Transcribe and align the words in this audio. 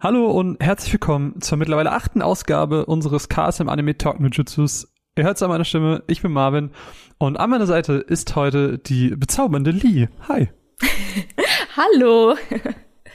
Hallo 0.00 0.30
und 0.30 0.62
herzlich 0.62 0.92
willkommen 0.92 1.40
zur 1.40 1.58
mittlerweile 1.58 1.90
achten 1.90 2.22
Ausgabe 2.22 2.86
unseres 2.86 3.28
KSM 3.28 3.68
Anime 3.68 3.98
Talk 3.98 4.20
Nujutsus. 4.20 4.86
Ihr 5.16 5.24
hört 5.24 5.38
es 5.38 5.42
an 5.42 5.48
meiner 5.48 5.64
Stimme, 5.64 6.04
ich 6.06 6.22
bin 6.22 6.30
Marvin 6.30 6.70
und 7.18 7.36
an 7.36 7.50
meiner 7.50 7.66
Seite 7.66 7.94
ist 7.94 8.36
heute 8.36 8.78
die 8.78 9.16
bezaubernde 9.16 9.72
Lee. 9.72 10.06
Hi. 10.28 10.50
Hallo. 11.76 12.36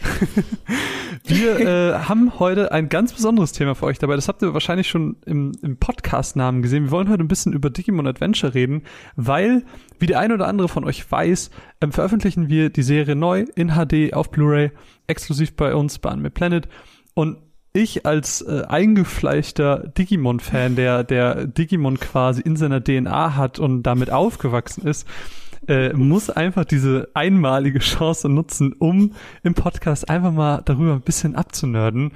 Wir 1.26 1.60
äh, 1.60 1.94
haben 2.00 2.40
heute 2.40 2.71
ein 2.71 2.90
ganz 2.90 3.13
besonderes 3.13 3.51
Thema 3.51 3.76
für 3.76 3.86
euch 3.86 3.99
dabei. 3.99 4.15
Das 4.15 4.28
habt 4.28 4.42
ihr 4.42 4.54
wahrscheinlich 4.54 4.87
schon 4.87 5.15
im, 5.26 5.54
im 5.62 5.78
Podcast-Namen 5.78 6.62
gesehen. 6.62 6.86
Wir 6.86 6.92
wollen 6.92 7.10
heute 7.10 7.24
ein 7.24 7.28
bisschen 7.28 7.54
über 7.54 7.69
Digimon 7.69 8.08
Adventure 8.08 8.54
reden, 8.54 8.83
weil, 9.15 9.63
wie 10.00 10.05
der 10.05 10.19
ein 10.19 10.31
oder 10.31 10.47
andere 10.47 10.68
von 10.68 10.83
euch 10.83 11.10
weiß, 11.10 11.50
ähm, 11.81 11.92
veröffentlichen 11.92 12.50
wir 12.50 12.69
die 12.69 12.83
Serie 12.83 13.15
neu 13.15 13.46
in 13.55 13.69
HD 13.69 14.13
auf 14.13 14.31
Blu-ray, 14.31 14.72
exklusiv 15.08 15.55
bei 15.55 15.74
uns 15.76 16.00
bei 16.00 16.09
Anime 16.09 16.30
Planet. 16.30 16.67
Und 17.13 17.38
ich 17.73 18.05
als 18.05 18.41
äh, 18.41 18.63
eingefleischter 18.67 19.88
Digimon-Fan, 19.98 20.76
der, 20.76 21.04
der 21.04 21.48
Digimon 21.48 21.99
quasi 21.99 22.41
in 22.41 22.55
seiner 22.55 22.84
DNA 22.84 23.35
hat 23.35 23.60
und 23.60 23.84
damit 23.84 24.12
aufgewachsen 24.12 24.85
ist, 24.85 25.08
äh, 25.67 25.94
muss 25.94 26.30
einfach 26.30 26.66
diese 26.66 27.09
einmalige 27.13 27.80
Chance 27.80 28.30
nutzen, 28.30 28.73
um 28.73 29.13
im 29.44 29.54
Podcast 29.54 30.09
einfach 30.09 30.31
mal 30.31 30.62
darüber 30.66 30.94
ein 30.94 31.02
bisschen 31.02 31.35
abzunörden. 31.35 32.12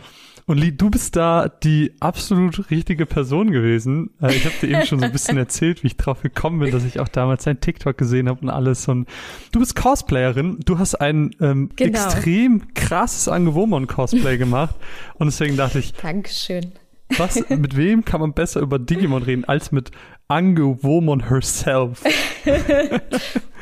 Und 0.47 0.59
Lee, 0.59 0.71
du 0.71 0.89
bist 0.89 1.17
da 1.17 1.49
die 1.49 1.91
absolut 1.99 2.71
richtige 2.71 3.05
Person 3.05 3.52
gewesen. 3.52 4.11
Äh, 4.21 4.33
ich 4.33 4.45
habe 4.45 4.55
dir 4.61 4.69
eben 4.69 4.85
schon 4.85 4.99
so 4.99 5.05
ein 5.05 5.11
bisschen 5.11 5.38
erzählt, 5.38 5.83
wie 5.83 5.88
ich 5.88 5.97
drauf 5.97 6.21
gekommen 6.21 6.59
bin, 6.59 6.71
dass 6.71 6.85
ich 6.85 7.02
auch 7.02 7.09
damals 7.09 7.43
dein 7.43 7.59
TikTok 7.59 7.97
gesehen 7.97 8.29
habe 8.29 8.39
und 8.39 8.49
alles. 8.49 8.88
Und 8.88 9.09
du 9.52 9.59
bist 9.59 9.75
Cosplayerin. 9.75 10.59
Du 10.63 10.79
hast 10.79 10.95
ein 10.95 11.35
ähm, 11.41 11.69
genau. 11.75 11.99
extrem 11.99 12.73
krasses 12.73 13.27
Angewomon-Cosplay 13.27 14.38
gemacht. 14.38 14.75
Und 15.16 15.27
deswegen 15.27 15.57
dachte 15.57 15.79
ich, 15.79 15.91
Dankeschön. 15.93 16.71
Was, 17.17 17.49
mit 17.49 17.77
wem 17.77 18.03
kann 18.05 18.20
man 18.20 18.34
besser 18.34 18.59
über 18.59 18.80
Digimon 18.80 19.23
reden 19.23 19.45
als 19.45 19.72
mit 19.72 19.91
Angewomon 20.27 21.30
herself? 21.30 22.03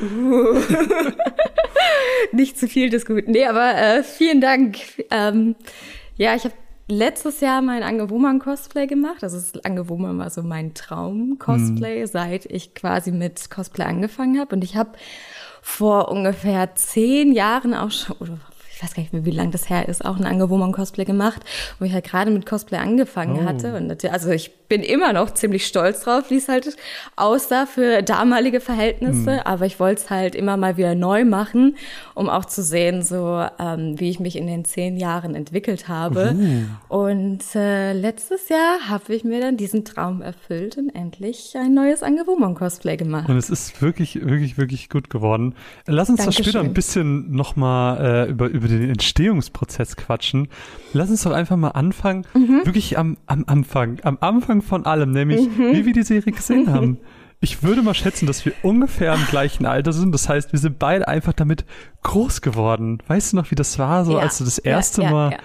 uh. 0.01 0.59
Nicht 2.31 2.57
zu 2.57 2.67
viel 2.67 2.89
diskutiert. 2.89 3.27
Nee, 3.27 3.45
aber 3.45 3.75
äh, 3.75 4.03
vielen 4.03 4.41
Dank. 4.41 4.77
Ähm, 5.11 5.55
ja, 6.15 6.35
ich 6.35 6.43
habe 6.43 6.55
letztes 6.87 7.39
Jahr 7.41 7.61
mein 7.61 7.83
Angewoman-Cosplay 7.83 8.87
gemacht. 8.87 9.23
Also 9.23 9.39
Angewoman 9.63 10.17
war 10.17 10.29
so 10.29 10.43
mein 10.43 10.73
Traum-Cosplay, 10.73 12.01
hm. 12.01 12.07
seit 12.07 12.45
ich 12.45 12.73
quasi 12.73 13.11
mit 13.11 13.49
Cosplay 13.49 13.85
angefangen 13.85 14.39
habe. 14.39 14.55
Und 14.55 14.63
ich 14.63 14.75
habe 14.75 14.91
vor 15.61 16.11
ungefähr 16.11 16.75
zehn 16.75 17.31
Jahren 17.31 17.73
auch 17.73 17.91
schon, 17.91 18.15
oder 18.17 18.37
ich 18.75 18.83
weiß 18.83 18.93
gar 18.93 19.03
nicht 19.03 19.13
mehr, 19.13 19.23
wie 19.23 19.31
lange 19.31 19.51
das 19.51 19.69
her 19.69 19.87
ist, 19.87 20.03
auch 20.03 20.17
ein 20.17 20.25
Angewoman-Cosplay 20.25 21.05
gemacht, 21.05 21.41
wo 21.79 21.85
ich 21.85 21.93
halt 21.93 22.03
gerade 22.03 22.29
mit 22.29 22.45
Cosplay 22.45 22.77
angefangen 22.77 23.39
oh. 23.43 23.45
hatte. 23.47 23.77
Und 23.77 24.03
also 24.05 24.31
ich 24.31 24.51
bin 24.67 24.81
immer 24.81 25.13
noch 25.13 25.31
ziemlich 25.31 25.65
stolz 25.65 26.01
drauf, 26.01 26.29
wie 26.29 26.37
es 26.37 26.47
halt 26.47 26.75
aussah 27.15 27.65
für 27.65 28.01
damalige 28.01 28.59
Verhältnisse. 28.59 29.33
Mhm. 29.33 29.39
Aber 29.45 29.65
ich 29.65 29.79
wollte 29.79 30.01
es 30.01 30.09
halt 30.09 30.35
immer 30.35 30.57
mal 30.57 30.77
wieder 30.77 30.95
neu 30.95 31.25
machen, 31.25 31.75
um 32.13 32.29
auch 32.29 32.45
zu 32.45 32.63
sehen, 32.63 33.01
so 33.01 33.45
ähm, 33.59 33.99
wie 33.99 34.09
ich 34.09 34.19
mich 34.19 34.35
in 34.35 34.47
den 34.47 34.65
zehn 34.65 34.97
Jahren 34.97 35.35
entwickelt 35.35 35.87
habe. 35.87 36.33
Mhm. 36.33 36.69
Und 36.87 37.43
äh, 37.55 37.93
letztes 37.93 38.49
Jahr 38.49 38.89
habe 38.89 39.13
ich 39.13 39.23
mir 39.23 39.41
dann 39.41 39.57
diesen 39.57 39.85
Traum 39.85 40.21
erfüllt 40.21 40.77
und 40.77 40.89
endlich 40.89 41.55
ein 41.55 41.73
neues 41.73 42.03
Angewoman-Cosplay 42.03 42.97
gemacht. 42.97 43.29
Und 43.29 43.37
es 43.37 43.49
ist 43.49 43.81
wirklich, 43.81 44.15
wirklich, 44.25 44.57
wirklich 44.57 44.89
gut 44.89 45.09
geworden. 45.09 45.55
Lass 45.85 46.09
uns 46.09 46.19
Dankeschön. 46.19 46.43
das 46.43 46.51
später 46.51 46.65
ein 46.65 46.73
bisschen 46.73 47.31
nochmal 47.31 48.27
äh, 48.27 48.29
über, 48.29 48.47
über 48.47 48.67
den 48.67 48.89
Entstehungsprozess 48.89 49.95
quatschen. 49.95 50.47
Lass 50.93 51.09
uns 51.09 51.23
doch 51.23 51.31
einfach 51.31 51.57
mal 51.57 51.69
anfangen, 51.69 52.25
mhm. 52.33 52.61
wirklich 52.65 52.97
am, 52.97 53.17
am 53.25 53.43
Anfang, 53.47 53.99
am 54.03 54.17
Anfang 54.21 54.54
Anfang 54.55 54.61
von 54.61 54.85
allem, 54.85 55.11
nämlich 55.11 55.41
mhm. 55.41 55.73
wie 55.73 55.85
wir 55.85 55.93
die 55.93 56.03
Serie 56.03 56.33
gesehen 56.33 56.71
haben. 56.71 56.99
Ich 57.41 57.61
würde 57.61 57.81
mal 57.83 57.93
schätzen, 57.93 58.25
dass 58.25 58.45
wir 58.45 58.53
ungefähr 58.63 59.13
im 59.13 59.23
gleichen 59.27 59.65
Alter 59.65 59.91
sind. 59.91 60.13
Das 60.13 60.29
heißt, 60.29 60.53
wir 60.53 60.57
sind 60.57 60.79
beide 60.79 61.07
einfach 61.07 61.33
damit 61.33 61.65
groß 62.01 62.41
geworden. 62.41 63.03
Weißt 63.07 63.33
du 63.33 63.37
noch, 63.37 63.51
wie 63.51 63.55
das 63.55 63.77
war, 63.77 64.05
so 64.05 64.13
ja. 64.13 64.19
als 64.19 64.37
du 64.37 64.45
das 64.45 64.57
erste 64.57 65.01
ja, 65.01 65.07
ja, 65.09 65.13
Mal 65.13 65.37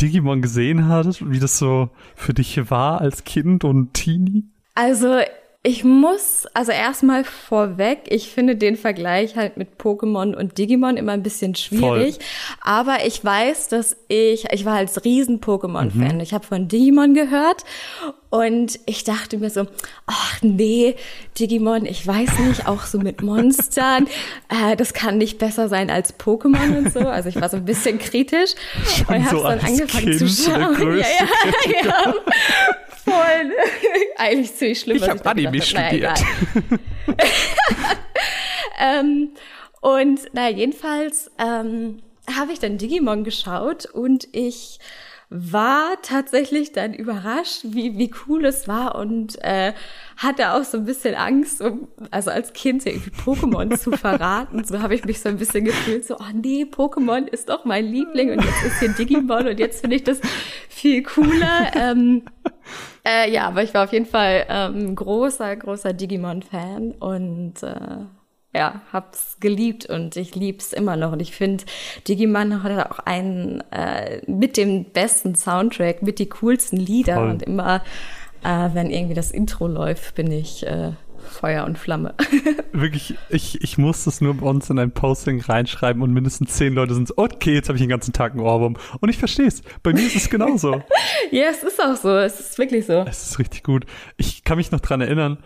Digimon 0.00 0.42
gesehen 0.42 0.86
hattest, 0.86 1.28
wie 1.28 1.40
das 1.40 1.58
so 1.58 1.90
für 2.14 2.34
dich 2.34 2.70
war 2.70 3.00
als 3.00 3.24
Kind 3.24 3.64
und 3.64 3.94
Teenie? 3.94 4.44
Also 4.74 5.20
ich 5.62 5.84
muss, 5.84 6.46
also 6.54 6.72
erstmal 6.72 7.22
vorweg, 7.22 8.04
ich 8.08 8.30
finde 8.30 8.56
den 8.56 8.76
Vergleich 8.76 9.36
halt 9.36 9.58
mit 9.58 9.78
Pokémon 9.78 10.34
und 10.34 10.56
Digimon 10.56 10.96
immer 10.96 11.12
ein 11.12 11.22
bisschen 11.22 11.54
schwierig. 11.54 12.14
Voll. 12.14 12.24
Aber 12.62 13.04
ich 13.04 13.22
weiß, 13.22 13.68
dass 13.68 13.94
ich, 14.08 14.46
ich 14.52 14.64
war 14.64 14.76
als 14.76 15.04
riesen 15.04 15.42
Pokémon-Fan. 15.42 16.14
Mhm. 16.14 16.20
Ich 16.20 16.32
habe 16.32 16.46
von 16.46 16.68
Digimon 16.68 17.12
gehört 17.12 17.64
und 18.30 18.80
ich 18.86 19.04
dachte 19.04 19.36
mir 19.36 19.50
so, 19.50 19.66
ach 20.06 20.38
nee, 20.40 20.96
Digimon, 21.38 21.84
ich 21.84 22.06
weiß 22.06 22.38
nicht, 22.38 22.66
auch 22.66 22.84
so 22.84 22.98
mit 22.98 23.20
Monstern, 23.20 24.06
äh, 24.48 24.76
das 24.76 24.94
kann 24.94 25.18
nicht 25.18 25.36
besser 25.36 25.68
sein 25.68 25.90
als 25.90 26.18
Pokémon 26.18 26.78
und 26.78 26.90
so. 26.90 27.00
Also 27.00 27.28
ich 27.28 27.38
war 27.38 27.50
so 27.50 27.58
ein 27.58 27.66
bisschen 27.66 27.98
kritisch 27.98 28.52
Schon 28.86 29.14
und 29.14 29.26
habe 29.26 29.36
so 29.36 29.42
dann 29.42 29.60
angefangen 29.60 30.04
kind 30.06 30.18
zu 30.18 30.26
schauen. 30.26 30.98
Ja, 31.00 31.06
ja, 31.06 31.82
ja 31.84 32.14
voll. 33.00 33.52
Eigentlich 34.16 34.54
ziemlich 34.54 34.80
schlimm. 34.80 34.96
Ich 34.96 35.08
habe 35.08 35.24
Anime 35.24 35.62
studiert. 35.62 36.20
ähm, 38.80 39.30
und 39.80 40.34
naja, 40.34 40.56
jedenfalls 40.56 41.30
ähm, 41.38 42.02
habe 42.38 42.52
ich 42.52 42.58
dann 42.58 42.78
Digimon 42.78 43.24
geschaut 43.24 43.86
und 43.86 44.28
ich 44.32 44.78
war 45.32 45.92
tatsächlich 46.02 46.72
dann 46.72 46.92
überrascht, 46.92 47.60
wie, 47.62 47.96
wie 47.96 48.10
cool 48.26 48.44
es 48.44 48.66
war 48.66 48.96
und 48.96 49.38
äh, 49.42 49.72
hatte 50.16 50.54
auch 50.54 50.64
so 50.64 50.78
ein 50.78 50.84
bisschen 50.84 51.14
Angst, 51.14 51.62
um, 51.62 51.86
also 52.10 52.32
als 52.32 52.52
Kind 52.52 52.84
irgendwie 52.84 53.10
Pokémon 53.10 53.78
zu 53.78 53.92
verraten. 53.96 54.64
So 54.64 54.82
habe 54.82 54.96
ich 54.96 55.04
mich 55.04 55.20
so 55.20 55.28
ein 55.28 55.36
bisschen 55.38 55.64
gefühlt, 55.64 56.04
so, 56.04 56.16
oh 56.16 56.32
nee, 56.34 56.64
Pokémon 56.64 57.28
ist 57.28 57.48
doch 57.48 57.64
mein 57.64 57.86
Liebling 57.86 58.32
und 58.32 58.44
jetzt 58.44 58.64
ist 58.64 58.80
hier 58.80 58.88
Digimon 58.88 59.46
und 59.46 59.60
jetzt 59.60 59.82
finde 59.82 59.96
ich 59.96 60.02
das 60.02 60.20
viel 60.68 61.04
cooler. 61.04 61.70
Ähm, 61.76 62.24
äh, 63.06 63.30
ja, 63.30 63.48
aber 63.48 63.62
ich 63.62 63.74
war 63.74 63.84
auf 63.84 63.92
jeden 63.92 64.06
Fall 64.06 64.46
ähm, 64.48 64.94
großer, 64.94 65.56
großer 65.56 65.92
Digimon-Fan 65.92 66.92
und 66.92 67.62
äh, 67.62 68.04
ja, 68.54 68.80
hab's 68.92 69.36
geliebt 69.38 69.86
und 69.86 70.16
ich 70.16 70.34
lieb's 70.34 70.72
immer 70.72 70.96
noch. 70.96 71.12
Und 71.12 71.20
ich 71.20 71.32
finde, 71.32 71.64
Digimon 72.08 72.62
hat 72.62 72.90
auch 72.90 72.98
einen 73.00 73.62
äh, 73.70 74.20
mit 74.26 74.56
dem 74.56 74.84
besten 74.84 75.34
Soundtrack, 75.34 76.02
mit 76.02 76.18
die 76.18 76.28
coolsten 76.28 76.76
Lieder. 76.76 77.14
Voll. 77.14 77.30
Und 77.30 77.42
immer, 77.42 77.82
äh, 78.42 78.68
wenn 78.72 78.90
irgendwie 78.90 79.14
das 79.14 79.30
Intro 79.30 79.68
läuft, 79.68 80.16
bin 80.16 80.32
ich 80.32 80.66
äh, 80.66 80.92
Feuer 81.40 81.64
und 81.64 81.78
Flamme. 81.78 82.14
Wirklich, 82.72 83.16
ich, 83.30 83.62
ich 83.62 83.78
muss 83.78 84.04
das 84.04 84.20
nur 84.20 84.34
bei 84.34 84.46
uns 84.46 84.68
in 84.68 84.78
ein 84.78 84.92
Posting 84.92 85.40
reinschreiben 85.40 86.02
und 86.02 86.12
mindestens 86.12 86.52
zehn 86.52 86.74
Leute 86.74 86.92
sind 86.92 87.08
so, 87.08 87.14
okay, 87.16 87.54
jetzt 87.54 87.70
habe 87.70 87.78
ich 87.78 87.82
den 87.82 87.88
ganzen 87.88 88.12
Tag 88.12 88.32
einen 88.32 88.42
Ohrwurm. 88.42 88.76
Und 89.00 89.08
ich 89.08 89.16
verstehe 89.16 89.46
es. 89.46 89.62
Bei 89.82 89.94
mir 89.94 90.06
ist 90.06 90.16
es 90.16 90.28
genauso. 90.28 90.82
ja, 91.30 91.44
es 91.50 91.62
ist 91.62 91.80
auch 91.80 91.96
so. 91.96 92.14
Es 92.18 92.38
ist 92.40 92.58
wirklich 92.58 92.84
so. 92.84 93.04
Es 93.08 93.30
ist 93.30 93.38
richtig 93.38 93.64
gut. 93.64 93.86
Ich 94.18 94.44
kann 94.44 94.58
mich 94.58 94.70
noch 94.70 94.80
dran 94.80 95.00
erinnern, 95.00 95.38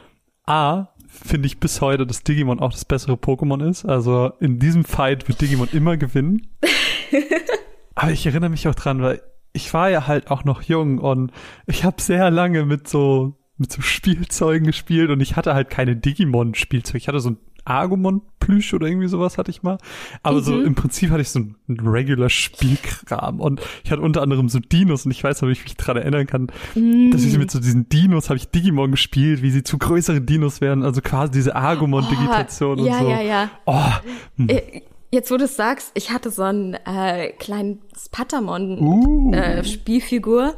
A, 0.47 0.89
finde 1.07 1.47
ich 1.47 1.61
bis 1.61 1.81
heute, 1.81 2.09
dass 2.09 2.25
Digimon 2.25 2.59
auch 2.59 2.73
das 2.73 2.85
bessere 2.85 3.15
Pokémon 3.15 3.65
ist. 3.65 3.85
Also 3.85 4.33
in 4.41 4.59
diesem 4.59 4.85
Fight 4.85 5.29
wird 5.29 5.41
Digimon 5.41 5.69
immer 5.71 5.97
gewinnen. 5.97 6.49
Aber 7.95 8.11
ich 8.11 8.27
erinnere 8.27 8.51
mich 8.51 8.67
auch 8.67 8.75
dran, 8.75 9.01
weil 9.01 9.23
ich 9.53 9.73
war 9.73 9.91
ja 9.91 10.09
halt 10.09 10.33
auch 10.33 10.43
noch 10.43 10.63
jung 10.63 10.99
und 10.99 11.31
ich 11.67 11.85
habe 11.85 12.03
sehr 12.03 12.33
lange 12.33 12.65
mit 12.65 12.89
so 12.89 13.37
mit 13.57 13.73
so 13.73 13.83
Spielzeugen 13.83 14.67
gespielt 14.67 15.11
und 15.11 15.21
ich 15.21 15.37
hatte 15.37 15.55
halt 15.55 15.71
keine 15.71 15.97
Digimon-Spielzeug. 15.97 16.97
Ich 16.97 17.09
hatte 17.09 17.21
so 17.21 17.31
ein 17.31 17.37
Argumon-Plüsch 17.65 18.75
oder 18.75 18.87
irgendwie 18.87 19.09
sowas 19.09 19.39
hatte 19.39 19.51
ich 19.51 19.63
mal. 19.63 19.79
Aber 20.23 20.39
mhm. 20.39 20.45
so 20.45 20.61
im 20.61 20.75
Prinzip 20.75 21.11
hatte 21.11 21.23
ich 21.23 21.31
so 21.31 21.41
ein, 21.41 21.57
regular 21.69 22.29
Spielkram 22.29 23.41
und 23.41 23.61
ich 23.85 23.91
hatte 23.91 24.03
unter 24.03 24.23
anderem 24.23 24.49
so 24.49 24.59
Dinos 24.59 25.07
und 25.07 25.13
ich 25.13 25.23
weiß, 25.25 25.43
ob 25.43 25.49
ich 25.49 25.63
mich 25.65 25.77
dran 25.77 25.97
erinnern 25.97 26.27
kann, 26.27 26.49
mhm. 26.75 27.11
dass 27.11 27.25
ich 27.25 27.39
mit 27.39 27.51
so 27.51 27.61
diesen 27.61 27.89
Dinos 27.89 28.29
habe 28.29 28.37
ich 28.37 28.49
Digimon 28.49 28.91
gespielt, 28.91 29.43
wie 29.43 29.51
sie 29.51 29.63
zu 29.63 29.79
größeren 29.79 30.27
Dinos 30.27 30.61
werden, 30.61 30.83
also 30.83 31.01
quasi 31.01 31.33
diese 31.33 31.57
Argumon-Digitation 31.57 32.79
oh, 32.79 32.83
und 32.83 32.89
ja, 32.89 32.99
so. 32.99 33.09
Ja, 33.09 33.21
ja, 33.21 33.23
ja. 33.23 33.51
Oh. 33.67 34.45
Äh, 34.47 34.83
Jetzt, 35.15 35.31
wo 35.31 35.37
du 35.37 35.45
es 35.45 35.55
sagst, 35.55 35.93
ich 35.95 36.11
hatte 36.11 36.31
so 36.31 36.43
einen 36.43 36.75
äh, 36.75 37.29
kleinen 37.39 37.79
Patamon-Spielfigur, 38.11 40.43
uh. 40.43 40.49
äh, 40.49 40.53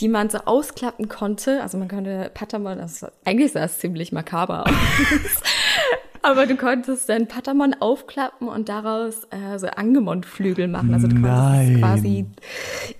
die 0.00 0.08
man 0.08 0.28
so 0.28 0.38
ausklappen 0.38 1.08
konnte. 1.08 1.62
Also 1.62 1.78
man 1.78 1.86
konnte 1.86 2.28
Patamon, 2.34 2.80
also 2.80 3.06
eigentlich 3.24 3.52
sah 3.52 3.62
es 3.62 3.78
ziemlich 3.78 4.10
makaber 4.10 4.66
aus. 4.66 4.72
Aber 6.22 6.46
du 6.46 6.56
konntest 6.56 7.08
dann 7.08 7.28
Patamon 7.28 7.76
aufklappen 7.78 8.48
und 8.48 8.68
daraus 8.68 9.22
äh, 9.30 9.60
so 9.60 9.68
Angemon-Flügel 9.68 10.66
machen. 10.66 10.92
Also 10.94 11.06
du 11.06 11.22
konntest 11.22 11.78
quasi 11.78 12.26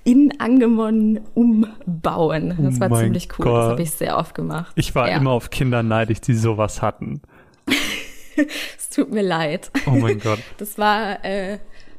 in 0.04 0.32
Angemon 0.38 1.18
umbauen. 1.34 2.56
Das 2.60 2.76
oh 2.76 2.80
war 2.80 2.92
ziemlich 3.00 3.28
cool. 3.40 3.46
Gott. 3.46 3.56
Das 3.56 3.70
habe 3.70 3.82
ich 3.82 3.90
sehr 3.90 4.18
oft 4.18 4.36
gemacht. 4.36 4.70
Ich 4.76 4.94
war 4.94 5.08
ja. 5.08 5.16
immer 5.16 5.32
auf 5.32 5.50
Kinder 5.50 5.82
neidisch, 5.82 6.20
die 6.20 6.34
sowas 6.34 6.80
hatten. 6.80 7.22
es 8.78 8.88
tut 8.88 9.10
mir 9.10 9.22
leid. 9.22 9.70
Oh 9.86 9.90
mein 9.90 10.18
Gott. 10.18 10.38
Das 10.58 10.78
war 10.78 11.24
äh, 11.24 11.58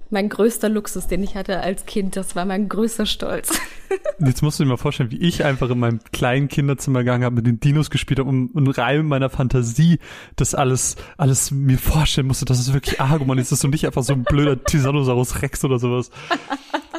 mein 0.09 0.29
größter 0.29 0.69
Luxus, 0.69 1.07
den 1.07 1.23
ich 1.23 1.35
hatte 1.35 1.59
als 1.59 1.85
Kind. 1.85 2.15
Das 2.15 2.35
war 2.35 2.45
mein 2.45 2.69
größter 2.69 3.05
Stolz. 3.05 3.59
Jetzt 4.19 4.41
musst 4.41 4.59
du 4.59 4.63
dir 4.63 4.69
mal 4.69 4.77
vorstellen, 4.77 5.11
wie 5.11 5.17
ich 5.17 5.43
einfach 5.43 5.69
in 5.69 5.79
meinem 5.79 5.99
kleinen 6.11 6.47
Kinderzimmer 6.47 6.99
gegangen 6.99 7.23
habe, 7.23 7.35
mit 7.35 7.47
den 7.47 7.59
Dinos 7.59 7.89
gespielt 7.89 8.19
habe 8.19 8.29
und 8.29 8.55
im 8.55 8.67
Reim 8.67 9.07
meiner 9.07 9.29
Fantasie 9.29 9.99
das 10.35 10.55
alles, 10.55 10.95
alles 11.17 11.51
mir 11.51 11.77
vorstellen 11.77 12.27
musste, 12.27 12.45
dass 12.45 12.59
es 12.59 12.73
wirklich 12.73 13.01
Argument 13.01 13.41
ist, 13.41 13.51
dass 13.51 13.59
du 13.59 13.67
nicht 13.67 13.85
einfach 13.85 14.03
so 14.03 14.13
ein 14.13 14.23
blöder 14.23 14.63
Tyrannosaurus 14.63 15.41
Rex 15.41 15.63
oder 15.65 15.79
sowas. 15.79 16.09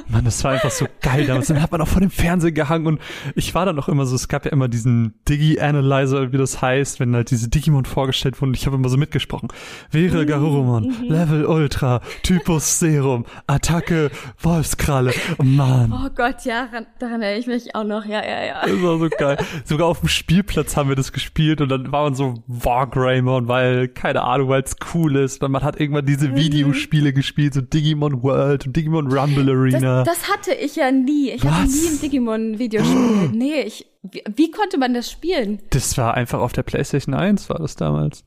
Mann, 0.08 0.24
das 0.24 0.42
war 0.44 0.52
einfach 0.52 0.70
so 0.70 0.86
geil 1.00 1.26
damals. 1.26 1.48
Dann 1.48 1.62
hat 1.62 1.72
man 1.72 1.80
auch 1.80 1.88
vor 1.88 2.00
dem 2.00 2.10
Fernseher 2.10 2.52
gehangen 2.52 2.86
und 2.86 3.00
ich 3.34 3.54
war 3.54 3.66
dann 3.66 3.78
auch 3.78 3.88
immer 3.88 4.06
so, 4.06 4.14
es 4.14 4.28
gab 4.28 4.44
ja 4.44 4.52
immer 4.52 4.68
diesen 4.68 5.14
Digi-Analyzer, 5.28 6.32
wie 6.32 6.36
das 6.36 6.60
heißt, 6.60 7.00
wenn 7.00 7.14
halt 7.14 7.30
diese 7.30 7.48
Digimon 7.48 7.84
vorgestellt 7.84 8.40
wurden. 8.40 8.54
Ich 8.54 8.66
habe 8.66 8.76
immer 8.76 8.88
so 8.88 8.96
mitgesprochen. 8.96 9.48
Wäre 9.90 10.22
mhm. 10.22 10.26
Garurumon, 10.26 10.84
mhm. 10.84 11.08
Level 11.08 11.46
Ultra, 11.46 12.00
Typus 12.22 12.78
Serum, 12.78 13.24
Attacke, 13.46 14.10
Wolfskralle. 14.40 15.12
Oh 15.38 15.42
Mann. 15.42 15.92
Oh 15.92 16.10
Gott, 16.14 16.44
ja, 16.44 16.68
daran 16.98 17.22
erinnere 17.22 17.38
ich 17.38 17.46
mich 17.46 17.74
auch 17.74 17.84
noch. 17.84 18.04
Ja, 18.04 18.24
ja, 18.24 18.44
ja. 18.44 18.62
Das 18.62 18.82
war 18.82 18.98
so 18.98 19.08
geil. 19.08 19.38
Sogar 19.64 19.86
auf 19.88 20.00
dem 20.00 20.08
Spielplatz 20.08 20.76
haben 20.76 20.88
wir 20.88 20.96
das 20.96 21.12
gespielt 21.12 21.60
und 21.60 21.68
dann 21.68 21.92
war 21.92 22.04
man 22.04 22.14
so 22.14 22.42
Wargreymon, 22.46 23.48
weil, 23.48 23.88
keine 23.88 24.22
Ahnung, 24.22 24.48
weil 24.48 24.62
es 24.62 24.76
cool 24.94 25.16
ist. 25.16 25.42
Und 25.42 25.52
man 25.52 25.62
hat 25.62 25.80
irgendwann 25.80 26.06
diese 26.06 26.28
mhm. 26.28 26.36
Videospiele 26.36 27.12
gespielt, 27.12 27.54
so 27.54 27.60
Digimon 27.60 28.22
World 28.22 28.66
und 28.66 28.76
Digimon 28.76 29.10
Rumble 29.10 29.50
Arena. 29.50 29.93
Das, 29.93 29.93
das 30.02 30.28
hatte 30.28 30.52
ich 30.52 30.76
ja 30.76 30.90
nie. 30.90 31.30
Ich 31.30 31.44
Was? 31.44 31.52
hatte 31.52 31.68
nie 31.68 31.88
ein 31.88 32.00
Digimon-Videospiel. 32.00 33.30
nee, 33.32 33.60
ich, 33.62 33.86
wie, 34.02 34.22
wie 34.34 34.50
konnte 34.50 34.78
man 34.78 34.94
das 34.94 35.10
spielen? 35.10 35.60
Das 35.70 35.96
war 35.96 36.14
einfach 36.14 36.40
auf 36.40 36.52
der 36.52 36.62
PlayStation 36.62 37.14
1, 37.14 37.48
war 37.50 37.58
das 37.58 37.76
damals. 37.76 38.24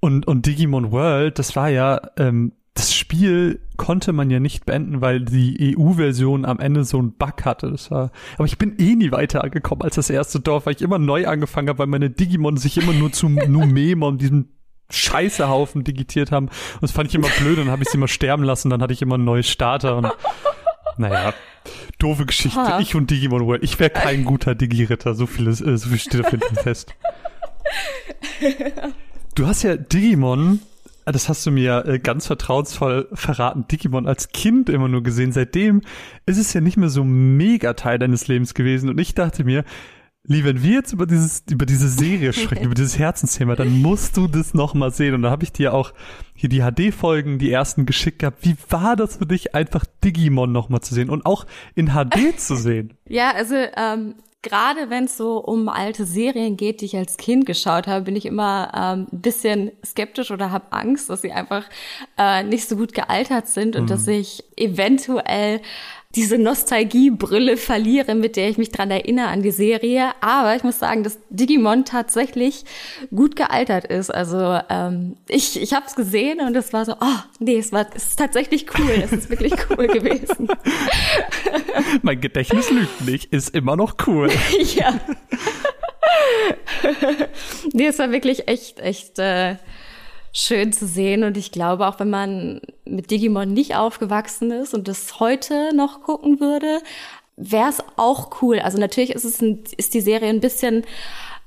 Und, 0.00 0.26
und 0.26 0.46
Digimon 0.46 0.90
World, 0.90 1.38
das 1.38 1.54
war 1.54 1.68
ja, 1.68 2.00
ähm, 2.16 2.52
das 2.74 2.94
Spiel 2.94 3.60
konnte 3.76 4.12
man 4.12 4.30
ja 4.30 4.40
nicht 4.40 4.64
beenden, 4.64 5.00
weil 5.00 5.20
die 5.20 5.76
EU-Version 5.76 6.44
am 6.44 6.58
Ende 6.58 6.84
so 6.84 6.98
einen 6.98 7.12
Bug 7.12 7.44
hatte. 7.44 7.70
Das 7.70 7.90
war, 7.90 8.10
aber 8.36 8.46
ich 8.46 8.58
bin 8.58 8.76
eh 8.78 8.94
nie 8.94 9.12
weitergekommen 9.12 9.82
als 9.82 9.96
das 9.96 10.08
erste 10.08 10.40
Dorf, 10.40 10.66
weil 10.66 10.74
ich 10.74 10.82
immer 10.82 10.98
neu 10.98 11.26
angefangen 11.26 11.68
habe, 11.68 11.80
weil 11.80 11.86
meine 11.86 12.10
Digimon 12.10 12.56
sich 12.56 12.78
immer 12.78 12.92
nur 12.92 13.12
zu 13.12 13.28
Numemon, 13.48 14.18
diesem 14.18 14.48
Scheißehaufen 14.90 15.84
digitiert 15.84 16.32
haben. 16.32 16.46
Und 16.46 16.82
das 16.82 16.92
fand 16.92 17.08
ich 17.08 17.14
immer 17.14 17.28
blöd, 17.38 17.58
dann 17.58 17.70
habe 17.70 17.82
ich 17.82 17.88
sie 17.88 17.96
immer 17.96 18.08
sterben 18.08 18.44
lassen, 18.44 18.70
dann 18.70 18.82
hatte 18.82 18.92
ich 18.92 19.02
immer 19.02 19.14
einen 19.14 19.24
neuen 19.24 19.42
Starter 19.42 19.96
und 19.96 20.08
naja, 20.96 21.34
doofe 21.98 22.26
Geschichte. 22.26 22.60
Ha. 22.60 22.80
Ich 22.80 22.94
und 22.94 23.10
Digimon 23.10 23.46
World. 23.46 23.62
Ich 23.62 23.78
wäre 23.78 23.90
kein 23.90 24.24
guter 24.24 24.54
Digi-Ritter. 24.54 25.14
So 25.14 25.26
viel, 25.26 25.48
äh, 25.48 25.52
so 25.52 25.88
viel 25.88 25.98
steht 25.98 26.24
auf 26.24 26.32
jeden 26.32 26.42
Fall 26.42 26.62
fest. 26.62 26.94
Du 29.34 29.46
hast 29.46 29.62
ja 29.62 29.76
Digimon, 29.76 30.60
das 31.06 31.30
hast 31.30 31.46
du 31.46 31.50
mir 31.50 31.86
äh, 31.86 31.98
ganz 31.98 32.26
vertrauensvoll 32.26 33.08
verraten, 33.14 33.66
Digimon 33.66 34.06
als 34.06 34.28
Kind 34.28 34.68
immer 34.68 34.88
nur 34.88 35.02
gesehen. 35.02 35.32
Seitdem 35.32 35.80
ist 36.26 36.36
es 36.36 36.52
ja 36.52 36.60
nicht 36.60 36.76
mehr 36.76 36.90
so 36.90 37.02
mega 37.02 37.72
Teil 37.72 37.98
deines 37.98 38.28
Lebens 38.28 38.52
gewesen. 38.52 38.90
Und 38.90 39.00
ich 39.00 39.14
dachte 39.14 39.44
mir, 39.44 39.64
Lee, 40.24 40.44
wenn 40.44 40.62
wir 40.62 40.74
jetzt 40.74 40.92
über 40.92 41.06
dieses, 41.06 41.42
über 41.50 41.66
diese 41.66 41.88
Serie 41.88 42.32
sprechen, 42.32 42.64
über 42.64 42.74
dieses 42.74 42.98
Herzensthema, 42.98 43.56
dann 43.56 43.82
musst 43.82 44.16
du 44.16 44.28
das 44.28 44.54
nochmal 44.54 44.92
sehen. 44.92 45.14
Und 45.14 45.22
da 45.22 45.30
habe 45.30 45.42
ich 45.42 45.52
dir 45.52 45.74
auch 45.74 45.92
hier 46.34 46.48
die 46.48 46.60
HD-Folgen, 46.60 47.38
die 47.38 47.50
ersten 47.50 47.86
geschickt 47.86 48.20
gehabt. 48.20 48.44
Wie 48.44 48.56
war 48.68 48.94
das 48.94 49.16
für 49.16 49.26
dich, 49.26 49.54
einfach 49.54 49.84
Digimon 50.04 50.52
nochmal 50.52 50.80
zu 50.80 50.94
sehen 50.94 51.10
und 51.10 51.26
auch 51.26 51.46
in 51.74 51.88
HD 51.88 52.36
zu 52.38 52.54
sehen? 52.54 52.94
Ja, 53.08 53.32
also 53.32 53.56
ähm, 53.76 54.14
gerade 54.42 54.90
wenn 54.90 55.04
es 55.04 55.16
so 55.16 55.38
um 55.38 55.68
alte 55.68 56.04
Serien 56.04 56.56
geht, 56.56 56.80
die 56.80 56.86
ich 56.86 56.96
als 56.96 57.16
Kind 57.16 57.46
geschaut 57.46 57.86
habe, 57.86 58.04
bin 58.04 58.16
ich 58.16 58.26
immer 58.26 58.72
ähm, 58.74 59.06
ein 59.12 59.20
bisschen 59.20 59.70
skeptisch 59.84 60.30
oder 60.30 60.50
habe 60.50 60.66
Angst, 60.70 61.08
dass 61.08 61.22
sie 61.22 61.32
einfach 61.32 61.64
äh, 62.18 62.42
nicht 62.42 62.68
so 62.68 62.76
gut 62.76 62.92
gealtert 62.92 63.48
sind 63.48 63.76
und 63.76 63.84
mhm. 63.84 63.88
dass 63.88 64.06
ich 64.06 64.44
eventuell 64.56 65.60
diese 66.14 66.36
Nostalgiebrille 66.36 67.56
verliere, 67.56 68.14
mit 68.14 68.36
der 68.36 68.48
ich 68.50 68.58
mich 68.58 68.70
dran 68.70 68.90
erinnere 68.90 69.28
an 69.28 69.42
die 69.42 69.50
Serie. 69.50 70.10
Aber 70.20 70.54
ich 70.54 70.62
muss 70.62 70.78
sagen, 70.78 71.04
dass 71.04 71.18
Digimon 71.30 71.84
tatsächlich 71.84 72.64
gut 73.14 73.34
gealtert 73.36 73.86
ist. 73.86 74.10
Also 74.10 74.60
ähm, 74.68 75.16
ich, 75.28 75.60
ich 75.60 75.72
habe 75.72 75.86
es 75.86 75.94
gesehen 75.94 76.40
und 76.40 76.54
es 76.54 76.72
war 76.72 76.84
so, 76.84 76.92
oh 77.00 77.18
nee, 77.38 77.56
es 77.56 77.72
war 77.72 77.86
es 77.94 78.08
ist 78.08 78.18
tatsächlich 78.18 78.66
cool. 78.78 78.90
Es 79.02 79.12
ist 79.12 79.30
wirklich 79.30 79.54
cool 79.70 79.86
gewesen. 79.86 80.48
mein 82.02 82.20
Gedächtnis 82.20 82.70
lügt 82.70 83.00
nicht, 83.02 83.32
ist 83.32 83.54
immer 83.54 83.76
noch 83.76 83.94
cool. 84.06 84.30
ja. 84.74 84.98
nee, 87.72 87.86
es 87.86 87.98
war 87.98 88.10
wirklich 88.10 88.48
echt, 88.48 88.80
echt. 88.80 89.18
Äh, 89.18 89.56
schön 90.32 90.72
zu 90.72 90.86
sehen. 90.86 91.24
Und 91.24 91.36
ich 91.36 91.52
glaube, 91.52 91.86
auch 91.86 92.00
wenn 92.00 92.10
man 92.10 92.60
mit 92.84 93.10
Digimon 93.10 93.52
nicht 93.52 93.76
aufgewachsen 93.76 94.50
ist 94.50 94.74
und 94.74 94.88
das 94.88 95.20
heute 95.20 95.74
noch 95.74 96.02
gucken 96.02 96.40
würde, 96.40 96.80
wäre 97.36 97.68
es 97.68 97.78
auch 97.96 98.42
cool. 98.42 98.58
Also 98.58 98.78
natürlich 98.78 99.10
ist 99.10 99.24
es 99.24 99.40
ein, 99.40 99.64
ist 99.76 99.94
die 99.94 100.00
Serie 100.00 100.28
ein 100.28 100.40
bisschen 100.40 100.84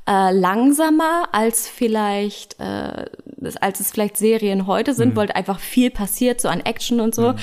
äh, 0.08 0.32
langsamer 0.32 1.30
als 1.32 1.68
vielleicht 1.68 2.60
äh, 2.60 3.06
als 3.62 3.80
es 3.80 3.92
vielleicht 3.92 4.18
Serien 4.18 4.66
heute 4.66 4.94
sind, 4.94 5.10
mhm. 5.10 5.16
weil 5.18 5.32
einfach 5.32 5.60
viel 5.60 5.92
passiert 5.92 6.42
so 6.42 6.48
an 6.48 6.62
Action 6.62 7.00
und 7.00 7.14
so. 7.14 7.34
Mhm. 7.34 7.38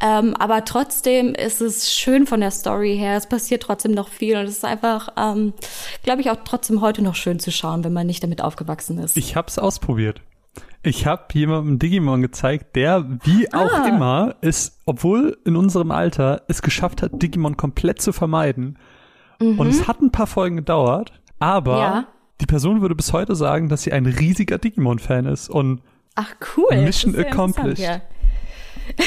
Ähm, 0.00 0.36
aber 0.36 0.64
trotzdem 0.64 1.34
ist 1.34 1.60
es 1.60 1.92
schön 1.92 2.26
von 2.26 2.40
der 2.40 2.50
Story 2.50 2.96
her. 2.96 3.16
Es 3.16 3.26
passiert 3.26 3.62
trotzdem 3.62 3.92
noch 3.92 4.08
viel 4.08 4.36
und 4.36 4.44
es 4.44 4.58
ist 4.58 4.64
einfach, 4.64 5.08
ähm, 5.16 5.52
glaube 6.02 6.20
ich, 6.20 6.30
auch 6.30 6.38
trotzdem 6.44 6.80
heute 6.80 7.02
noch 7.02 7.14
schön 7.14 7.38
zu 7.38 7.50
schauen, 7.50 7.84
wenn 7.84 7.92
man 7.92 8.06
nicht 8.06 8.22
damit 8.22 8.42
aufgewachsen 8.42 8.98
ist. 8.98 9.16
Ich 9.16 9.36
habe 9.36 9.48
es 9.48 9.58
ausprobiert. 9.58 10.20
Ich 10.84 11.06
habe 11.06 11.22
jemandem 11.32 11.78
Digimon 11.78 12.22
gezeigt, 12.22 12.74
der 12.74 13.06
wie 13.24 13.52
auch 13.52 13.72
ah. 13.72 13.86
immer 13.86 14.34
es, 14.40 14.80
obwohl 14.84 15.38
in 15.44 15.54
unserem 15.54 15.92
Alter 15.92 16.42
es 16.48 16.60
geschafft 16.60 17.02
hat, 17.02 17.22
Digimon 17.22 17.56
komplett 17.56 18.02
zu 18.02 18.12
vermeiden. 18.12 18.78
Mhm. 19.40 19.60
Und 19.60 19.68
es 19.68 19.86
hat 19.86 20.00
ein 20.00 20.10
paar 20.10 20.26
Folgen 20.26 20.56
gedauert, 20.56 21.12
aber 21.38 21.78
ja. 21.78 22.06
die 22.40 22.46
Person 22.46 22.80
würde 22.80 22.96
bis 22.96 23.12
heute 23.12 23.36
sagen, 23.36 23.68
dass 23.68 23.82
sie 23.82 23.92
ein 23.92 24.06
riesiger 24.06 24.58
Digimon-Fan 24.58 25.26
ist 25.26 25.48
und 25.48 25.82
Ach 26.16 26.34
cool. 26.56 26.76
Mission 26.82 27.16
accomplished. 27.16 27.78
Ja. 27.78 28.02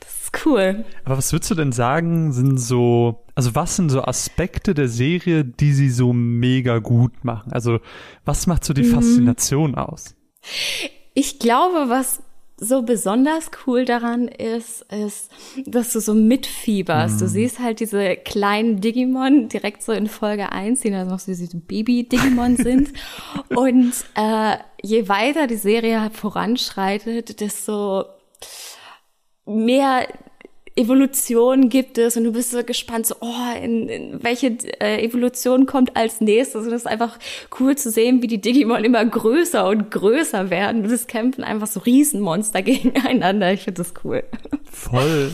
das 0.00 0.24
ist 0.24 0.44
cool. 0.44 0.84
Aber 1.04 1.16
was 1.16 1.32
würdest 1.32 1.50
du 1.50 1.54
denn 1.54 1.72
sagen, 1.72 2.32
sind 2.32 2.58
so, 2.58 3.24
also 3.34 3.54
was 3.54 3.76
sind 3.76 3.88
so 3.88 4.04
Aspekte 4.04 4.74
der 4.74 4.88
Serie, 4.88 5.42
die 5.42 5.72
sie 5.72 5.88
so 5.88 6.12
mega 6.12 6.78
gut 6.78 7.24
machen? 7.24 7.50
Also 7.52 7.80
was 8.26 8.46
macht 8.46 8.64
so 8.64 8.74
die 8.74 8.82
mhm. 8.82 8.94
Faszination 8.94 9.74
aus? 9.74 10.14
Ich 11.14 11.38
glaube, 11.38 11.88
was 11.88 12.22
so 12.60 12.82
besonders 12.82 13.50
cool 13.66 13.86
daran 13.86 14.28
ist, 14.28 14.84
ist, 14.92 15.30
dass 15.64 15.92
du 15.92 16.00
so 16.00 16.12
mitfieberst. 16.12 17.16
Mm. 17.16 17.18
Du 17.18 17.24
mhm. 17.24 17.28
siehst 17.28 17.58
halt 17.58 17.80
diese 17.80 18.16
kleinen 18.16 18.82
Digimon 18.82 19.48
direkt 19.48 19.82
so 19.82 19.92
in 19.92 20.06
Folge 20.08 20.52
1, 20.52 20.80
die 20.82 20.90
dann 20.90 21.08
noch 21.08 21.18
so 21.18 21.32
diese 21.32 21.56
Baby-Digimon 21.56 22.56
sind. 22.58 22.92
Und 23.48 23.92
äh, 24.14 24.58
je 24.82 25.08
weiter 25.08 25.46
die 25.46 25.56
Serie 25.56 26.10
voranschreitet, 26.12 27.40
desto 27.40 28.04
mehr 29.46 30.06
Evolution 30.80 31.68
gibt 31.68 31.98
es 31.98 32.16
und 32.16 32.24
du 32.24 32.32
bist 32.32 32.50
so 32.50 32.64
gespannt, 32.64 33.06
so, 33.06 33.14
oh, 33.20 33.62
in, 33.62 33.88
in 33.88 34.22
welche 34.22 34.56
äh, 34.80 35.04
Evolution 35.04 35.66
kommt 35.66 35.96
als 35.96 36.20
nächstes. 36.20 36.66
Und 36.66 36.72
es 36.72 36.82
ist 36.82 36.86
einfach 36.86 37.18
cool 37.58 37.76
zu 37.76 37.90
sehen, 37.90 38.22
wie 38.22 38.26
die 38.26 38.40
Digimon 38.40 38.84
immer 38.84 39.04
größer 39.04 39.68
und 39.68 39.90
größer 39.90 40.50
werden. 40.50 40.84
Und 40.84 40.90
es 40.90 41.06
kämpfen 41.06 41.44
einfach 41.44 41.66
so 41.66 41.80
Riesenmonster 41.80 42.62
gegeneinander. 42.62 43.52
Ich 43.52 43.62
finde 43.62 43.82
das 43.82 43.94
cool. 44.04 44.24
Voll. 44.64 45.32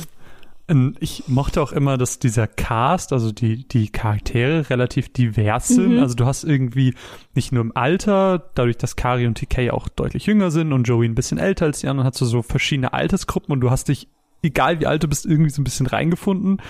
Ich 0.98 1.28
mochte 1.28 1.62
auch 1.62 1.70
immer, 1.70 1.96
dass 1.96 2.18
dieser 2.18 2.48
Cast, 2.48 3.12
also 3.12 3.30
die, 3.30 3.68
die 3.68 3.88
Charaktere 3.88 4.68
relativ 4.68 5.12
divers 5.12 5.68
sind. 5.68 5.94
Mhm. 5.94 6.00
Also 6.00 6.16
du 6.16 6.26
hast 6.26 6.42
irgendwie 6.42 6.94
nicht 7.36 7.52
nur 7.52 7.60
im 7.60 7.76
Alter, 7.76 8.50
dadurch, 8.56 8.76
dass 8.76 8.96
Kari 8.96 9.28
und 9.28 9.38
TK 9.38 9.70
auch 9.70 9.88
deutlich 9.88 10.26
jünger 10.26 10.50
sind 10.50 10.72
und 10.72 10.82
Joey 10.82 11.06
ein 11.06 11.14
bisschen 11.14 11.38
älter 11.38 11.66
als 11.66 11.80
die 11.80 11.86
anderen, 11.86 12.08
hast 12.08 12.20
du 12.20 12.24
so 12.24 12.42
verschiedene 12.42 12.92
Altersgruppen 12.92 13.52
und 13.52 13.60
du 13.60 13.70
hast 13.70 13.88
dich 13.88 14.08
egal 14.42 14.80
wie 14.80 14.86
alt 14.86 15.02
du 15.02 15.08
bist, 15.08 15.26
irgendwie 15.26 15.50
so 15.50 15.60
ein 15.60 15.64
bisschen 15.64 15.86
reingefunden. 15.86 16.60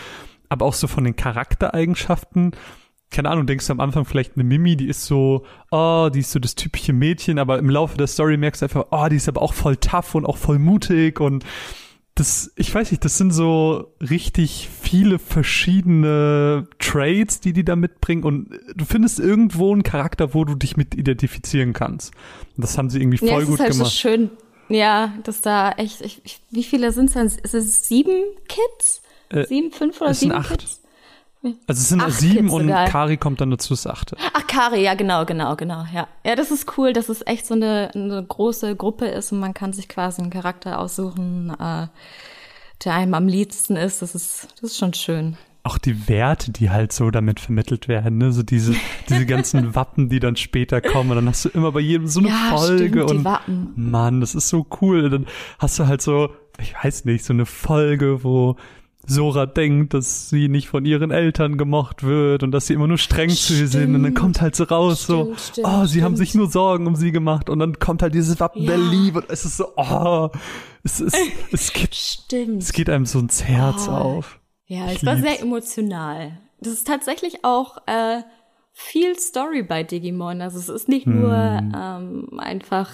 Aber 0.48 0.66
auch 0.66 0.74
so 0.74 0.86
von 0.86 1.04
den 1.04 1.16
Charaktereigenschaften. 1.16 2.52
Keine 3.10 3.30
Ahnung, 3.30 3.46
denkst 3.46 3.66
du 3.66 3.72
am 3.72 3.80
Anfang 3.80 4.04
vielleicht 4.04 4.34
eine 4.34 4.44
Mimi, 4.44 4.76
die 4.76 4.88
ist 4.88 5.06
so, 5.06 5.44
oh, 5.70 6.08
die 6.12 6.20
ist 6.20 6.32
so 6.32 6.40
das 6.40 6.56
typische 6.56 6.92
Mädchen, 6.92 7.38
aber 7.38 7.58
im 7.58 7.70
Laufe 7.70 7.96
der 7.96 8.08
Story 8.08 8.36
merkst 8.36 8.62
du 8.62 8.66
einfach, 8.66 8.86
oh, 8.90 9.06
die 9.08 9.16
ist 9.16 9.28
aber 9.28 9.42
auch 9.42 9.54
voll 9.54 9.76
tough 9.76 10.14
und 10.16 10.26
auch 10.26 10.36
voll 10.36 10.58
mutig 10.58 11.20
und 11.20 11.44
das, 12.16 12.50
ich 12.56 12.74
weiß 12.74 12.90
nicht, 12.90 13.04
das 13.04 13.18
sind 13.18 13.30
so 13.30 13.94
richtig 14.00 14.70
viele 14.80 15.18
verschiedene 15.18 16.66
Traits, 16.78 17.40
die 17.40 17.52
die 17.52 17.64
da 17.64 17.76
mitbringen 17.76 18.24
und 18.24 18.58
du 18.74 18.86
findest 18.86 19.20
irgendwo 19.20 19.70
einen 19.72 19.82
Charakter, 19.82 20.32
wo 20.32 20.46
du 20.46 20.54
dich 20.54 20.78
mit 20.78 20.94
identifizieren 20.94 21.74
kannst. 21.74 22.14
Und 22.56 22.64
das 22.64 22.78
haben 22.78 22.88
sie 22.88 23.00
irgendwie 23.00 23.18
voll 23.18 23.42
ja, 23.42 23.44
gut 23.44 23.60
halt 23.60 23.72
gemacht. 23.72 23.90
So 23.90 23.96
schön 23.98 24.30
ja, 24.68 25.12
dass 25.24 25.40
da 25.40 25.72
echt, 25.72 26.00
ich, 26.00 26.20
ich, 26.24 26.40
wie 26.50 26.64
viele 26.64 26.92
sind 26.92 27.06
es 27.06 27.12
denn? 27.14 27.26
Ist 27.26 27.54
es 27.54 27.86
sieben 27.88 28.22
Kids? 28.48 29.02
Äh, 29.28 29.44
sieben, 29.46 29.72
fünf 29.72 30.00
oder 30.00 30.14
sieben 30.14 30.32
acht. 30.32 30.50
Kids? 30.50 30.80
Also 31.42 31.80
es 31.80 31.88
sind 31.88 32.00
acht 32.00 32.12
sieben 32.12 32.46
Kids 32.46 32.52
und 32.52 32.62
sogar. 32.62 32.88
Kari 32.88 33.16
kommt 33.16 33.40
dann 33.40 33.50
dazu, 33.50 33.74
das 33.74 33.86
achte. 33.86 34.16
Ach, 34.32 34.46
Kari, 34.46 34.82
ja, 34.82 34.94
genau, 34.94 35.24
genau, 35.24 35.54
genau, 35.54 35.84
ja. 35.92 36.08
Ja, 36.24 36.34
das 36.34 36.50
ist 36.50 36.76
cool, 36.76 36.92
dass 36.92 37.08
es 37.08 37.24
echt 37.26 37.46
so 37.46 37.54
eine, 37.54 37.90
eine 37.94 38.24
große 38.24 38.74
Gruppe 38.74 39.06
ist 39.06 39.32
und 39.32 39.38
man 39.38 39.54
kann 39.54 39.72
sich 39.72 39.88
quasi 39.88 40.22
einen 40.22 40.30
Charakter 40.30 40.80
aussuchen, 40.80 41.50
äh, 41.50 41.86
der 42.84 42.94
einem 42.94 43.14
am 43.14 43.28
liebsten 43.28 43.76
ist. 43.76 44.02
Das 44.02 44.14
ist, 44.14 44.48
das 44.60 44.72
ist 44.72 44.78
schon 44.78 44.94
schön. 44.94 45.36
Auch 45.66 45.78
die 45.78 46.08
Werte, 46.08 46.52
die 46.52 46.70
halt 46.70 46.92
so 46.92 47.10
damit 47.10 47.40
vermittelt 47.40 47.88
werden, 47.88 48.18
ne? 48.18 48.30
So 48.32 48.42
diese, 48.44 48.74
diese 49.08 49.26
ganzen 49.26 49.74
Wappen, 49.74 50.08
die 50.08 50.20
dann 50.20 50.36
später 50.36 50.80
kommen. 50.80 51.10
Und 51.10 51.16
dann 51.16 51.28
hast 51.28 51.44
du 51.44 51.48
immer 51.48 51.72
bei 51.72 51.80
jedem 51.80 52.06
so 52.06 52.20
eine 52.20 52.28
Ja, 52.28 52.56
Folge 52.56 52.88
stimmt, 52.88 53.10
und 53.10 53.24
Wappen. 53.24 53.72
Mann, 53.74 54.20
das 54.20 54.34
ist 54.36 54.48
so 54.48 54.64
cool. 54.80 55.10
Dann 55.10 55.26
hast 55.58 55.78
du 55.78 55.86
halt 55.88 56.02
so, 56.02 56.30
ich 56.60 56.74
weiß 56.82 57.04
nicht, 57.06 57.24
so 57.24 57.32
eine 57.32 57.46
Folge, 57.46 58.22
wo 58.22 58.54
Sora 59.08 59.46
denkt, 59.46 59.94
dass 59.94 60.30
sie 60.30 60.48
nicht 60.48 60.68
von 60.68 60.84
ihren 60.84 61.10
Eltern 61.10 61.58
gemocht 61.58 62.02
wird 62.04 62.42
und 62.42 62.50
dass 62.52 62.66
sie 62.68 62.74
immer 62.74 62.86
nur 62.88 62.98
streng 62.98 63.28
zu 63.30 63.54
ihr 63.54 63.68
sind. 63.68 63.86
Und 63.88 63.92
dann 63.94 64.02
Stimmt. 64.02 64.18
kommt 64.18 64.40
halt 64.40 64.54
so 64.56 64.64
raus, 64.64 65.06
so, 65.06 65.22
Stimmt, 65.34 65.40
stimmt, 65.40 65.66
oh, 65.68 65.84
sie 65.86 66.02
haben 66.02 66.14
stimmt. 66.14 66.18
sich 66.18 66.34
nur 66.36 66.48
Sorgen 66.50 66.86
um 66.86 66.94
sie 66.96 67.12
gemacht. 67.12 67.50
Und 67.50 67.58
dann 67.58 67.78
kommt 67.78 68.02
halt 68.02 68.14
dieses 68.14 68.38
Wappen 68.40 68.66
der 68.66 68.78
Ja. 68.78 68.90
Liebe. 68.90 69.18
Und 69.20 69.30
es 69.30 69.44
ist 69.44 69.56
so, 69.56 69.72
oh, 69.76 70.30
es 70.84 71.00
ist, 71.00 71.16
es 71.52 71.72
geht, 71.72 71.94
Stimmt. 71.94 72.62
es 72.62 72.72
geht 72.72 72.88
einem 72.88 73.06
so 73.06 73.18
ins 73.18 73.42
Herz 73.44 73.86
Oh. 73.88 73.92
auf. 73.92 74.38
Ja, 74.66 74.90
es 74.90 75.04
war 75.06 75.16
sehr 75.16 75.40
emotional. 75.40 76.38
Das 76.60 76.72
ist 76.72 76.86
tatsächlich 76.86 77.44
auch 77.44 77.78
äh, 77.86 78.22
viel 78.72 79.18
Story 79.18 79.62
bei 79.62 79.82
Digimon. 79.82 80.40
Also 80.40 80.58
es 80.58 80.68
ist 80.68 80.88
nicht 80.88 81.06
nur 81.06 81.32
Hm. 81.34 81.72
ähm, 81.76 82.40
einfach 82.40 82.90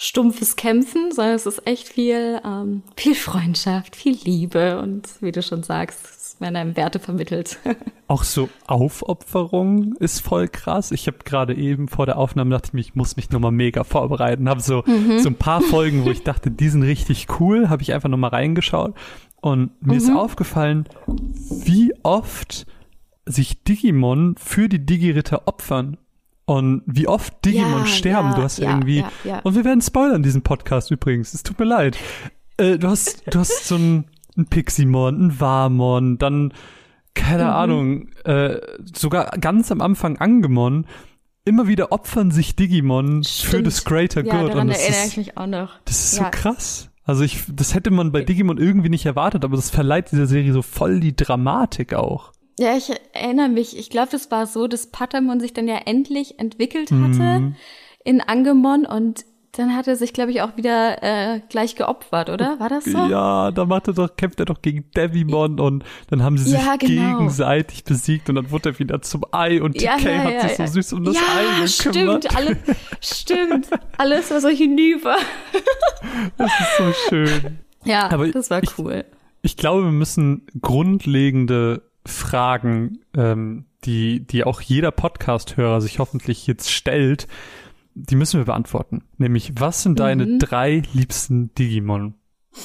stumpfes 0.00 0.54
Kämpfen, 0.54 1.10
sondern 1.10 1.34
es 1.34 1.46
ist 1.46 1.66
echt 1.66 1.88
viel, 1.88 2.40
ähm, 2.44 2.82
viel 2.96 3.16
Freundschaft, 3.16 3.96
viel 3.96 4.16
Liebe 4.22 4.78
und 4.80 5.08
wie 5.20 5.32
du 5.32 5.42
schon 5.42 5.64
sagst, 5.64 5.98
es 6.06 6.40
werden 6.40 6.54
einem 6.54 6.76
Werte 6.76 7.00
vermittelt. 7.00 7.58
Auch 8.06 8.22
so 8.22 8.48
Aufopferung 8.68 9.94
ist 9.98 10.20
voll 10.20 10.46
krass. 10.46 10.92
Ich 10.92 11.08
habe 11.08 11.18
gerade 11.24 11.54
eben 11.56 11.88
vor 11.88 12.06
der 12.06 12.16
Aufnahme 12.16 12.50
dachte 12.52 12.68
ich 12.68 12.72
mir, 12.74 12.80
ich 12.80 12.94
muss 12.94 13.16
mich 13.16 13.30
nochmal 13.30 13.50
mega 13.50 13.82
vorbereiten. 13.82 14.48
Habe 14.48 14.60
so, 14.60 14.84
Mhm. 14.86 15.18
so 15.18 15.28
ein 15.30 15.34
paar 15.34 15.60
Folgen, 15.62 16.04
wo 16.04 16.10
ich 16.10 16.22
dachte, 16.22 16.50
die 16.52 16.68
sind 16.68 16.84
richtig 16.84 17.26
cool, 17.40 17.68
habe 17.68 17.82
ich 17.82 17.92
einfach 17.92 18.08
nochmal 18.08 18.30
reingeschaut. 18.30 18.94
Und 19.40 19.70
mir 19.80 19.92
Mhm. 19.94 19.98
ist 19.98 20.10
aufgefallen, 20.10 20.88
wie 21.06 21.92
oft 22.02 22.66
sich 23.26 23.62
Digimon 23.62 24.34
für 24.38 24.68
die 24.68 24.84
Digiritter 24.84 25.46
opfern. 25.46 25.96
Und 26.44 26.82
wie 26.86 27.06
oft 27.06 27.44
Digimon 27.44 27.80
Ja, 27.80 27.86
sterben. 27.86 28.30
ja, 28.30 28.36
du 28.36 28.42
hast 28.42 28.58
ja, 28.58 28.70
irgendwie. 28.70 29.04
Und 29.44 29.54
wir 29.54 29.64
werden 29.66 29.82
spoilern 29.82 30.22
diesen 30.22 30.40
Podcast 30.42 30.90
übrigens. 30.90 31.34
Es 31.34 31.42
tut 31.42 31.58
mir 31.58 31.66
leid. 31.66 31.98
Äh, 32.56 32.78
du 32.78 32.88
hast, 32.88 33.22
du 33.30 33.38
hast 33.38 33.68
so 33.68 33.76
ein, 33.76 34.06
ein 34.36 34.46
Piximon, 34.46 35.26
ein 35.26 35.40
Warmon, 35.40 36.16
dann, 36.16 36.54
keine 37.14 37.44
Mhm. 37.44 37.50
Ahnung, 37.50 38.08
äh, 38.24 38.56
sogar 38.94 39.26
ganz 39.38 39.70
am 39.70 39.82
Anfang 39.82 40.16
Angemon. 40.18 40.86
Immer 41.44 41.66
wieder 41.68 41.92
opfern 41.92 42.30
sich 42.30 42.56
Digimon 42.56 43.24
für 43.24 43.28
Stimmt. 43.48 43.66
das 43.66 43.84
Greater 43.84 44.22
Good. 44.22 44.54
Und 44.54 44.68
das 44.68 44.78
erinnere 44.78 45.04
ist, 45.04 45.06
ich 45.12 45.16
mich 45.18 45.36
auch 45.36 45.46
noch. 45.46 45.78
das 45.84 45.96
ist 45.96 46.14
so 46.16 46.24
krass. 46.30 46.87
Also 47.08 47.24
ich, 47.24 47.44
das 47.50 47.74
hätte 47.74 47.90
man 47.90 48.12
bei 48.12 48.20
Digimon 48.22 48.58
irgendwie 48.58 48.90
nicht 48.90 49.06
erwartet, 49.06 49.42
aber 49.42 49.56
das 49.56 49.70
verleiht 49.70 50.12
dieser 50.12 50.26
Serie 50.26 50.52
so 50.52 50.60
voll 50.60 51.00
die 51.00 51.16
Dramatik 51.16 51.94
auch. 51.94 52.32
Ja, 52.58 52.76
ich 52.76 52.90
erinnere 53.14 53.48
mich. 53.48 53.78
Ich 53.78 53.88
glaube, 53.88 54.08
das 54.12 54.30
war 54.30 54.46
so, 54.46 54.66
dass 54.68 54.88
Patamon 54.88 55.40
sich 55.40 55.54
dann 55.54 55.66
ja 55.68 55.78
endlich 55.86 56.38
entwickelt 56.38 56.92
hatte 56.92 57.40
Mhm. 57.40 57.56
in 58.04 58.20
Angemon 58.20 58.84
und 58.84 59.24
dann 59.52 59.74
hat 59.74 59.88
er 59.88 59.96
sich, 59.96 60.12
glaube 60.12 60.30
ich, 60.30 60.42
auch 60.42 60.56
wieder 60.56 61.02
äh, 61.02 61.40
gleich 61.48 61.74
geopfert, 61.74 62.30
oder? 62.30 62.60
War 62.60 62.68
das 62.68 62.84
so? 62.84 63.06
Ja, 63.06 63.50
da 63.50 63.64
macht 63.64 63.88
er 63.88 63.94
doch, 63.94 64.14
kämpft 64.16 64.38
er 64.40 64.46
doch 64.46 64.62
gegen 64.62 64.90
Devimon 64.96 65.58
und 65.58 65.84
dann 66.10 66.22
haben 66.22 66.36
sie 66.38 66.50
sich 66.50 66.60
Ja, 66.64 66.76
genau. 66.76 67.18
gegenseitig 67.18 67.84
besiegt 67.84 68.28
und 68.28 68.34
dann 68.36 68.50
wurde 68.50 68.70
er 68.70 68.78
wieder 68.78 69.00
zum 69.02 69.24
Ei 69.32 69.60
und 69.62 69.80
Ja, 69.80 69.96
TK 69.96 70.04
ja, 70.06 70.24
hat 70.24 70.42
sich 70.42 70.56
so 70.58 70.66
süß 70.66 70.92
um 70.92 71.04
das 71.04 71.16
Ei 71.16 71.64
gekümmert. 71.64 72.24
stimmt, 72.24 72.36
alles, 72.36 72.56
stimmt, 73.00 73.68
alles 73.96 74.30
war 74.30 74.40
so 74.40 74.48
hinüber. 74.48 75.16
Das 76.36 76.50
ist 76.60 76.76
so 76.78 76.92
schön. 77.08 77.58
Ja, 77.84 78.10
Aber 78.10 78.28
das 78.28 78.50
war 78.50 78.62
ich- 78.62 78.78
cool. 78.78 79.04
Ich 79.42 79.56
glaube, 79.56 79.84
wir 79.84 79.92
müssen 79.92 80.46
grundlegende 80.60 81.82
Fragen, 82.04 82.98
ähm, 83.16 83.66
die, 83.84 84.26
die 84.26 84.42
auch 84.44 84.60
jeder 84.60 84.90
Podcast-Hörer 84.90 85.80
sich 85.80 85.98
hoffentlich 86.00 86.46
jetzt 86.48 86.70
stellt, 86.72 87.28
die 87.98 88.16
müssen 88.16 88.38
wir 88.40 88.44
beantworten. 88.46 89.04
Nämlich, 89.16 89.52
was 89.58 89.82
sind 89.82 89.98
deine 90.00 90.26
Mhm. 90.26 90.38
drei 90.38 90.82
liebsten 90.92 91.54
Digimon 91.54 92.14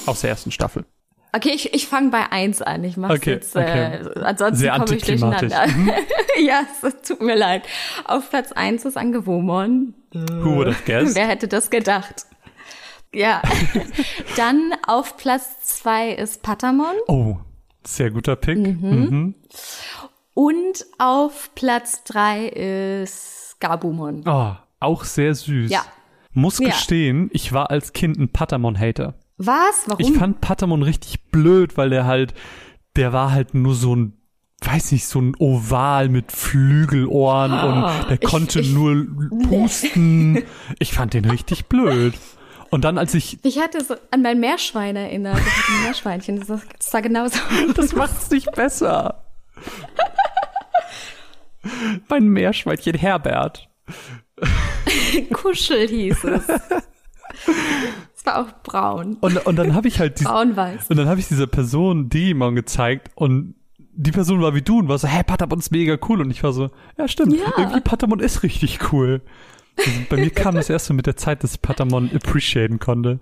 aus 0.06 0.20
der 0.22 0.30
ersten 0.30 0.50
Staffel? 0.50 0.84
Okay, 1.32 1.50
ich, 1.52 1.74
ich 1.74 1.88
fange 1.88 2.10
bei 2.10 2.30
eins 2.30 2.62
an. 2.62 2.84
Ich 2.84 2.96
mach's 2.96 3.14
Okay, 3.16 3.32
jetzt, 3.32 3.56
okay. 3.56 3.96
äh, 3.96 4.20
ansonsten 4.20 4.68
komme 4.68 4.84
ich 4.96 5.04
durcheinander. 5.04 5.66
ja, 6.40 6.62
es 6.82 7.02
tut 7.08 7.20
mir 7.20 7.34
leid. 7.36 7.64
Auf 8.04 8.30
Platz 8.30 8.52
eins 8.52 8.84
ist 8.84 8.96
Angewomon. 8.96 9.94
Who 10.12 10.54
would 10.56 10.68
have 10.68 10.84
guessed? 10.84 11.16
Wer 11.16 11.26
hätte 11.26 11.48
das 11.48 11.70
gedacht? 11.70 12.26
Ja. 13.12 13.42
Dann 14.36 14.74
auf 14.86 15.16
Platz 15.16 15.58
zwei 15.64 16.10
ist 16.12 16.42
Patamon. 16.42 16.94
Oh, 17.08 17.36
sehr 17.84 18.10
guter 18.12 18.36
Pick. 18.36 18.58
Mhm. 18.58 19.34
Und 20.34 20.86
auf 20.98 21.50
Platz 21.56 22.04
drei 22.04 22.46
ist 22.46 23.56
Gabumon. 23.60 24.22
Oh, 24.26 24.52
auch 24.84 25.04
sehr 25.04 25.34
süß. 25.34 25.70
Ja. 25.70 25.84
Muss 26.32 26.58
Ja. 26.58 26.68
gestehen, 26.68 27.30
ich 27.32 27.52
war 27.52 27.70
als 27.70 27.92
Kind 27.92 28.18
ein 28.18 28.28
Patamon-Hater. 28.28 29.14
Was? 29.36 29.84
Warum? 29.86 30.00
Ich 30.00 30.12
fand 30.18 30.40
Patamon 30.40 30.82
richtig 30.82 31.22
blöd, 31.30 31.76
weil 31.76 31.90
der 31.90 32.04
halt, 32.06 32.34
der 32.96 33.12
war 33.12 33.30
halt 33.32 33.54
nur 33.54 33.74
so 33.74 33.94
ein, 33.94 34.14
weiß 34.64 34.92
nicht, 34.92 35.06
so 35.06 35.20
ein 35.20 35.34
Oval 35.38 36.08
mit 36.08 36.32
Flügelohren 36.32 37.52
und 37.52 37.82
der 37.82 37.84
Ah, 37.84 38.12
ich- 38.20 38.20
konnte 38.20 38.60
ich- 38.60 38.72
nur 38.72 39.06
pusten. 39.48 40.42
Ich 40.78 40.92
fand 40.92 41.14
den 41.14 41.24
richtig 41.24 41.66
blöd. 41.66 42.14
Und 42.70 42.84
dann, 42.84 42.98
als 42.98 43.14
ich, 43.14 43.38
ich 43.44 43.60
hatte 43.60 43.84
so 43.84 43.94
an 44.10 44.22
mein 44.22 44.40
Meerschwein 44.40 44.96
erinnert. 44.96 45.38
Ich 45.38 45.44
hatte 45.46 45.72
ein 45.72 45.82
Meerschweinchen. 45.84 46.38
Das, 46.40 46.48
das 46.48 46.90
sah 46.90 47.00
genauso 47.00 47.38
aus. 47.38 47.68
das 47.76 47.92
macht's 47.94 48.30
nicht 48.30 48.50
besser. 48.52 49.24
mein 52.08 52.28
Meerschweinchen 52.28 52.94
Herbert. 52.96 53.68
Kuschel 55.32 55.88
hieß 55.88 56.24
es. 56.24 56.48
Es 58.16 58.26
war 58.26 58.40
auch 58.40 58.62
braun. 58.62 59.16
Und, 59.20 59.44
und 59.46 59.56
dann 59.56 59.74
habe 59.74 59.88
ich 59.88 59.98
halt 60.00 60.18
diese, 60.20 60.28
Braun-weiß. 60.28 60.88
Und 60.90 60.96
dann 60.96 61.08
habe 61.08 61.20
ich 61.20 61.28
dieser 61.28 61.46
Person 61.46 62.08
Digimon 62.08 62.54
gezeigt 62.54 63.10
und 63.14 63.54
die 63.96 64.10
Person 64.10 64.40
war 64.40 64.54
wie 64.54 64.62
du 64.62 64.78
und 64.80 64.88
war 64.88 64.98
so, 64.98 65.06
hey, 65.06 65.22
Patamon 65.22 65.58
ist 65.60 65.70
mega 65.70 65.96
cool. 66.08 66.20
Und 66.20 66.30
ich 66.30 66.42
war 66.42 66.52
so, 66.52 66.70
ja, 66.98 67.06
stimmt, 67.06 67.34
Ja. 67.38 67.52
irgendwie 67.56 67.80
Patamon 67.80 68.20
ist 68.20 68.42
richtig 68.42 68.92
cool. 68.92 69.20
Also 69.76 69.90
bei 70.08 70.16
mir 70.16 70.30
kam 70.30 70.54
das 70.54 70.70
erst 70.70 70.86
so 70.86 70.94
mit 70.94 71.06
der 71.06 71.16
Zeit, 71.16 71.42
dass 71.44 71.54
ich 71.54 71.62
Patamon 71.62 72.10
appreciaten 72.14 72.78
konnte. 72.78 73.20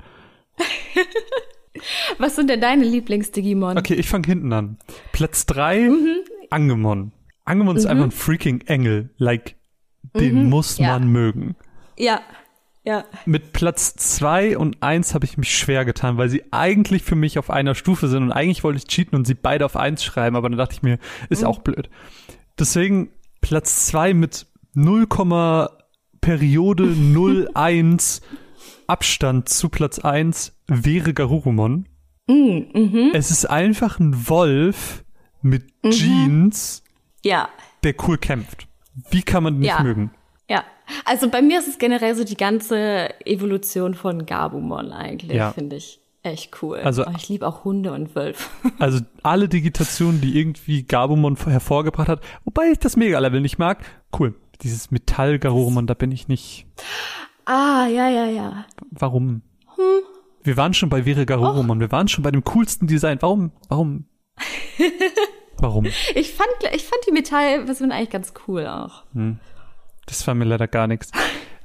Was 2.19 2.37
sind 2.37 2.49
denn 2.51 2.61
deine 2.61 2.85
Lieblings-Digimon? 2.85 3.79
Okay, 3.79 3.95
ich 3.95 4.09
fange 4.09 4.27
hinten 4.27 4.53
an. 4.53 4.77
Platz 5.13 5.47
drei 5.47 5.81
Mhm. 5.89 6.19
Angemon. 6.51 7.13
Angemon 7.45 7.77
ist 7.77 7.87
einfach 7.87 8.05
ein 8.05 8.11
freaking 8.11 8.61
Engel. 8.63 9.11
Like, 9.17 9.57
den 10.15 10.49
muss 10.49 10.79
Mhm. 10.79 10.85
Ja. 10.85 10.99
man 10.99 11.09
mögen. 11.09 11.57
Ja. 11.99 12.21
Ja. 12.85 13.05
Mit 13.27 13.53
Platz 13.53 13.95
zwei 13.95 14.59
und 14.59 14.83
eins 14.83 15.15
habe 15.15 15.25
ich 15.25 15.39
mich 15.39 15.57
schwer 15.57 15.85
getan, 15.85 16.17
weil 16.17 16.29
sie 16.29 16.43
eigentlich 16.53 17.05
für 17.05 17.15
mich 17.15 17.39
auf 17.39 17.49
einer 17.49 17.77
Stufe 17.77 18.09
sind 18.09 18.25
und 18.25 18.33
eigentlich 18.33 18.65
wollte 18.65 18.79
ich 18.79 18.87
cheaten 18.89 19.17
und 19.17 19.25
sie 19.25 19.35
beide 19.35 19.65
auf 19.65 19.77
eins 19.77 20.03
schreiben, 20.03 20.35
aber 20.35 20.49
dann 20.51 20.59
dachte 20.59 20.75
ich 20.75 20.83
mir, 20.83 20.99
ist 21.29 21.45
auch 21.45 21.61
blöd. 21.61 21.89
Deswegen 22.59 23.11
Platz 23.41 23.87
zwei 23.87 24.15
mit 24.15 24.47
0, 24.75 25.07
Periode 26.21 26.85
01 27.55 28.21
Abstand 28.89 29.49
zu 29.49 29.69
Platz 29.69 29.99
eins 30.01 30.57
wäre 30.67 31.15
Garurumon. 31.15 31.89
Mm, 32.27 32.33
mhm. 32.33 33.11
Es 33.15 33.31
ist 33.31 33.47
einfach 33.47 34.01
ein 34.01 34.29
Wolf 34.29 35.05
mit 35.41 35.65
Jeans, 35.89 36.83
Ja. 37.25 37.49
der 37.85 37.95
cool 38.07 38.19
kämpft. 38.19 38.67
Wie 39.11 39.23
kann 39.23 39.43
man 39.43 39.55
den 39.55 39.61
nicht 39.61 39.69
Ja. 39.71 39.83
mögen? 39.83 40.11
Ja. 40.49 40.65
Also 41.05 41.29
bei 41.31 41.41
mir 41.43 41.59
ist 41.61 41.69
es 41.69 41.79
generell 41.79 42.15
so 42.15 42.25
die 42.25 42.37
ganze 42.37 43.09
Evolution 43.25 43.95
von 43.95 44.27
Gabumon 44.27 44.93
eigentlich, 44.93 45.37
Ja. 45.37 45.53
finde 45.53 45.77
ich 45.77 46.01
echt 46.23 46.63
cool. 46.63 46.79
Also- 46.79 47.05
Aber 47.05 47.17
ich 47.17 47.29
liebe 47.29 47.47
auch 47.47 47.65
Hunde 47.65 47.93
und 47.93 48.15
Wölfe. 48.15 48.49
Also 48.79 49.01
alle 49.23 49.49
Digitationen, 49.49 50.21
die 50.21 50.39
irgendwie 50.39 50.83
Gabumon 50.83 51.37
hervorgebracht 51.37 52.09
hat, 52.09 52.21
wobei 52.45 52.71
ich 52.71 52.79
das 52.79 52.97
Mega-Level 52.97 53.41
nicht 53.41 53.59
mag, 53.59 53.85
cool. 54.19 54.35
Dieses 54.63 54.91
Metall-Garurumon, 54.91 55.87
da 55.87 55.95
bin 55.95 56.13
ich 56.13 56.29
nicht. 56.29 56.67
ah, 57.47 57.87
ja, 57.87 58.09
ja, 58.09 58.27
ja. 58.27 58.67
Warum? 58.91 59.43
Wir 60.45 60.57
waren 60.57 60.75
schon 60.75 60.89
bei 60.91 61.05
Vere 61.05 61.25
Garurumon, 61.27 61.81
wir 61.81 61.91
waren 61.93 62.09
schon 62.09 62.23
bei 62.23 62.31
dem 62.31 62.45
coolsten 62.45 62.87
Design. 62.87 63.19
Warum? 63.21 63.51
Warum? 63.69 64.05
Warum? 65.63 65.85
Ich 65.87 66.33
fand, 66.33 66.51
ich 66.75 66.85
fand 66.85 67.01
die 67.07 67.13
Metallversion 67.13 67.93
eigentlich 67.93 68.11
ganz 68.11 68.35
cool 68.49 68.67
auch. 68.67 69.05
Das 70.07 70.27
war 70.27 70.35
mir 70.35 70.45
leider 70.45 70.67
gar 70.67 70.89
nichts. 70.89 71.13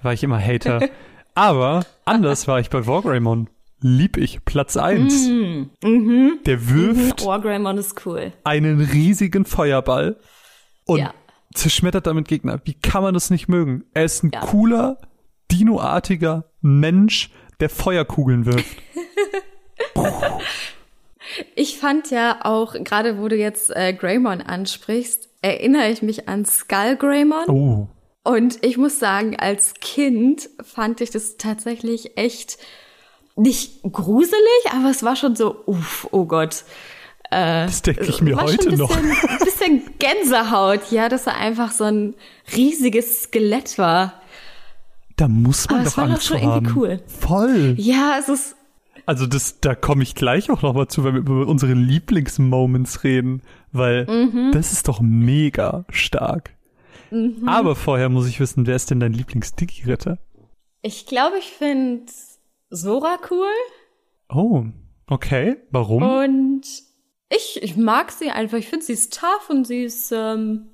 War 0.04 0.14
ich 0.14 0.24
immer 0.24 0.40
Hater. 0.40 0.88
Aber 1.34 1.84
anders 2.06 2.48
war 2.48 2.60
ich 2.60 2.70
bei 2.70 2.86
Wargreymon. 2.86 3.50
Lieb 3.80 4.18
ich. 4.18 4.46
Platz 4.46 4.78
eins. 4.78 5.28
Der 5.28 6.70
wirft 6.70 7.26
Wargreymon 7.26 7.78
ist 7.80 8.06
cool. 8.06 8.34
einen 8.44 8.82
riesigen 8.82 9.46
Feuerball 9.46 10.20
und 10.86 11.00
Ja. 11.00 11.14
zerschmettert 11.56 12.06
damit 12.08 12.28
Gegner. 12.28 12.62
Wie 12.66 12.74
kann 12.76 13.02
man 13.04 13.16
das 13.16 13.30
nicht 13.32 13.48
mögen? 13.48 13.84
Er 13.96 14.06
ist 14.06 14.24
ein 14.24 14.30
Ja. 14.32 14.42
cooler, 14.42 14.98
dinoartiger 15.52 16.46
Mensch, 16.62 17.32
der 17.60 17.70
Feuerkugeln 17.72 18.46
wirft. 18.46 18.78
Ich 21.56 21.78
fand 21.78 22.12
ja 22.12 22.40
auch, 22.44 22.74
gerade 22.74 23.20
wo 23.20 23.28
du 23.28 23.36
jetzt 23.36 23.76
äh, 23.76 23.94
Greymon 23.94 24.42
ansprichst, 24.42 25.30
erinnere 25.42 25.90
ich 25.90 26.02
mich 26.02 26.28
an 26.28 26.46
Skull 26.46 26.96
Greymon. 26.98 27.50
Oh. 27.50 27.88
Und 28.24 28.64
ich 28.66 28.78
muss 28.78 29.00
sagen, 29.00 29.38
als 29.38 29.76
Kind 29.76 30.50
fand 30.62 31.00
ich 31.02 31.12
das 31.12 31.38
tatsächlich 31.38 32.18
echt 32.18 32.58
nicht 33.38 33.84
gruselig, 33.84 34.72
aber 34.72 34.90
es 34.90 35.04
war 35.04 35.16
schon 35.16 35.36
so, 35.36 35.64
uff, 35.66 36.08
oh 36.12 36.26
Gott. 36.26 36.66
Äh, 37.30 37.66
das 37.66 37.82
denke 37.82 38.06
ich 38.06 38.22
mir 38.22 38.36
heute 38.36 38.70
ein 38.70 38.78
noch. 38.78 38.96
Ein 38.96 39.40
bisschen 39.44 39.84
Gänsehaut, 40.00 40.92
ja, 40.92 41.08
dass 41.08 41.28
er 41.28 41.38
einfach 41.38 41.72
so 41.72 41.86
ein 41.86 42.16
riesiges 42.56 43.24
Skelett 43.24 43.78
war. 43.78 44.22
Da 45.16 45.28
muss 45.28 45.70
man 45.70 45.80
aber 45.80 45.86
doch 45.86 45.92
es 45.92 45.98
war 45.98 46.04
Angst 46.06 46.18
doch 46.18 46.28
schon 46.28 46.42
haben. 46.42 46.66
irgendwie 46.66 46.80
cool. 46.80 47.00
Voll. 47.08 47.76
Ja, 47.78 48.18
es 48.20 48.28
ist. 48.30 48.56
Also 49.08 49.26
das, 49.26 49.60
da 49.62 49.74
komme 49.74 50.04
ich 50.04 50.14
gleich 50.16 50.50
auch 50.52 50.62
noch 50.62 50.74
mal 50.74 50.88
zu, 50.88 51.04
wenn 51.04 51.14
wir 51.14 51.22
über 51.22 51.48
unsere 51.48 51.74
Lieblingsmoments 51.74 53.04
reden, 53.04 53.42
weil 53.72 54.06
Mhm. 54.06 54.52
das 54.52 54.72
ist 54.74 54.88
doch 54.88 55.00
mega 55.02 55.86
stark. 55.90 56.52
Mhm. 57.10 57.48
Aber 57.48 57.76
vorher 57.76 58.10
muss 58.10 58.28
ich 58.28 58.40
wissen, 58.40 58.68
wer 58.68 58.76
ist 58.76 58.92
denn 58.92 59.00
dein 59.00 59.14
Lieblings-Digi-Ritter? 59.14 60.18
Ich 60.82 61.06
glaube, 61.06 61.38
ich 61.40 61.46
finde 61.52 62.04
Sora 62.70 63.18
cool. 63.32 63.48
Oh, 64.30 64.66
okay. 65.08 65.56
Warum? 65.72 66.04
Und 66.04 66.64
ich, 67.30 67.64
ich 67.64 67.78
mag 67.78 68.12
sie 68.12 68.30
einfach. 68.30 68.58
Ich 68.58 68.68
finde, 68.68 68.86
sie 68.86 68.94
ist 68.94 69.18
tough 69.18 69.50
und 69.50 69.66
sie 69.66 69.84
ist, 69.84 70.12
ähm, 70.12 70.68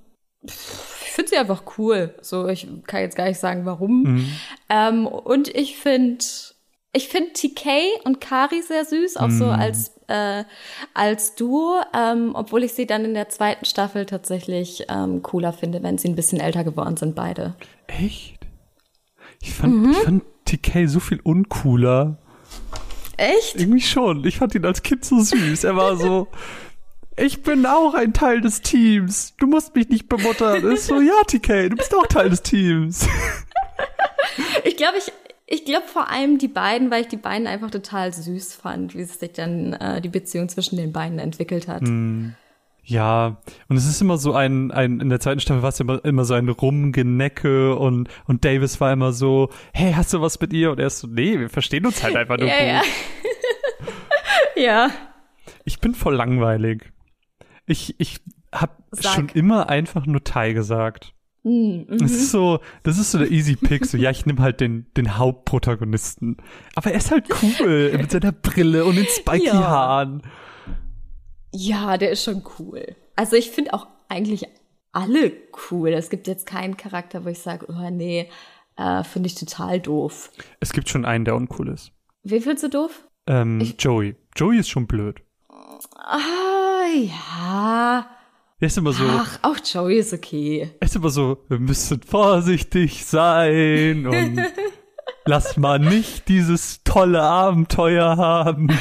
ich 0.43 0.51
finde 0.53 1.29
sie 1.29 1.37
einfach 1.37 1.63
cool. 1.77 2.15
So, 2.21 2.47
ich 2.47 2.67
kann 2.87 3.01
jetzt 3.01 3.15
gar 3.15 3.27
nicht 3.27 3.39
sagen, 3.39 3.65
warum. 3.65 4.01
Mhm. 4.03 4.27
Ähm, 4.69 5.05
und 5.07 5.47
ich 5.49 5.77
finde, 5.77 6.23
ich 6.93 7.07
finde 7.09 7.33
TK 7.33 7.69
und 8.05 8.21
Kari 8.21 8.61
sehr 8.61 8.85
süß, 8.85 9.17
auch 9.17 9.29
so 9.31 9.45
Mm. 9.47 9.49
als, 9.49 9.91
äh, 10.07 10.43
als 10.93 11.33
Duo, 11.35 11.81
ähm, 11.93 12.31
obwohl 12.35 12.63
ich 12.63 12.73
sie 12.73 12.85
dann 12.85 13.03
in 13.03 13.13
der 13.15 13.29
zweiten 13.29 13.65
Staffel 13.65 14.05
tatsächlich 14.05 14.85
ähm, 14.89 15.21
cooler 15.23 15.53
finde, 15.53 15.81
wenn 15.83 15.97
sie 15.97 16.07
ein 16.07 16.15
bisschen 16.15 16.39
älter 16.39 16.63
geworden 16.63 16.95
sind, 16.97 17.15
beide. 17.15 17.55
Echt? 17.87 18.37
Ich 19.41 19.53
fand, 19.53 19.73
Mhm. 19.73 19.91
ich 19.91 19.97
fand 19.97 20.23
TK 20.45 20.85
so 20.87 20.99
viel 20.99 21.19
uncooler. 21.23 22.17
Echt? 23.17 23.55
Irgendwie 23.59 23.81
schon. 23.81 24.23
Ich 24.25 24.37
fand 24.37 24.53
ihn 24.55 24.65
als 24.65 24.83
Kind 24.83 25.03
so 25.05 25.19
süß. 25.19 25.63
Er 25.63 25.75
war 25.75 25.97
so, 25.97 26.27
ich 27.17 27.41
bin 27.43 27.65
auch 27.65 27.93
ein 27.93 28.13
Teil 28.13 28.41
des 28.41 28.61
Teams. 28.61 29.33
Du 29.37 29.47
musst 29.47 29.75
mich 29.75 29.89
nicht 29.89 30.09
bemuttern. 30.09 30.63
Ist 30.71 30.87
so, 30.87 30.99
ja, 31.01 31.13
TK, 31.27 31.69
du 31.69 31.75
bist 31.75 31.93
auch 31.95 32.07
Teil 32.07 32.29
des 32.29 32.41
Teams. 32.43 33.07
Ich 34.63 34.77
glaube, 34.77 34.97
ich, 34.97 35.11
ich 35.53 35.65
glaube 35.65 35.85
vor 35.87 36.09
allem 36.09 36.39
die 36.39 36.47
beiden, 36.47 36.89
weil 36.89 37.01
ich 37.01 37.07
die 37.09 37.17
beiden 37.17 37.45
einfach 37.45 37.69
total 37.69 38.11
süß 38.11 38.55
fand, 38.55 38.95
wie 38.95 39.03
sich 39.03 39.33
dann 39.33 39.73
äh, 39.73 40.01
die 40.01 40.09
Beziehung 40.09 40.49
zwischen 40.49 40.77
den 40.77 40.91
beiden 40.91 41.19
entwickelt 41.19 41.67
hat. 41.67 41.83
Ja, 42.85 43.37
und 43.69 43.77
es 43.77 43.87
ist 43.87 44.01
immer 44.01 44.17
so 44.17 44.33
ein, 44.33 44.71
ein 44.71 44.99
in 44.99 45.09
der 45.09 45.19
zweiten 45.19 45.39
Staffel 45.39 45.61
war 45.61 45.69
es 45.69 45.79
immer, 45.79 46.03
immer 46.03 46.25
so 46.25 46.33
ein 46.33 46.49
Rumgenecke 46.49 47.75
und, 47.75 48.09
und 48.25 48.43
Davis 48.43 48.81
war 48.81 48.91
immer 48.91 49.13
so, 49.13 49.49
hey, 49.73 49.93
hast 49.93 50.11
du 50.13 50.21
was 50.21 50.39
mit 50.39 50.53
ihr? 50.53 50.71
Und 50.71 50.79
er 50.79 50.87
ist 50.87 50.99
so, 50.99 51.07
nee, 51.07 51.39
wir 51.39 51.49
verstehen 51.49 51.85
uns 51.85 52.03
halt 52.03 52.15
einfach 52.15 52.37
nur 52.37 52.47
Ja, 52.47 52.57
gut. 52.57 52.87
ja. 54.55 54.63
ja. 54.63 54.91
Ich 55.65 55.79
bin 55.79 55.93
voll 55.93 56.15
langweilig. 56.15 56.91
Ich, 57.67 57.95
ich 57.99 58.19
hab 58.51 58.83
Sag. 58.91 59.13
schon 59.13 59.29
immer 59.29 59.69
einfach 59.69 60.05
nur 60.07 60.23
Tai 60.23 60.53
gesagt. 60.53 61.13
Mhm. 61.43 61.85
Das 61.89 62.11
ist 62.11 62.31
so, 62.31 62.59
das 62.83 62.97
ist 62.97 63.11
so 63.11 63.17
der 63.17 63.29
easy 63.31 63.55
Pick. 63.55 63.85
So, 63.85 63.97
ja, 63.97 64.09
ich 64.11 64.25
nehme 64.25 64.41
halt 64.41 64.61
den, 64.61 64.87
den 64.95 65.17
Hauptprotagonisten. 65.17 66.37
Aber 66.75 66.91
er 66.91 66.97
ist 66.97 67.11
halt 67.11 67.25
cool 67.43 67.91
mit 67.97 68.11
seiner 68.11 68.31
Brille 68.31 68.85
und 68.85 68.95
den 68.95 69.05
spiky 69.05 69.47
Ja. 69.47 69.53
Haaren. 69.53 70.23
Ja, 71.51 71.97
der 71.97 72.11
ist 72.11 72.23
schon 72.23 72.43
cool. 72.59 72.95
Also 73.15 73.35
ich 73.35 73.51
finde 73.51 73.73
auch 73.73 73.87
eigentlich 74.09 74.45
alle 74.91 75.33
cool. 75.71 75.89
Es 75.89 76.09
gibt 76.09 76.27
jetzt 76.27 76.45
keinen 76.45 76.77
Charakter, 76.77 77.25
wo 77.25 77.29
ich 77.29 77.39
sage, 77.39 77.65
oh 77.69 77.89
nee, 77.91 78.29
äh, 78.77 79.03
finde 79.03 79.27
ich 79.27 79.35
total 79.35 79.79
doof. 79.79 80.31
Es 80.59 80.71
gibt 80.73 80.89
schon 80.89 81.05
einen, 81.05 81.25
der 81.25 81.35
uncool 81.35 81.67
ist. 81.69 81.91
Wen 82.23 82.41
findest 82.41 82.63
du 82.63 82.69
doof? 82.69 83.07
Ähm, 83.27 83.61
Joey. 83.77 84.15
Joey 84.35 84.59
ist 84.59 84.69
schon 84.69 84.87
blöd. 84.87 85.21
Ah, 85.95 86.85
ja. 86.95 88.05
Er 88.63 88.67
ist 88.67 88.77
immer 88.77 88.93
so, 88.93 89.03
Ach, 89.05 89.39
auch 89.41 89.57
Joey 89.61 89.97
ist 89.97 90.13
okay. 90.13 90.71
er 90.79 90.85
ist 90.85 90.95
immer 90.95 91.09
so, 91.09 91.39
wir 91.49 91.59
müssen 91.59 91.99
vorsichtig 92.01 93.05
sein 93.05 94.07
und 94.07 94.39
lass 95.25 95.57
mal 95.57 95.79
nicht 95.79 96.29
dieses 96.29 96.81
tolle 96.85 97.21
Abenteuer 97.21 98.15
haben. 98.15 98.69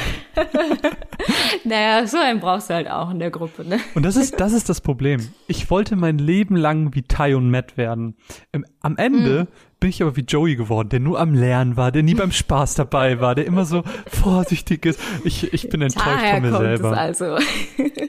Naja, 1.65 2.05
so 2.05 2.17
einen 2.17 2.41
brauchst 2.41 2.69
du 2.69 2.73
halt 2.73 2.89
auch 2.89 3.09
in 3.09 3.19
der 3.19 3.31
Gruppe, 3.31 3.63
ne? 3.63 3.79
Und 3.95 4.03
das 4.03 4.17
ist, 4.17 4.39
das 4.41 4.51
ist 4.51 4.67
das 4.67 4.81
Problem. 4.81 5.29
Ich 5.47 5.69
wollte 5.69 5.95
mein 5.95 6.17
Leben 6.17 6.57
lang 6.57 6.93
wie 6.93 7.03
Ty 7.03 7.35
und 7.35 7.49
Matt 7.49 7.77
werden. 7.77 8.17
Im, 8.51 8.65
am 8.81 8.97
Ende 8.97 9.47
bin 9.79 9.89
ich 9.89 10.01
aber 10.01 10.17
wie 10.17 10.21
Joey 10.21 10.57
geworden, 10.57 10.89
der 10.89 10.99
nur 10.99 11.19
am 11.19 11.33
Lernen 11.33 11.77
war, 11.77 11.93
der 11.93 12.03
nie 12.03 12.15
beim 12.15 12.33
Spaß 12.33 12.75
dabei 12.75 13.21
war, 13.21 13.35
der 13.35 13.45
immer 13.45 13.63
so 13.63 13.83
vorsichtig 14.07 14.85
ist. 14.85 14.99
Ich, 15.23 15.53
ich 15.53 15.69
bin 15.69 15.81
enttäuscht 15.81 16.07
Daher 16.07 16.41
von 16.41 16.51
mir 16.51 16.57
selber. 16.57 16.97
also. 16.97 17.37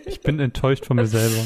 Ich 0.06 0.20
bin 0.22 0.40
enttäuscht 0.40 0.86
von 0.86 0.96
mir 0.96 1.06
selber. 1.06 1.44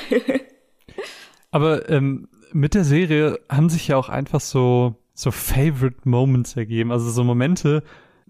Aber 1.50 1.88
ähm, 1.88 2.28
mit 2.52 2.74
der 2.74 2.84
Serie 2.84 3.38
haben 3.48 3.68
sich 3.68 3.88
ja 3.88 3.96
auch 3.96 4.08
einfach 4.08 4.40
so, 4.40 4.96
so 5.14 5.30
Favorite 5.30 6.00
Moments 6.04 6.56
ergeben. 6.56 6.92
Also 6.92 7.10
so 7.10 7.24
Momente, 7.24 7.82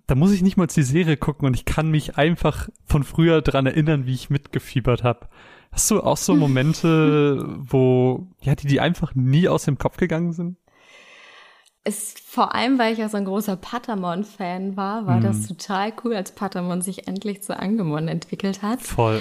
da 0.07 0.15
muss 0.15 0.33
ich 0.33 0.43
nicht 0.43 0.57
mal 0.57 0.67
die 0.67 0.83
Serie 0.83 1.17
gucken 1.17 1.47
und 1.47 1.55
ich 1.55 1.65
kann 1.65 1.91
mich 1.91 2.17
einfach 2.17 2.69
von 2.85 3.05
früher 3.05 3.43
dran 3.43 3.67
erinnern, 3.67 4.07
wie 4.07 4.15
ich 4.15 4.31
mitgefiebert 4.31 5.05
habe. 5.05 5.29
Hast 5.71 5.91
du 5.91 6.01
auch 6.01 6.17
so 6.17 6.35
Momente, 6.35 7.45
wo, 7.59 8.27
ja, 8.41 8.55
die, 8.55 8.67
die 8.67 8.81
einfach 8.81 9.15
nie 9.15 9.49
aus 9.49 9.65
dem 9.65 9.79
Kopf 9.79 9.97
gegangen 9.97 10.33
sind? 10.33 10.57
Es, 11.85 12.15
vor 12.25 12.55
allem, 12.55 12.79
weil 12.79 12.93
ich 12.93 13.01
ja 13.01 13.09
so 13.09 13.17
ein 13.17 13.25
großer 13.25 13.57
Patamon-Fan 13.57 14.77
war, 14.77 15.07
war 15.07 15.19
das 15.19 15.49
total 15.49 15.93
cool, 16.05 16.15
als 16.15 16.33
Patamon 16.33 16.81
sich 16.81 17.09
endlich 17.09 17.43
zu 17.43 17.59
Angemon 17.59 18.07
entwickelt 18.07 18.63
hat. 18.63 18.81
Voll. 18.81 19.21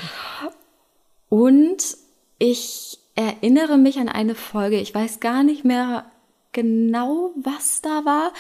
Und 1.28 1.98
ich 2.42 2.98
erinnere 3.14 3.78
mich 3.78 4.00
an 4.00 4.10
eine 4.10 4.34
Folge, 4.34 4.80
ich 4.80 4.96
weiß 4.96 5.20
gar 5.20 5.44
nicht 5.44 5.64
mehr 5.64 6.06
genau, 6.54 7.34
was 7.36 7.82
da 7.84 8.04
war, 8.04 8.34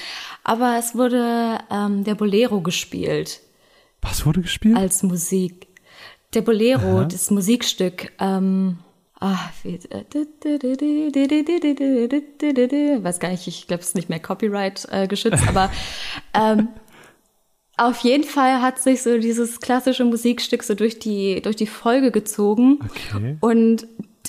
aber 0.44 0.78
es 0.80 0.96
wurde 0.96 1.60
ähm, 1.70 2.04
der 2.04 2.16
Bolero 2.16 2.62
gespielt 2.62 3.42
Was 4.02 4.26
wurde 4.26 4.42
gespielt? 4.42 4.76
als 4.76 5.04
Musik. 5.04 5.68
Der 6.34 6.42
Bolero, 6.42 6.98
Aha. 6.98 7.06
das 7.06 7.30
Musikstück. 7.30 8.12
Ähm, 8.20 8.80
ah, 9.20 9.38
wie, 9.62 9.76
äh, 9.76 10.04
weiß 13.04 13.20
gar 13.20 13.30
nicht, 13.30 13.46
ich 13.48 13.68
glaube, 13.68 13.82
es 13.82 13.90
ist 13.90 13.96
nicht 13.96 14.10
mehr 14.10 14.20
Copyright 14.20 14.88
äh, 14.90 15.08
geschützt, 15.08 15.48
aber 15.48 15.70
ähm, 16.34 16.70
auf 17.82 18.00
jeden 18.02 18.24
Fall 18.24 18.62
hat 18.62 18.80
sich 18.80 19.02
so 19.02 19.18
dieses 19.18 19.60
klassische 19.60 20.06
Musikstück 20.06 20.62
so 20.62 20.76
durch 20.76 21.00
die, 21.00 21.42
durch 21.42 21.56
die 21.56 21.66
Folge 21.66 22.12
gezogen. 22.12 22.80
Okay. 22.84 23.38
Und 23.40 23.88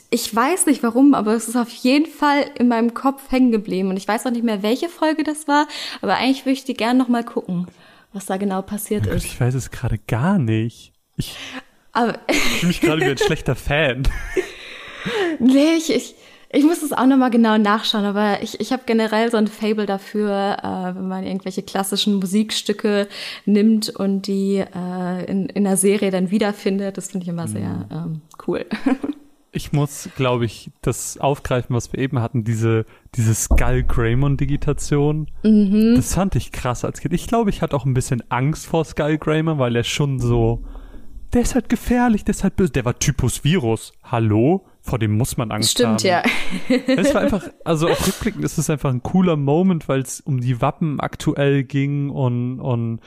ich 0.08 0.34
weiß 0.34 0.64
nicht 0.66 0.82
warum, 0.82 1.12
aber 1.12 1.34
es 1.34 1.48
ist 1.48 1.56
auf 1.56 1.68
jeden 1.68 2.06
Fall 2.06 2.46
in 2.58 2.68
meinem 2.68 2.94
Kopf 2.94 3.30
hängen 3.30 3.52
geblieben. 3.52 3.90
Und 3.90 3.98
ich 3.98 4.08
weiß 4.08 4.24
auch 4.24 4.30
nicht 4.30 4.44
mehr, 4.44 4.62
welche 4.62 4.88
Folge 4.88 5.22
das 5.22 5.48
war, 5.48 5.68
aber 6.00 6.16
eigentlich 6.16 6.46
würde 6.46 6.54
ich 6.54 6.64
die 6.64 6.72
gerne 6.72 6.98
noch 6.98 7.08
mal 7.08 7.24
gucken, 7.24 7.66
was 8.14 8.24
da 8.24 8.38
genau 8.38 8.62
passiert 8.62 9.06
ist. 9.06 9.24
Ich 9.26 9.38
weiß 9.38 9.54
es 9.54 9.70
gerade 9.70 9.98
gar 9.98 10.38
nicht. 10.38 10.94
Ich 11.16 11.36
Aber 11.92 12.18
fühle 12.30 12.68
mich 12.68 12.80
gerade 12.80 13.00
wie 13.02 13.10
ein 13.10 13.18
schlechter 13.18 13.54
Fan. 13.54 14.08
nee, 15.38 15.74
ich, 15.76 15.94
ich, 15.94 16.14
ich 16.52 16.64
muss 16.64 16.82
es 16.82 16.92
auch 16.92 17.06
noch 17.06 17.16
mal 17.16 17.30
genau 17.30 17.56
nachschauen, 17.56 18.04
aber 18.04 18.42
ich, 18.42 18.60
ich 18.60 18.72
habe 18.72 18.82
generell 18.84 19.30
so 19.30 19.38
ein 19.38 19.48
Fable 19.48 19.86
dafür, 19.86 20.58
äh, 20.62 20.94
wenn 20.94 21.08
man 21.08 21.24
irgendwelche 21.24 21.62
klassischen 21.62 22.16
Musikstücke 22.16 23.08
nimmt 23.46 23.88
und 23.88 24.26
die 24.26 24.56
äh, 24.58 25.24
in, 25.24 25.46
in 25.46 25.66
einer 25.66 25.78
Serie 25.78 26.10
dann 26.10 26.30
wiederfindet. 26.30 26.98
Das 26.98 27.10
finde 27.10 27.24
ich 27.24 27.28
immer 27.30 27.48
sehr 27.48 27.86
ähm, 27.90 28.20
cool. 28.46 28.66
Ich 29.54 29.70
muss, 29.70 30.08
glaube 30.16 30.46
ich, 30.46 30.70
das 30.80 31.18
aufgreifen, 31.18 31.76
was 31.76 31.92
wir 31.92 32.00
eben 32.00 32.20
hatten, 32.20 32.42
diese, 32.42 32.86
diese 33.14 33.34
Skull 33.34 33.82
Greymon 33.82 34.38
Digitation. 34.38 35.26
Mhm. 35.42 35.92
Das 35.94 36.14
fand 36.14 36.34
ich 36.36 36.52
krass 36.52 36.86
als 36.86 37.02
Kind. 37.02 37.12
Ich 37.12 37.26
glaube, 37.26 37.50
ich 37.50 37.60
hatte 37.60 37.76
auch 37.76 37.84
ein 37.84 37.92
bisschen 37.92 38.22
Angst 38.30 38.64
vor 38.64 38.86
Skull 38.86 39.18
Greymon, 39.18 39.58
weil 39.58 39.76
er 39.76 39.84
schon 39.84 40.18
so, 40.18 40.64
der 41.34 41.42
ist 41.42 41.54
halt 41.54 41.68
gefährlich, 41.68 42.24
der 42.24 42.34
ist 42.34 42.44
halt 42.44 42.56
böse. 42.56 42.72
Der 42.72 42.86
war 42.86 42.98
Typus 42.98 43.44
Virus. 43.44 43.92
Hallo? 44.02 44.64
Vor 44.84 44.98
dem 44.98 45.16
muss 45.16 45.36
man 45.36 45.52
Angst 45.52 45.78
haben. 45.82 45.98
Stimmt, 45.98 46.02
ja. 46.02 46.22
Es 46.86 47.14
war 47.14 47.20
einfach, 47.22 47.48
also 47.64 47.88
auch 47.88 48.06
rückblickend 48.06 48.44
ist 48.44 48.58
es 48.58 48.68
einfach 48.68 48.90
ein 48.90 49.02
cooler 49.02 49.36
Moment, 49.36 49.88
weil 49.88 50.00
es 50.00 50.20
um 50.20 50.40
die 50.40 50.60
Wappen 50.60 50.98
aktuell 50.98 51.62
ging 51.62 52.10
und, 52.10 52.58
und 52.60 53.00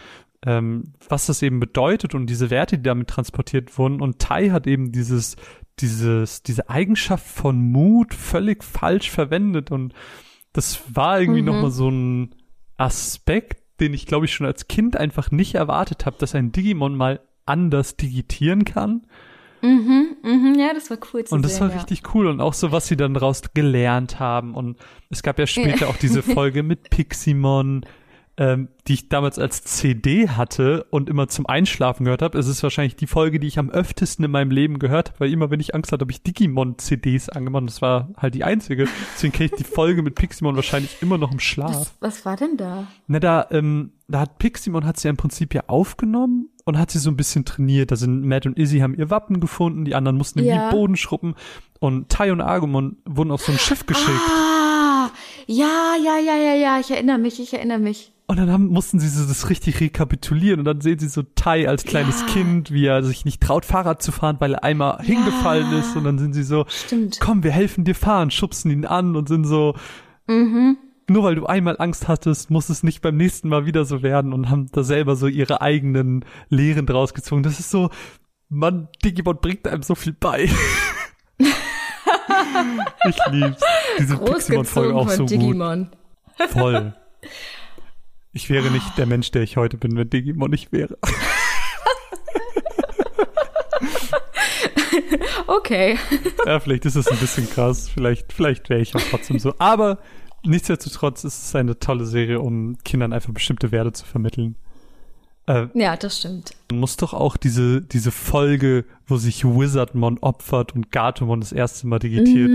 ähm, 0.46 0.94
was 1.10 1.26
das 1.26 1.42
eben 1.42 1.60
bedeutet 1.60 2.16
und 2.16 2.28
diese 2.28 2.50
Werte, 2.50 2.78
die 2.78 2.84
damit 2.84 3.10
transportiert 3.10 3.78
wurden. 3.78 4.00
Und 4.02 4.20
Tai 4.20 4.52
hat 4.52 4.68
eben 4.68 4.94
dieses, 4.94 5.36
dieses, 5.80 6.44
diese 6.44 6.70
Eigenschaft 6.70 7.26
von 7.28 7.60
Mut 7.72 8.14
völlig 8.14 8.64
falsch 8.64 9.10
verwendet. 9.12 9.70
Und 9.70 9.94
das 10.54 10.82
war 10.94 11.20
irgendwie 11.20 11.42
Mhm. 11.42 11.48
nochmal 11.48 11.72
so 11.72 11.90
ein 11.90 12.36
Aspekt, 12.78 13.62
den 13.82 13.94
ich, 13.94 14.06
glaube 14.06 14.26
ich, 14.26 14.34
schon 14.34 14.48
als 14.48 14.68
Kind 14.70 14.96
einfach 14.96 15.32
nicht 15.32 15.56
erwartet 15.56 16.06
habe, 16.06 16.16
dass 16.20 16.36
ein 16.36 16.52
Digimon 16.54 16.96
mal 16.96 17.20
anders 17.46 17.98
digitieren 17.98 18.64
kann. 18.64 19.08
Mhm, 19.66 20.18
mhm, 20.22 20.56
ja, 20.60 20.74
das 20.74 20.90
war 20.92 20.98
cool 21.14 21.24
zu 21.24 21.34
Und 21.34 21.44
das 21.44 21.56
sehen, 21.56 21.62
war 21.62 21.70
ja. 21.70 21.78
richtig 21.78 22.14
cool. 22.14 22.28
Und 22.28 22.40
auch 22.40 22.54
so, 22.54 22.72
was 22.72 22.88
sie 22.88 22.96
dann 22.96 23.14
daraus 23.16 23.42
gelernt 23.54 24.20
haben. 24.20 24.54
Und 24.54 24.78
es 25.10 25.24
gab 25.24 25.40
ja 25.40 25.48
später 25.48 25.90
auch 25.90 25.98
diese 25.98 26.22
Folge 26.24 26.62
mit 26.62 26.92
Piximon, 26.92 27.86
ähm, 28.38 28.68
die 28.88 28.94
ich 28.94 29.10
damals 29.10 29.40
als 29.40 29.64
CD 29.64 30.30
hatte 30.30 30.86
und 30.92 31.10
immer 31.10 31.30
zum 31.30 31.48
Einschlafen 31.48 32.04
gehört 32.04 32.22
habe. 32.22 32.38
Es 32.38 32.48
ist 32.48 32.62
wahrscheinlich 32.62 32.96
die 32.96 33.08
Folge, 33.08 33.40
die 33.40 33.48
ich 33.48 33.58
am 33.58 33.72
öftesten 33.72 34.24
in 34.24 34.32
meinem 34.32 34.52
Leben 34.52 34.78
gehört 34.78 35.10
habe, 35.10 35.22
weil 35.22 35.34
immer, 35.34 35.50
wenn 35.50 35.60
ich 35.60 35.74
Angst 35.74 35.92
hatte, 35.92 36.02
habe 36.04 36.12
ich 36.12 36.22
Digimon-CDs 36.22 37.30
angemacht. 37.30 37.62
Und 37.62 37.70
das 37.72 37.82
war 37.82 38.10
halt 38.18 38.36
die 38.36 38.44
einzige. 38.44 38.88
Deswegen 39.16 39.34
kenne 39.34 39.50
ich 39.52 39.58
die 39.58 39.64
Folge 39.64 40.04
mit 40.04 40.14
Piximon 40.14 40.56
wahrscheinlich 40.56 40.98
immer 41.02 41.18
noch 41.18 41.32
im 41.32 41.40
Schlaf. 41.40 41.72
Was, 41.72 41.96
was 42.02 42.26
war 42.26 42.36
denn 42.36 42.58
da? 42.58 42.88
Na, 43.08 43.20
da, 43.20 43.48
ähm, 43.50 43.94
da 44.08 44.20
hat 44.22 44.38
Piximon 44.38 44.86
hat 44.86 44.98
sie 45.00 45.08
ja 45.08 45.10
im 45.10 45.18
Prinzip 45.18 45.54
ja 45.54 45.64
aufgenommen 45.68 46.50
und 46.66 46.78
hat 46.78 46.92
sie 46.92 47.00
so 47.00 47.10
ein 47.10 47.18
bisschen 47.18 47.44
trainiert. 47.46 47.92
Da 47.92 47.96
sind 47.96 48.24
Matt 48.24 48.46
und 48.46 48.58
Izzy 48.58 48.80
haben 48.80 48.96
ihr 48.96 49.10
Wappen 49.10 49.40
gefunden, 49.40 49.86
die 49.86 49.96
anderen 49.96 50.18
mussten 50.18 50.40
in 50.40 50.46
Ja. 50.46 50.70
den 50.70 50.72
Boden 50.72 50.96
schrubben 50.96 51.36
und 51.80 52.10
Tai 52.10 52.32
und 52.32 52.42
Agumon 52.42 52.98
wurden 53.06 53.32
auf 53.32 53.42
so 53.44 53.52
ein 53.52 53.58
Schiff 53.58 53.86
geschickt. 53.86 54.12
Ah, 54.30 55.10
ja, 55.48 55.94
ja, 56.04 56.18
ja, 56.18 56.36
ja, 56.36 56.54
ja, 56.56 56.80
ich 56.80 56.92
erinnere 56.92 57.18
mich, 57.18 57.40
ich 57.40 57.54
erinnere 57.54 57.80
mich. 57.80 58.12
Und 58.28 58.40
dann 58.40 58.50
haben, 58.50 58.68
mussten 58.70 59.00
sie 59.00 59.08
so 59.08 59.24
das 59.28 59.50
richtig 59.52 59.80
rekapitulieren 59.80 60.58
und 60.60 60.66
dann 60.66 60.82
sehen 60.82 60.98
sie 60.98 61.08
so 61.10 61.22
Tai 61.36 61.68
als 61.70 61.84
kleines 61.84 62.22
Ja. 62.22 62.28
Kind, 62.28 62.72
wie 62.72 62.86
er 62.88 63.04
sich 63.04 63.24
nicht 63.24 63.40
traut, 63.42 63.66
Fahrrad 63.66 64.02
zu 64.02 64.12
fahren, 64.12 64.38
weil 64.40 64.54
er 64.56 64.64
einmal 64.64 65.00
hingefallen 65.04 65.72
ist 65.74 65.96
und 65.96 66.06
dann 66.06 66.18
sind 66.18 66.34
sie 66.34 66.42
so, 66.44 66.66
Stimmt. 66.68 67.20
komm, 67.20 67.44
wir 67.44 67.52
helfen 67.52 67.84
dir 67.84 67.94
fahren, 67.94 68.32
schubsen 68.32 68.72
ihn 68.72 68.86
an 68.86 69.16
und 69.16 69.28
sind 69.28 69.46
so, 69.46 69.76
Mhm. 70.28 70.78
Nur 71.08 71.24
weil 71.24 71.36
du 71.36 71.46
einmal 71.46 71.76
Angst 71.80 72.08
hattest, 72.08 72.50
muss 72.50 72.70
es 72.70 72.84
nicht 72.84 73.02
beim 73.02 73.18
nächsten 73.18 73.50
Mal 73.50 73.66
wieder 73.66 73.86
so 73.86 74.02
werden 74.02 74.34
und 74.34 74.50
haben 74.50 74.68
da 74.72 74.84
selber 74.84 75.16
so 75.16 75.28
ihre 75.28 75.62
eigenen 75.62 76.26
Lehren 76.50 76.86
draus 76.86 77.14
gezogen. 77.14 77.44
Das 77.44 77.60
ist 77.60 77.70
so, 77.70 77.90
man, 78.50 78.88
Digimon 79.04 79.38
bringt 79.42 79.68
einem 79.68 79.84
so 79.84 79.96
viel 79.96 80.14
bei. 80.14 80.44
ich 83.08 83.18
lieb's. 83.32 83.62
Diese 84.00 84.18
Piximon-Folge 84.18 84.96
auch 84.96 85.08
von 85.08 85.16
so 85.16 85.26
Digimon. 85.26 85.92
gut. 86.38 86.50
Voll. 86.50 86.94
Ich 88.38 88.50
wäre 88.50 88.70
nicht 88.70 88.98
der 88.98 89.06
Mensch, 89.06 89.32
der 89.32 89.44
ich 89.44 89.56
heute 89.56 89.78
bin, 89.78 89.96
wenn 89.96 90.10
Digimon 90.10 90.52
nicht 90.52 90.74
wäre. 90.74 90.98
Okay. 95.48 95.98
ja, 96.46 96.60
vielleicht 96.60 96.86
ist 96.86 96.96
es 96.96 97.08
ein 97.08 97.18
bisschen 97.18 97.50
krass. 97.50 97.90
Vielleicht, 97.90 98.34
vielleicht 98.34 98.70
wäre 98.70 98.82
ich 98.82 98.96
auch 98.96 99.02
trotzdem 99.10 99.40
so. 99.40 99.54
Aber 99.58 100.00
nichtsdestotrotz 100.46 101.24
ist 101.24 101.44
es 101.48 101.56
eine 101.56 101.80
tolle 101.80 102.06
Serie, 102.06 102.40
um 102.40 102.78
Kindern 102.84 103.14
einfach 103.14 103.34
bestimmte 103.34 103.72
Werte 103.72 103.94
zu 103.94 104.06
vermitteln. 104.06 104.56
Äh, 105.48 105.68
Ja, 105.76 105.96
das 105.96 106.18
stimmt. 106.20 106.52
muss 106.72 106.98
doch 106.98 107.14
auch 107.14 107.38
diese, 107.38 107.82
diese 107.82 108.12
Folge, 108.12 108.84
wo 109.08 109.18
sich 109.18 109.46
Wizardmon 109.46 110.18
opfert 110.20 110.74
und 110.74 110.92
Gatomon 110.92 111.40
das 111.42 111.52
erste 111.52 111.86
Mal 111.88 112.00
digitiert. 112.00 112.50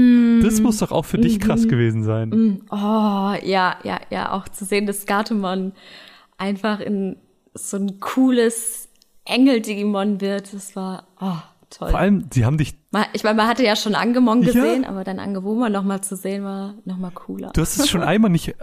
Das 0.45 0.61
muss 0.61 0.79
doch 0.79 0.91
auch 0.91 1.05
für 1.05 1.19
dich 1.19 1.39
krass 1.39 1.69
gewesen 1.69 2.03
sein. 2.03 2.31
Mm, 2.31 2.63
Oh, 2.71 3.35
ja, 3.45 3.77
ja, 3.85 4.01
ja, 4.11 4.33
auch 4.33 4.49
zu 4.49 4.65
sehen, 4.65 4.87
dass 4.87 5.07
Gatomon 5.07 5.73
einfach 6.37 6.81
in 6.81 7.17
so 7.55 7.77
ein 7.77 8.01
cooles 8.01 8.89
Engel-Digimon 9.25 10.21
wird, 10.21 10.53
das 10.53 10.75
war, 10.75 11.05
oh, 11.21 11.37
toll. 11.71 11.91
Vor 11.91 11.99
allem, 11.99 12.27
sie 12.33 12.45
haben 12.45 12.59
dich, 12.59 12.75
Ich 13.13 13.23
meine, 13.25 13.37
man 13.37 13.47
hatte 13.47 13.65
ja 13.65 13.77
schon 13.77 13.95
Angemon 13.95 14.43
Ja. 14.43 14.47
gesehen, 14.53 14.85
aber 14.85 15.05
dann 15.05 15.19
Angewomon 15.19 15.71
noch 15.73 15.85
mal 15.85 16.03
zu 16.03 16.17
sehen 16.17 16.45
war 16.45 16.75
noch 16.85 16.99
mal 16.99 17.11
cooler. 17.13 17.51
du 17.55 17.61
hast 17.61 17.79
es 17.79 17.89
schon 17.89 18.03
einmal 18.03 18.31
nicht 18.31 18.55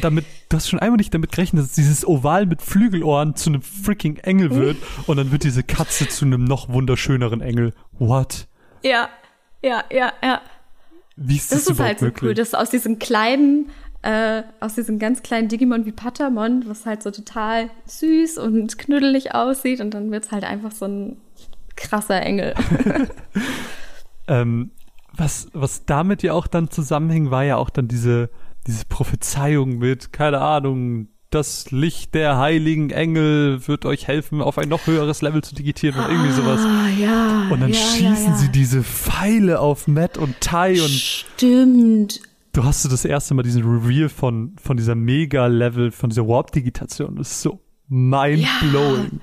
damit, 0.00 0.24
du 0.48 0.56
hast 0.56 0.68
schon 0.68 0.78
einmal 0.78 0.96
nicht 0.96 1.12
damit 1.12 1.32
gerechnet, 1.32 1.62
dass 1.64 1.72
dieses 1.72 2.06
Oval 2.06 2.46
mit 2.46 2.62
Flügelohren 2.62 3.34
zu 3.36 3.50
einem 3.50 3.62
freaking 3.62 4.16
Engel 4.16 4.50
wird 4.54 4.76
und 5.06 5.16
dann 5.16 5.30
wird 5.32 5.44
diese 5.44 5.62
Katze 5.62 6.08
zu 6.08 6.24
einem 6.24 6.44
noch 6.44 6.68
wunderschöneren 6.68 7.40
Engel. 7.40 7.74
What? 7.98 8.46
Ja, 8.82 9.08
ja, 9.62 9.84
ja, 9.92 10.12
ja. 10.22 10.40
Wie 11.16 11.36
ist 11.36 11.52
das, 11.52 11.64
Das 11.64 11.74
ist 11.74 11.80
halt 11.80 11.98
so 11.98 12.06
möglich? 12.06 12.22
cool, 12.30 12.34
dass 12.34 12.54
aus 12.54 12.70
diesen 12.70 12.98
kleinen, 12.98 13.70
äh, 14.02 14.42
aus 14.60 14.74
diesen 14.74 14.98
ganz 14.98 15.22
kleinen 15.22 15.48
Digimon 15.48 15.86
wie 15.86 15.92
Patamon, 15.92 16.64
was 16.66 16.86
halt 16.86 17.02
so 17.02 17.10
total 17.10 17.70
süß 17.86 18.38
und 18.38 18.78
knuddelig 18.78 19.34
aussieht 19.34 19.80
und 19.80 19.92
dann 19.94 20.10
wird's 20.10 20.32
halt 20.32 20.44
einfach 20.44 20.72
so 20.72 20.86
ein 20.86 21.16
krasser 21.76 22.22
Engel. 22.22 22.54
Ähm, 24.26 24.70
was, 25.16 25.48
was 25.52 25.84
damit 25.84 26.22
ja 26.22 26.32
auch 26.32 26.46
dann 26.46 26.70
zusammenhing, 26.70 27.30
war 27.30 27.44
ja 27.44 27.56
auch 27.56 27.70
dann 27.70 27.88
diese, 27.88 28.30
diese 28.66 28.84
Prophezeiung 28.86 29.78
mit, 29.78 30.12
keine 30.12 30.40
Ahnung, 30.40 31.08
das 31.30 31.70
Licht 31.72 32.14
der 32.14 32.38
heiligen 32.38 32.90
Engel 32.90 33.66
wird 33.66 33.86
euch 33.86 34.06
helfen, 34.06 34.40
auf 34.40 34.56
ein 34.56 34.68
noch 34.68 34.86
höheres 34.86 35.20
Level 35.20 35.42
zu 35.42 35.54
digitieren 35.54 35.98
und 35.98 36.10
irgendwie 36.10 36.30
sowas. 36.30 36.60
Ah, 36.60 36.88
ja. 36.88 37.48
Und 37.50 37.60
dann 37.60 37.70
ja, 37.70 37.76
schießen 37.76 38.26
ja, 38.26 38.36
sie 38.36 38.50
diese 38.50 38.84
Pfeile 38.84 39.58
auf 39.58 39.88
Matt 39.88 40.16
und 40.16 40.40
Tai 40.40 40.80
und 40.80 40.90
Stimmt. 40.90 42.20
du 42.52 42.64
hast 42.64 42.82
so 42.82 42.88
das 42.88 43.04
erste 43.04 43.34
Mal 43.34 43.42
diesen 43.42 43.64
Reveal 43.64 44.08
von, 44.08 44.54
von 44.62 44.76
dieser 44.76 44.94
Mega-Level, 44.94 45.90
von 45.90 46.10
dieser 46.10 46.26
Warp-Digitation. 46.26 47.16
Das 47.16 47.32
ist 47.32 47.42
so 47.42 47.60
mind-blowing. 47.88 49.20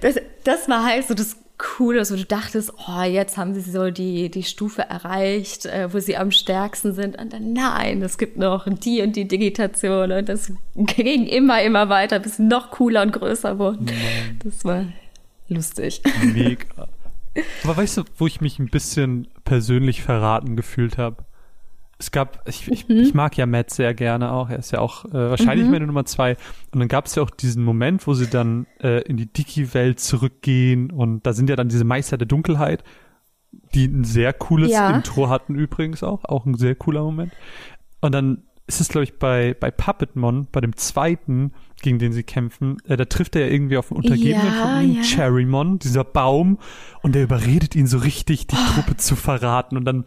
Das, 0.00 0.16
das 0.44 0.68
war 0.68 0.84
halt 0.84 1.06
so 1.06 1.14
das 1.14 1.36
Coole, 1.62 2.04
so 2.04 2.16
du 2.16 2.24
dachtest, 2.24 2.72
oh, 2.88 3.02
jetzt 3.02 3.36
haben 3.36 3.54
sie 3.54 3.60
so 3.60 3.90
die, 3.90 4.30
die 4.30 4.42
Stufe 4.42 4.82
erreicht, 4.82 5.64
äh, 5.66 5.92
wo 5.92 6.00
sie 6.00 6.16
am 6.16 6.32
stärksten 6.32 6.92
sind. 6.92 7.16
Und 7.16 7.32
dann, 7.32 7.52
nein, 7.52 8.02
es 8.02 8.18
gibt 8.18 8.36
noch 8.36 8.66
die 8.68 9.00
und 9.00 9.14
die 9.14 9.28
Digitation. 9.28 10.10
Und 10.10 10.28
das 10.28 10.52
ging 10.74 11.26
immer, 11.26 11.62
immer 11.62 11.88
weiter, 11.88 12.18
bis 12.18 12.36
sie 12.36 12.42
noch 12.42 12.72
cooler 12.72 13.02
und 13.02 13.12
größer 13.12 13.58
wurden. 13.58 13.90
Das 14.42 14.64
war 14.64 14.86
lustig. 15.48 16.02
Mega. 16.34 16.88
Aber 17.62 17.76
weißt 17.76 17.98
du, 17.98 18.02
wo 18.18 18.26
ich 18.26 18.40
mich 18.40 18.58
ein 18.58 18.68
bisschen 18.68 19.28
persönlich 19.44 20.02
verraten 20.02 20.56
gefühlt 20.56 20.98
habe? 20.98 21.24
Es 22.02 22.10
gab, 22.10 22.48
ich, 22.48 22.66
ich, 22.66 22.90
ich 22.90 23.14
mag 23.14 23.36
ja 23.36 23.46
Matt 23.46 23.70
sehr 23.70 23.94
gerne 23.94 24.32
auch. 24.32 24.50
Er 24.50 24.58
ist 24.58 24.72
ja 24.72 24.80
auch 24.80 25.04
äh, 25.04 25.12
wahrscheinlich 25.12 25.68
meine 25.68 25.86
Nummer 25.86 26.04
zwei. 26.04 26.36
Und 26.72 26.80
dann 26.80 26.88
gab 26.88 27.06
es 27.06 27.14
ja 27.14 27.22
auch 27.22 27.30
diesen 27.30 27.62
Moment, 27.62 28.08
wo 28.08 28.14
sie 28.14 28.26
dann 28.26 28.66
äh, 28.82 29.02
in 29.02 29.16
die 29.16 29.32
Diki-Welt 29.32 30.00
zurückgehen 30.00 30.90
und 30.90 31.24
da 31.24 31.32
sind 31.32 31.48
ja 31.48 31.54
dann 31.54 31.68
diese 31.68 31.84
Meister 31.84 32.18
der 32.18 32.26
Dunkelheit, 32.26 32.82
die 33.72 33.86
ein 33.86 34.02
sehr 34.02 34.32
cooles 34.32 34.72
Ja. 34.72 34.90
Intro 34.90 35.28
hatten 35.28 35.54
übrigens 35.54 36.02
auch. 36.02 36.24
Auch 36.24 36.44
ein 36.44 36.56
sehr 36.56 36.74
cooler 36.74 37.02
Moment. 37.04 37.32
Und 38.00 38.12
dann 38.12 38.42
ist 38.66 38.80
es, 38.80 38.88
glaube 38.88 39.04
ich, 39.04 39.20
bei, 39.20 39.54
bei 39.58 39.70
Puppetmon, 39.70 40.48
bei 40.50 40.60
dem 40.60 40.74
zweiten, 40.76 41.52
gegen 41.82 42.00
den 42.00 42.12
sie 42.12 42.24
kämpfen, 42.24 42.78
äh, 42.88 42.96
da 42.96 43.04
trifft 43.04 43.36
er 43.36 43.46
ja 43.46 43.52
irgendwie 43.52 43.76
auf 43.76 43.92
einen 43.92 44.00
Untergebenen 44.02 44.46
Ja, 44.46 44.52
von 44.52 44.84
ihm, 44.84 44.96
ja. 44.96 45.02
Cherrymon, 45.02 45.78
dieser 45.78 46.02
Baum, 46.02 46.58
und 47.02 47.14
der 47.14 47.22
überredet 47.22 47.76
ihn 47.76 47.86
so 47.86 47.98
richtig, 47.98 48.48
die 48.48 48.56
Truppe 48.56 48.96
zu 48.96 49.14
verraten. 49.14 49.76
Und 49.76 49.84
dann, 49.84 50.04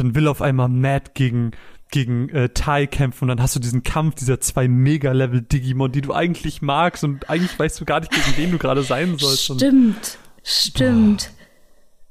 dann 0.00 0.14
will 0.14 0.26
auf 0.28 0.42
einmal 0.42 0.68
Matt 0.68 1.14
gegen, 1.14 1.52
gegen 1.90 2.28
äh, 2.30 2.48
Tai 2.48 2.86
kämpfen 2.86 3.24
und 3.24 3.28
dann 3.28 3.42
hast 3.42 3.54
du 3.54 3.60
diesen 3.60 3.82
Kampf 3.82 4.16
dieser 4.16 4.40
zwei 4.40 4.66
Mega-Level-Digimon, 4.66 5.92
die 5.92 6.00
du 6.00 6.14
eigentlich 6.14 6.62
magst 6.62 7.04
und 7.04 7.28
eigentlich 7.28 7.56
weißt 7.58 7.80
du 7.80 7.84
gar 7.84 8.00
nicht, 8.00 8.10
gegen 8.10 8.36
wen 8.36 8.50
du 8.50 8.58
gerade 8.58 8.82
sein 8.82 9.18
sollst. 9.18 9.50
Und 9.50 9.58
Stimmt, 9.58 10.18
stimmt. 10.42 11.30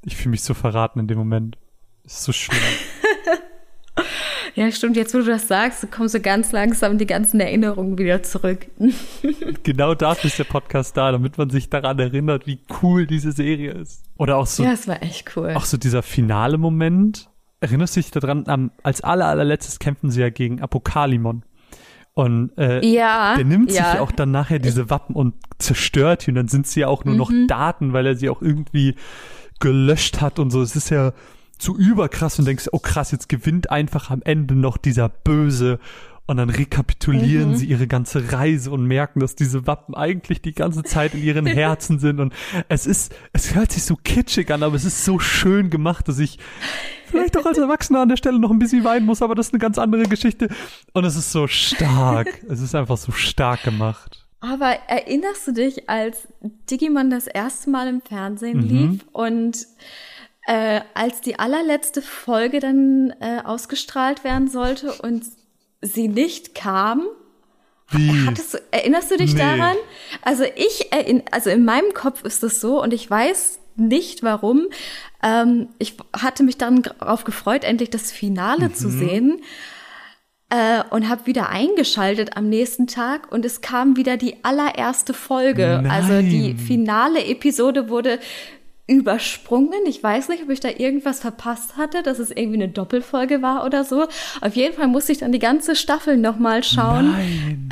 ich 0.04 0.16
fühle 0.16 0.30
mich 0.30 0.42
so 0.42 0.54
verraten 0.54 1.00
in 1.00 1.08
dem 1.08 1.18
Moment. 1.18 1.58
Das 2.04 2.14
ist 2.14 2.24
so 2.24 2.32
schlimm. 2.32 2.58
Ja, 4.54 4.70
stimmt. 4.72 4.96
Jetzt, 4.96 5.14
wo 5.14 5.18
du 5.18 5.24
das 5.24 5.48
sagst, 5.48 5.90
kommst 5.92 6.14
du 6.14 6.20
ganz 6.20 6.52
langsam 6.52 6.98
die 6.98 7.06
ganzen 7.06 7.40
Erinnerungen 7.40 7.96
wieder 7.98 8.22
zurück. 8.22 8.66
genau 9.62 9.94
dafür 9.94 10.28
ist 10.28 10.38
der 10.38 10.44
Podcast 10.44 10.96
da, 10.96 11.12
damit 11.12 11.38
man 11.38 11.50
sich 11.50 11.70
daran 11.70 11.98
erinnert, 11.98 12.46
wie 12.46 12.58
cool 12.82 13.06
diese 13.06 13.32
Serie 13.32 13.72
ist. 13.72 14.02
Oder 14.18 14.36
auch 14.36 14.46
so 14.46 14.64
Ja, 14.64 14.72
es 14.72 14.88
war 14.88 15.02
echt 15.02 15.36
cool. 15.36 15.54
Auch 15.54 15.64
so 15.64 15.76
dieser 15.76 16.02
finale 16.02 16.58
Moment. 16.58 17.29
Erinnerst 17.60 17.96
du 17.96 18.00
dich 18.00 18.10
daran, 18.10 18.44
am, 18.46 18.70
als 18.82 19.02
aller, 19.02 19.26
allerletztes 19.26 19.78
kämpfen 19.78 20.10
sie 20.10 20.20
ja 20.20 20.30
gegen 20.30 20.60
Apokalimon. 20.62 21.42
Und 22.14 22.56
äh, 22.58 22.84
ja, 22.84 23.36
der 23.36 23.44
nimmt 23.44 23.70
sich 23.70 23.80
ja. 23.80 23.94
ja 23.96 24.00
auch 24.00 24.12
dann 24.12 24.30
nachher 24.30 24.58
diese 24.58 24.90
Wappen 24.90 25.14
und 25.14 25.34
zerstört 25.58 26.26
die 26.26 26.30
und 26.30 26.34
dann 26.34 26.48
sind 26.48 26.66
sie 26.66 26.80
ja 26.80 26.88
auch 26.88 27.04
nur 27.04 27.14
Mhm. 27.14 27.18
noch 27.18 27.32
Daten, 27.46 27.92
weil 27.92 28.04
er 28.06 28.16
sie 28.16 28.28
auch 28.28 28.42
irgendwie 28.42 28.96
gelöscht 29.60 30.20
hat 30.20 30.38
und 30.38 30.50
so. 30.50 30.60
Es 30.62 30.74
ist 30.76 30.90
ja 30.90 31.12
zu 31.58 31.76
überkrass 31.76 32.38
und 32.38 32.46
denkst, 32.46 32.68
oh 32.72 32.78
krass, 32.78 33.12
jetzt 33.12 33.28
gewinnt 33.28 33.70
einfach 33.70 34.10
am 34.10 34.22
Ende 34.24 34.54
noch 34.54 34.76
dieser 34.76 35.08
Böse. 35.08 35.78
Und 36.26 36.36
dann 36.36 36.48
rekapitulieren 36.50 37.50
Mhm. 37.50 37.56
sie 37.56 37.66
ihre 37.66 37.86
ganze 37.88 38.32
Reise 38.32 38.70
und 38.70 38.84
merken, 38.84 39.18
dass 39.18 39.34
diese 39.34 39.66
Wappen 39.66 39.96
eigentlich 39.96 40.40
die 40.40 40.52
ganze 40.54 40.84
Zeit 40.84 41.14
in 41.14 41.22
ihren 41.24 41.44
Herzen 41.46 41.98
sind. 41.98 42.20
Und 42.20 42.32
es 42.68 42.86
ist, 42.86 43.12
es 43.32 43.54
hört 43.56 43.72
sich 43.72 43.82
so 43.84 43.96
kitschig 43.96 44.50
an, 44.52 44.62
aber 44.62 44.76
es 44.76 44.84
ist 44.84 45.04
so 45.04 45.18
schön 45.18 45.70
gemacht, 45.70 46.06
dass 46.06 46.20
ich 46.20 46.38
vielleicht 47.10 47.36
auch 47.36 47.46
als 47.46 47.58
Erwachsener 47.58 48.00
an 48.00 48.08
der 48.08 48.16
Stelle 48.16 48.38
noch 48.38 48.50
ein 48.50 48.58
bisschen 48.58 48.84
weinen 48.84 49.06
muss, 49.06 49.22
aber 49.22 49.34
das 49.34 49.48
ist 49.48 49.52
eine 49.54 49.60
ganz 49.60 49.78
andere 49.78 50.02
Geschichte. 50.04 50.48
Und 50.92 51.04
es 51.04 51.16
ist 51.16 51.32
so 51.32 51.46
stark. 51.46 52.28
es 52.48 52.60
ist 52.60 52.74
einfach 52.74 52.96
so 52.96 53.12
stark 53.12 53.62
gemacht. 53.64 54.26
Aber 54.40 54.70
erinnerst 54.88 55.46
du 55.48 55.52
dich, 55.52 55.88
als 55.90 56.26
Digimon 56.70 57.10
das 57.10 57.26
erste 57.26 57.68
Mal 57.70 57.88
im 57.88 58.00
Fernsehen 58.00 58.58
Mhm. 58.60 58.68
lief 58.68 59.04
und 59.12 59.66
äh, 60.46 60.80
als 60.94 61.20
die 61.20 61.38
allerletzte 61.38 62.00
Folge 62.00 62.58
dann 62.60 63.12
äh, 63.20 63.42
ausgestrahlt 63.44 64.24
werden 64.24 64.48
sollte 64.48 64.92
und 64.94 65.24
sie 65.82 66.08
nicht 66.08 66.54
kam? 66.54 67.02
Hattest 68.26 68.54
du, 68.54 68.58
erinnerst 68.70 69.10
du 69.10 69.16
dich 69.18 69.34
Nee. 69.34 69.40
daran? 69.40 69.76
Also 70.22 70.44
ich, 70.44 70.90
erinn- 70.92 71.24
also 71.32 71.50
in 71.50 71.64
meinem 71.64 71.92
Kopf 71.92 72.22
ist 72.24 72.42
es 72.44 72.60
so 72.60 72.80
und 72.82 72.94
ich 72.94 73.10
weiß 73.10 73.59
nicht 73.80 74.22
warum. 74.22 74.66
Ähm, 75.22 75.68
ich 75.78 75.96
hatte 76.16 76.42
mich 76.42 76.56
dann 76.58 76.82
darauf 76.82 77.24
gefreut, 77.24 77.64
endlich 77.64 77.90
das 77.90 78.12
Finale 78.12 78.68
Mhm. 78.68 78.74
zu 78.74 78.88
sehen. 78.90 79.40
Äh, 80.52 80.82
und 80.90 81.08
habe 81.08 81.26
wieder 81.26 81.48
eingeschaltet 81.50 82.36
am 82.36 82.48
nächsten 82.48 82.88
Tag 82.88 83.30
und 83.30 83.44
es 83.44 83.60
kam 83.60 83.96
wieder 83.96 84.16
die 84.16 84.42
allererste 84.42 85.14
Folge. 85.14 85.84
Also 85.88 86.22
die 86.22 86.54
Nein. 86.54 86.58
finale 86.58 87.24
Episode 87.24 87.88
wurde 87.88 88.18
übersprungen. 88.90 89.86
Ich 89.86 90.02
weiß 90.02 90.28
nicht, 90.28 90.42
ob 90.42 90.50
ich 90.50 90.58
da 90.58 90.68
irgendwas 90.68 91.20
verpasst 91.20 91.76
hatte, 91.76 92.02
dass 92.02 92.18
es 92.18 92.30
irgendwie 92.30 92.62
eine 92.62 92.68
Doppelfolge 92.68 93.40
war 93.40 93.64
oder 93.64 93.84
so. 93.84 94.06
Auf 94.40 94.56
jeden 94.56 94.74
Fall 94.74 94.88
musste 94.88 95.12
ich 95.12 95.18
dann 95.18 95.30
die 95.30 95.38
ganze 95.38 95.76
Staffel 95.76 96.16
nochmal 96.16 96.64
schauen 96.64 97.14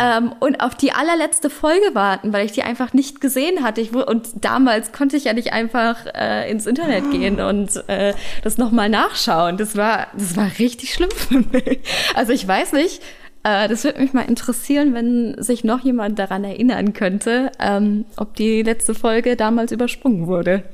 ähm, 0.01 0.33
und 0.39 0.61
auf 0.61 0.77
die 0.77 0.93
allerletzte 0.93 1.51
Folge 1.51 1.95
warten, 1.95 2.33
weil 2.33 2.47
ich 2.47 2.53
die 2.53 2.63
einfach 2.63 2.93
nicht 2.93 3.21
gesehen 3.21 3.65
hatte. 3.65 3.81
Ich, 3.81 3.93
und 3.93 4.45
damals 4.45 4.93
konnte 4.93 5.17
ich 5.17 5.25
ja 5.25 5.33
nicht 5.33 5.53
einfach 5.53 6.07
äh, 6.15 6.49
ins 6.49 6.67
Internet 6.67 7.11
gehen 7.11 7.41
und 7.41 7.83
äh, 7.89 8.15
das 8.45 8.57
nochmal 8.57 8.89
nachschauen. 8.89 9.57
Das 9.57 9.77
war, 9.77 10.07
das 10.17 10.37
war 10.37 10.49
richtig 10.61 10.95
schlimm 10.95 11.11
für 11.11 11.41
mich. 11.41 11.81
Also 12.15 12.33
ich 12.33 12.47
weiß 12.47 12.73
nicht. 12.75 13.03
Äh, 13.43 13.69
das 13.69 13.85
würde 13.85 14.01
mich 14.01 14.13
mal 14.13 14.23
interessieren, 14.23 14.95
wenn 14.95 15.41
sich 15.43 15.65
noch 15.65 15.81
jemand 15.81 16.19
daran 16.19 16.45
erinnern 16.45 16.93
könnte, 16.93 17.51
ähm, 17.59 18.05
ob 18.17 18.35
die 18.35 18.63
letzte 18.63 18.95
Folge 18.95 19.37
damals 19.37 19.73
übersprungen 19.73 20.27
wurde. 20.27 20.65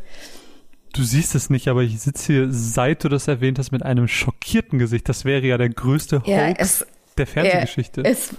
Du 0.95 1.03
siehst 1.03 1.35
es 1.35 1.51
nicht, 1.51 1.67
aber 1.69 1.83
ich 1.83 2.01
sitze 2.01 2.33
hier, 2.33 2.47
seit 2.51 3.03
du 3.03 3.09
das 3.09 3.27
erwähnt 3.27 3.59
hast, 3.59 3.73
mit 3.73 3.83
einem 3.83 4.07
schockierten 4.07 4.79
Gesicht. 4.79 5.09
Das 5.09 5.25
wäre 5.25 5.45
ja 5.45 5.59
der 5.59 5.69
größte 5.69 6.21
Hoax 6.21 6.29
Ja, 6.29 6.49
es, 6.57 6.87
der 7.19 7.27
Fernsehgeschichte. 7.27 8.03
Ja, 8.03 8.11
es, 8.11 8.35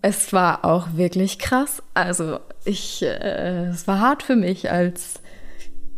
es 0.00 0.32
war 0.32 0.64
auch 0.64 0.88
wirklich 0.94 1.38
krass. 1.38 1.82
Also 1.92 2.40
ich, 2.64 3.02
äh, 3.02 3.66
es 3.66 3.86
war 3.86 4.00
hart 4.00 4.22
für 4.22 4.36
mich 4.36 4.70
als 4.70 5.20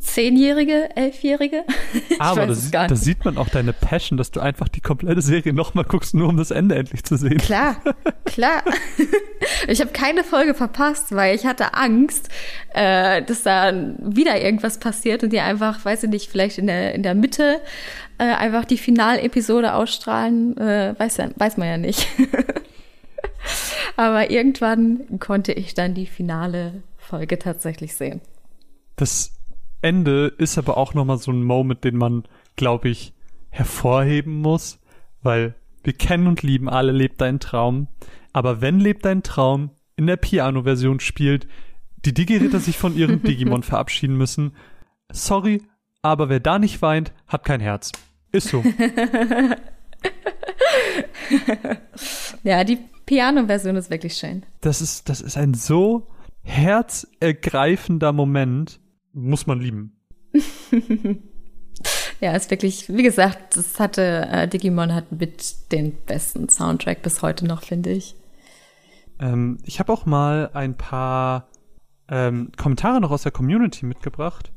Zehnjährige, 0.00 0.96
Elfjährige. 0.96 1.64
Aber 2.18 2.48
weiß 2.48 2.70
da, 2.70 2.94
sieht 2.94 3.24
man 3.24 3.36
auch 3.38 3.48
deine 3.48 3.72
Passion, 3.72 4.16
dass 4.16 4.30
du 4.30 4.40
einfach 4.40 4.68
die 4.68 4.80
komplette 4.80 5.22
Serie 5.22 5.52
nochmal 5.52 5.84
guckst, 5.84 6.14
nur 6.14 6.28
um 6.28 6.36
das 6.36 6.50
Ende 6.50 6.74
endlich 6.74 7.04
zu 7.04 7.16
sehen. 7.16 7.38
Klar, 7.38 7.76
klar. 8.24 8.62
Ich 9.68 9.80
habe 9.80 9.92
keine 9.92 10.24
Folge 10.24 10.54
verpasst, 10.54 11.14
weil 11.14 11.34
ich 11.34 11.46
hatte 11.46 11.74
Angst, 11.74 12.28
äh, 12.74 13.22
dass 13.22 13.42
da 13.42 13.72
wieder 13.98 14.40
irgendwas 14.40 14.78
passiert 14.78 15.22
und 15.22 15.32
die 15.32 15.40
einfach, 15.40 15.84
weiß 15.84 16.04
ich 16.04 16.10
nicht, 16.10 16.30
vielleicht 16.30 16.58
in 16.58 16.66
der, 16.66 16.94
in 16.94 17.02
der 17.02 17.14
Mitte 17.14 17.60
äh, 18.18 18.24
einfach 18.24 18.64
die 18.64 18.78
Finalepisode 18.78 19.74
ausstrahlen. 19.74 20.56
Äh, 20.56 20.94
weiß, 20.98 21.16
ja, 21.18 21.30
weiß 21.36 21.56
man 21.56 21.68
ja 21.68 21.76
nicht. 21.78 22.06
Aber 23.96 24.30
irgendwann 24.30 25.18
konnte 25.18 25.52
ich 25.52 25.74
dann 25.74 25.94
die 25.94 26.06
finale 26.06 26.82
Folge 26.98 27.38
tatsächlich 27.38 27.94
sehen. 27.94 28.20
Das 28.96 29.32
Ende 29.82 30.26
ist 30.38 30.58
aber 30.58 30.76
auch 30.76 30.94
nochmal 30.94 31.18
so 31.18 31.30
ein 31.30 31.42
Moment, 31.42 31.84
den 31.84 31.96
man, 31.96 32.24
glaube 32.56 32.88
ich, 32.88 33.14
hervorheben 33.50 34.34
muss, 34.34 34.78
weil 35.22 35.54
wir 35.82 35.92
kennen 35.92 36.26
und 36.26 36.42
lieben 36.42 36.68
alle 36.68 36.92
Lebt 36.92 37.20
dein 37.20 37.40
Traum. 37.40 37.88
Aber 38.32 38.60
wenn 38.60 38.80
Lebt 38.80 39.04
dein 39.04 39.22
Traum 39.22 39.70
in 39.96 40.06
der 40.06 40.16
Piano-Version 40.16 41.00
spielt, 41.00 41.46
die 42.04 42.14
Digi-Ritter 42.14 42.60
sich 42.60 42.78
von 42.78 42.96
ihrem 42.96 43.22
Digimon 43.24 43.62
verabschieden 43.62 44.16
müssen, 44.16 44.54
sorry, 45.10 45.62
aber 46.02 46.28
wer 46.28 46.40
da 46.40 46.58
nicht 46.58 46.82
weint, 46.82 47.12
hat 47.26 47.44
kein 47.44 47.60
Herz. 47.60 47.92
Ist 48.32 48.48
so. 48.48 48.62
Ja, 52.42 52.64
die 52.64 52.78
Piano-Version 53.06 53.76
ist 53.76 53.90
wirklich 53.90 54.14
schön. 54.14 54.44
Das 54.60 54.80
ist, 54.80 55.08
das 55.08 55.20
ist 55.20 55.36
ein 55.36 55.54
so 55.54 56.08
herzergreifender 56.42 58.12
Moment. 58.12 58.80
Muss 59.12 59.46
man 59.46 59.60
lieben. 59.60 59.96
Ja, 62.20 62.36
ist 62.36 62.50
wirklich, 62.50 62.88
wie 62.94 63.02
gesagt, 63.02 63.56
das 63.56 63.80
hatte, 63.80 64.28
äh, 64.30 64.46
Digimon 64.46 64.94
hat 64.94 65.10
mit 65.10 65.72
den 65.72 65.94
besten 66.04 66.50
Soundtrack 66.50 67.02
bis 67.02 67.22
heute 67.22 67.46
noch, 67.46 67.62
finde 67.62 67.90
ich. 67.90 68.14
Ähm, 69.18 69.58
ich 69.64 69.80
habe 69.80 69.90
auch 69.90 70.04
mal 70.04 70.50
ein 70.52 70.76
paar 70.76 71.48
ähm, 72.08 72.52
Kommentare 72.58 73.00
noch 73.00 73.10
aus 73.10 73.22
der 73.22 73.32
Community 73.32 73.86
mitgebracht. 73.86 74.52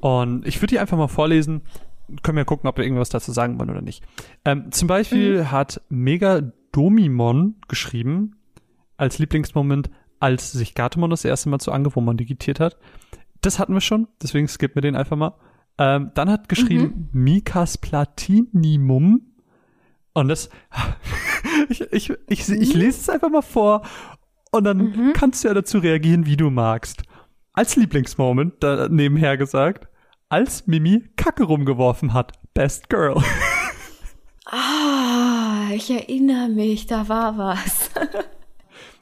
Und 0.00 0.46
ich 0.46 0.56
würde 0.56 0.68
die 0.68 0.78
einfach 0.78 0.96
mal 0.96 1.08
vorlesen. 1.08 1.62
Können 2.22 2.38
wir 2.38 2.46
gucken, 2.46 2.68
ob 2.68 2.78
wir 2.78 2.84
irgendwas 2.84 3.10
dazu 3.10 3.30
sagen 3.32 3.58
wollen 3.58 3.70
oder 3.70 3.82
nicht. 3.82 4.02
Ähm, 4.46 4.72
zum 4.72 4.88
Beispiel 4.88 5.50
hat 5.50 5.82
Mega 5.90 6.42
Domimon 6.72 7.56
geschrieben, 7.68 8.36
als 8.96 9.18
Lieblingsmoment, 9.18 9.90
als 10.18 10.52
sich 10.52 10.74
Gatomon 10.74 11.10
das 11.10 11.24
erste 11.24 11.50
Mal 11.50 11.58
zu 11.58 11.72
Angewomon 11.72 12.16
digitiert 12.16 12.58
hat. 12.60 12.78
Das 13.42 13.58
hatten 13.58 13.74
wir 13.74 13.80
schon, 13.80 14.08
deswegen 14.22 14.48
skippen 14.48 14.76
wir 14.76 14.82
den 14.82 14.96
einfach 14.96 15.16
mal. 15.16 15.34
Ähm, 15.78 16.10
dann 16.14 16.30
hat 16.30 16.48
geschrieben 16.48 17.08
Mikas 17.12 17.76
Platinimum. 17.78 19.22
Und 20.14 20.28
das, 20.28 20.48
ich, 21.68 21.80
ich, 21.92 22.12
ich, 22.28 22.48
ich 22.48 22.74
lese 22.74 23.00
es 23.00 23.08
einfach 23.08 23.30
mal 23.30 23.42
vor 23.42 23.82
und 24.52 24.64
dann 24.64 25.12
kannst 25.14 25.42
du 25.42 25.48
ja 25.48 25.54
dazu 25.54 25.78
reagieren, 25.78 26.26
wie 26.26 26.36
du 26.36 26.50
magst. 26.50 27.02
Als 27.54 27.76
Lieblingsmoment, 27.76 28.62
da 28.62 28.88
nebenher 28.88 29.36
gesagt, 29.36 29.88
als 30.28 30.66
Mimi 30.66 31.04
Kacke 31.16 31.44
rumgeworfen 31.44 32.12
hat. 32.14 32.32
Best 32.54 32.88
Girl. 32.88 33.16
Ah, 34.54 35.70
ich 35.72 35.90
erinnere 35.90 36.48
mich, 36.50 36.86
da 36.86 37.08
war 37.08 37.38
was. 37.38 37.90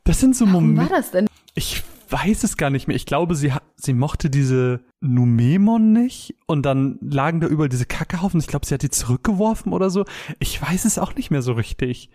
Das 0.05 0.21
sind 0.21 0.37
so 0.37 0.47
Warum 0.47 0.77
war 0.77 0.85
Momente. 0.85 0.95
das 0.95 1.11
denn? 1.11 1.27
Ich 1.55 1.83
weiß 2.11 2.45
es 2.45 2.57
gar 2.57 2.71
nicht 2.71 2.87
mehr. 2.87 2.97
Ich 2.97 3.07
glaube, 3.07 3.35
sie, 3.35 3.53
sie 3.77 3.93
mochte 3.95 4.31
diese 4.31 4.81
Numemon 5.01 5.93
nicht 5.93 6.37
und 6.47 6.65
dann 6.65 6.99
lagen 7.01 7.41
da 7.41 7.47
überall 7.47 7.69
diese 7.69 7.87
Kackehaufen. 7.87 8.41
Ich 8.41 8.47
glaube, 8.47 8.67
sie 8.67 8.75
hat 8.75 8.83
die 8.83 8.91
zurückgeworfen 8.91 9.73
oder 9.73 9.91
so. 9.91 10.05
Ich 10.39 10.61
weiß 10.61 10.85
es 10.85 10.99
auch 10.99 11.15
nicht 11.15 11.31
mehr 11.31 11.43
so 11.43 11.53
richtig. 11.53 12.11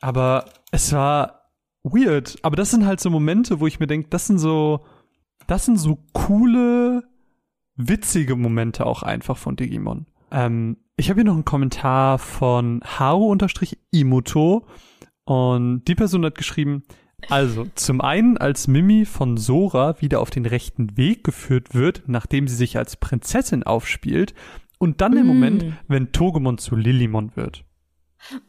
Aber 0.00 0.46
es 0.70 0.92
war 0.92 1.52
weird. 1.82 2.38
Aber 2.42 2.56
das 2.56 2.70
sind 2.70 2.86
halt 2.86 3.00
so 3.00 3.10
Momente, 3.10 3.60
wo 3.60 3.66
ich 3.66 3.80
mir 3.80 3.86
denke, 3.86 4.08
das 4.10 4.26
sind 4.26 4.38
so, 4.38 4.84
das 5.46 5.64
sind 5.64 5.78
so 5.78 5.98
coole, 6.12 7.04
witzige 7.76 8.36
Momente 8.36 8.86
auch 8.86 9.02
einfach 9.02 9.36
von 9.36 9.56
Digimon. 9.56 10.06
Ähm, 10.30 10.76
ich 10.96 11.10
habe 11.10 11.20
hier 11.20 11.26
noch 11.26 11.34
einen 11.34 11.44
Kommentar 11.44 12.18
von 12.18 12.80
Haru-Imuto 12.84 14.66
und 15.24 15.84
die 15.84 15.94
Person 15.94 16.24
hat 16.24 16.34
geschrieben, 16.34 16.82
also, 17.28 17.66
zum 17.74 18.00
einen, 18.00 18.38
als 18.38 18.68
Mimi 18.68 19.04
von 19.04 19.36
Sora 19.36 20.00
wieder 20.00 20.20
auf 20.20 20.30
den 20.30 20.46
rechten 20.46 20.96
Weg 20.96 21.24
geführt 21.24 21.74
wird, 21.74 22.02
nachdem 22.06 22.46
sie 22.48 22.54
sich 22.56 22.76
als 22.78 22.96
Prinzessin 22.96 23.62
aufspielt, 23.64 24.34
und 24.78 25.00
dann 25.00 25.16
im 25.16 25.24
Mm. 25.24 25.26
Moment, 25.28 25.64
wenn 25.88 26.12
Togemon 26.12 26.58
zu 26.58 26.76
Lillimon 26.76 27.32
wird. 27.34 27.64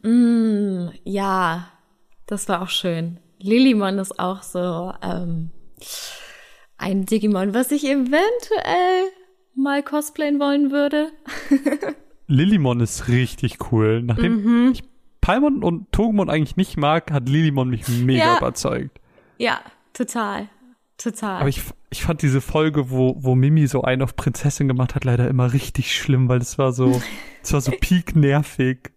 Mm, 0.02 0.88
ja, 1.04 1.68
das 2.26 2.48
war 2.48 2.62
auch 2.62 2.68
schön. 2.68 3.18
Lillimon 3.40 3.98
ist 3.98 4.18
auch 4.20 4.42
so 4.42 4.92
ähm, 5.02 5.50
ein 6.76 7.04
Digimon, 7.06 7.52
was 7.54 7.72
ich 7.72 7.84
eventuell 7.84 9.10
mal 9.54 9.82
cosplayen 9.82 10.38
wollen 10.38 10.70
würde. 10.70 11.08
Lillimon 12.28 12.80
ist 12.80 13.08
richtig 13.08 13.72
cool. 13.72 14.02
Nachdem 14.02 14.42
Mhm. 14.66 14.72
ich 14.72 14.82
Paimon 15.20 15.62
und 15.62 15.90
Togemon 15.92 16.30
eigentlich 16.30 16.56
nicht 16.56 16.76
mag, 16.76 17.10
hat 17.12 17.28
Lillimon 17.28 17.68
mich 17.70 17.86
mega 17.88 18.24
Ja. 18.34 18.38
überzeugt. 18.38 18.98
Ja, 19.38 19.60
total. 19.92 20.48
Total. 20.98 21.40
Aber 21.40 21.48
ich, 21.48 21.62
ich 21.90 22.02
fand 22.04 22.20
diese 22.22 22.40
Folge, 22.42 22.90
wo, 22.90 23.16
wo 23.18 23.34
Mimi 23.34 23.66
so 23.66 23.82
einen 23.82 24.02
auf 24.02 24.16
Prinzessin 24.16 24.68
gemacht 24.68 24.94
hat, 24.94 25.04
leider 25.04 25.28
immer 25.28 25.52
richtig 25.52 25.94
schlimm, 25.96 26.28
weil 26.28 26.40
es 26.40 26.58
war 26.58 26.72
so, 26.72 27.00
es 27.42 27.52
war 27.52 27.60
so 27.62 27.72
peak 27.72 28.14
nervig. 28.16 28.90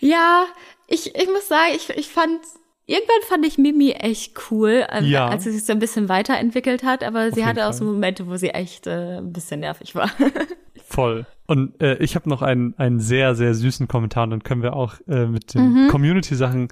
Ja, 0.00 0.44
ich, 0.86 1.14
ich 1.14 1.26
muss 1.28 1.48
sagen, 1.48 1.72
ich, 1.74 1.90
ich 1.90 2.08
fand, 2.08 2.40
irgendwann 2.86 3.22
fand 3.28 3.46
ich 3.46 3.58
Mimi 3.58 3.90
echt 3.92 4.34
cool, 4.50 4.86
äh, 4.90 5.02
Ja. 5.04 5.28
als 5.28 5.44
sie 5.44 5.50
sich 5.52 5.64
so 5.64 5.72
ein 5.72 5.78
bisschen 5.78 6.08
weiterentwickelt 6.08 6.84
hat, 6.84 7.02
aber 7.02 7.30
sie 7.30 7.36
jeden 7.40 7.48
hatte 7.48 7.66
auch 7.66 7.72
so 7.72 7.84
Momente, 7.84 8.26
wo 8.28 8.36
sie 8.36 8.50
echt 8.50 8.86
äh, 8.86 9.18
ein 9.18 9.32
bisschen 9.32 9.60
nervig 9.60 9.94
war. 9.94 10.10
Voll. 10.86 11.26
Und 11.46 11.80
äh, 11.82 11.96
ich 11.98 12.14
habe 12.16 12.28
noch 12.28 12.40
einen, 12.42 12.74
einen 12.78 13.00
sehr, 13.00 13.34
sehr 13.34 13.54
süßen 13.54 13.86
Kommentar 13.88 14.24
und 14.24 14.30
dann 14.30 14.42
können 14.42 14.62
wir 14.62 14.74
auch 14.74 14.94
äh, 15.08 15.26
mit 15.26 15.54
den 15.54 15.88
Community-Sachen 15.88 16.68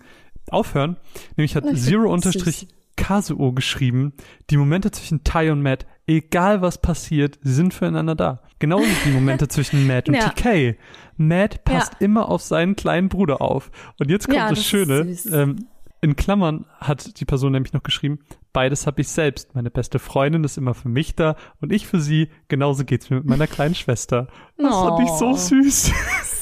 aufhören. 0.51 0.97
Nämlich 1.37 1.57
hat 1.57 1.65
Mhm. 1.65 1.71
Ich 1.75 1.81
find 1.81 1.89
Zero 1.91 2.03
das 2.05 2.13
unterstrich 2.27 2.69
Kazuo 2.97 3.53
geschrieben, 3.53 4.13
die 4.51 4.57
Momente 4.57 4.91
zwischen 4.91 5.25
Tai 5.25 5.51
und 5.53 5.63
Matt, 5.63 5.87
egal 6.07 6.63
was 6.63 6.81
passiert, 6.81 7.39
sie 7.43 7.53
sind 7.55 7.75
füreinander 7.75 8.15
da. 8.15 8.43
Genauso 8.59 8.85
wie 8.85 9.09
die 9.11 9.15
Momente 9.15 9.49
zwischen 9.49 9.87
Matt 9.87 10.09
und 10.09 10.15
Ja. 10.15 10.29
TK. 10.31 10.77
Matt 11.17 11.65
passt 11.65 11.95
Ja. 11.95 12.07
immer 12.07 12.29
auf 12.29 12.43
seinen 12.43 12.77
kleinen 12.77 13.09
Bruder 13.09 13.41
auf. 13.41 13.71
Und 13.99 14.11
jetzt 14.11 14.27
kommt 14.27 14.37
Ja, 14.39 14.49
das, 14.49 14.59
das 14.59 14.67
Schöne. 14.67 15.17
Ähm, 15.33 15.67
in 16.03 16.17
Klammern 16.17 16.67
hat 16.79 17.19
die 17.21 17.25
Person 17.25 17.53
nämlich 17.53 17.73
noch 17.73 17.83
geschrieben, 17.83 18.19
beides 18.53 18.87
habe 18.87 19.01
ich 19.01 19.09
selbst. 19.09 19.55
Meine 19.55 19.71
beste 19.71 19.99
Freundin 19.99 20.45
ist 20.45 20.59
immer 20.59 20.75
für 20.75 20.89
mich 20.89 21.15
da 21.17 21.37
und 21.61 21.73
ich 21.73 21.87
für 21.87 22.01
sie. 22.01 22.29
Genauso 22.49 22.85
geht's 22.85 23.09
mir 23.09 23.17
mit 23.17 23.25
meiner 23.27 23.47
kleinen 23.47 23.75
Schwester. 23.75 24.27
Das 24.59 24.75
fand 24.75 25.01
ich 25.01 25.11
so 25.11 25.29
Oh. 25.29 25.35
süß. 25.37 25.93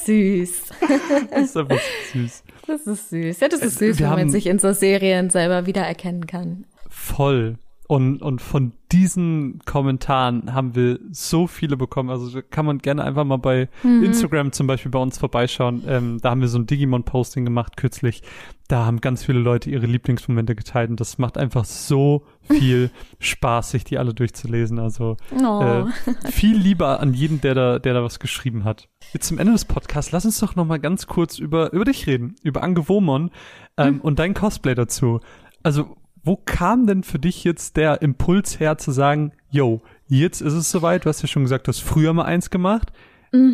Süß. 0.07 0.63
Das 1.31 1.43
ist 1.43 1.57
einfach 1.57 1.79
so 2.13 2.19
süß. 2.19 2.45
Das 2.67 2.87
ist 2.87 3.11
süß. 3.11 3.41
Ja, 3.41 3.49
das 3.49 3.61
ist 3.61 3.79
süß, 3.79 3.99
wir 3.99 4.07
wenn 4.11 4.17
man 4.19 4.31
sich 4.31 4.47
in 4.47 4.59
so 4.59 4.73
Serien 4.73 5.31
selber 5.31 5.67
wiedererkennen 5.67 6.27
kann. 6.27 6.65
Voll. 6.89 7.57
Und, 7.91 8.23
und 8.23 8.41
von 8.41 8.71
diesen 8.93 9.59
Kommentaren 9.65 10.55
haben 10.55 10.77
wir 10.77 11.01
so 11.11 11.49
viele 11.49 11.77
bekommen. 11.77 12.09
Also 12.09 12.41
kann 12.49 12.65
man 12.65 12.79
gerne 12.79 13.03
einfach 13.03 13.25
mal 13.25 13.39
bei 13.39 13.69
Instagram 13.83 14.53
zum 14.53 14.69
Beispiel 14.69 14.93
bei 14.93 15.01
uns 15.01 15.19
vorbeischauen. 15.19 15.83
Ähm, 15.89 16.19
da 16.23 16.31
haben 16.31 16.41
wir 16.41 16.47
so 16.47 16.57
ein 16.61 16.67
Digimon-Posting 16.69 17.45
gemacht 17.45 17.77
kürzlich. 17.77 18.23
Da 18.69 18.87
haben 18.87 19.01
ganz 19.01 19.25
viele 19.25 19.41
Leute 19.41 19.71
ihre 19.71 19.87
Lieblingsmomente 19.87 20.55
geteilt 20.55 20.91
und 20.91 21.01
das 21.01 21.19
macht 21.19 21.37
einfach 21.37 21.65
so 21.65 22.23
viel 22.45 22.93
Spaß, 23.19 23.73
sich 23.73 23.83
die 23.83 23.99
alle 23.99 24.15
durchzulesen. 24.15 24.79
Also 24.79 25.17
Oh. 25.37 25.61
äh, 25.61 26.31
viel 26.31 26.57
lieber 26.57 27.01
an 27.01 27.13
jeden, 27.13 27.41
der 27.41 27.57
da, 27.57 27.79
der 27.81 27.95
da 27.95 28.05
was 28.05 28.21
geschrieben 28.21 28.63
hat. 28.63 28.89
Jetzt 29.13 29.27
zum 29.27 29.39
Ende 29.39 29.51
des 29.53 29.65
Podcasts, 29.65 30.13
lass 30.13 30.25
uns 30.25 30.39
doch 30.39 30.55
noch 30.55 30.65
mal 30.65 30.79
ganz 30.79 31.09
kurz 31.09 31.41
über, 31.41 31.73
über 31.73 31.87
dich 31.87 32.07
reden, 32.07 32.37
über 32.45 32.63
Ange 32.63 32.89
Womon 32.89 33.33
ähm, 33.77 34.01
und 34.01 34.21
dein 34.21 34.35
Cosplay 34.35 34.77
dazu. 34.77 35.19
Also, 35.65 35.97
wo 36.23 36.37
kam 36.37 36.87
denn 36.87 37.03
für 37.03 37.19
dich 37.19 37.45
jetzt 37.45 37.77
der 37.77 38.03
Impuls 38.03 38.61
her 38.61 38.79
zu 38.79 38.91
sagen, 38.91 39.33
yo, 39.51 39.81
jetzt 40.07 40.41
ist 40.41 40.55
es 40.55 40.71
soweit, 40.71 41.05
du 41.05 41.09
hast 41.09 41.23
ja 41.23 41.29
schon 41.29 41.43
gesagt, 41.43 41.67
du 41.67 41.71
hast 41.71 41.81
früher 41.81 42.13
mal 42.13 42.25
eins 42.25 42.51
gemacht, 42.51 42.93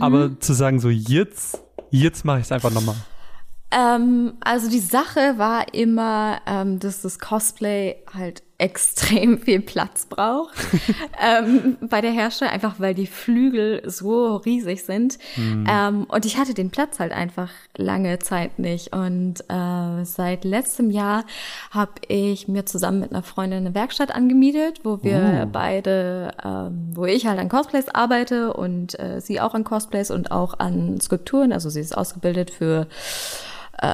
aber 0.00 0.40
zu 0.40 0.52
sagen 0.54 0.80
so, 0.80 0.88
jetzt, 0.88 1.60
jetzt 1.90 2.24
mache 2.24 2.38
ich 2.38 2.44
es 2.44 2.52
einfach 2.52 2.72
nochmal. 2.72 2.96
Ähm, 3.70 4.34
also 4.40 4.70
die 4.70 4.80
Sache 4.80 5.34
war 5.36 5.74
immer, 5.74 6.40
ähm, 6.46 6.78
dass 6.78 7.02
das 7.02 7.18
Cosplay 7.18 7.96
halt 8.12 8.42
extrem 8.58 9.38
viel 9.38 9.60
Platz 9.60 10.06
braucht 10.06 10.56
ähm, 11.22 11.76
bei 11.80 12.00
der 12.00 12.10
Hersteller, 12.10 12.52
einfach 12.52 12.76
weil 12.78 12.94
die 12.94 13.06
Flügel 13.06 13.82
so 13.84 14.36
riesig 14.36 14.82
sind. 14.84 15.18
Ähm, 15.68 16.04
und 16.04 16.24
ich 16.24 16.38
hatte 16.38 16.54
den 16.54 16.70
Platz 16.70 16.98
halt 16.98 17.12
einfach 17.12 17.50
lange 17.76 18.18
Zeit 18.18 18.58
nicht. 18.58 18.94
Und 18.94 19.40
äh, 19.48 20.04
seit 20.04 20.44
letztem 20.44 20.90
Jahr 20.90 21.24
habe 21.70 21.92
ich 22.08 22.48
mir 22.48 22.64
zusammen 22.64 23.00
mit 23.00 23.10
einer 23.10 23.22
Freundin 23.22 23.66
eine 23.66 23.74
Werkstatt 23.74 24.14
angemietet, 24.14 24.80
wo 24.84 25.02
wir 25.02 25.16
Uh. 25.16 25.46
beide, 25.50 26.32
ähm, 26.44 26.90
wo 26.94 27.04
ich 27.04 27.26
halt 27.26 27.38
an 27.38 27.48
Cosplays 27.48 27.88
arbeite 27.88 28.52
und 28.54 28.98
äh, 28.98 29.20
sie 29.20 29.40
auch 29.40 29.54
an 29.54 29.64
Cosplays 29.64 30.10
und 30.10 30.30
auch 30.30 30.58
an 30.58 31.00
Skulpturen. 31.00 31.52
Also 31.52 31.68
sie 31.68 31.80
ist 31.80 31.96
ausgebildet 31.96 32.50
für 32.50 32.86
äh, 33.80 33.86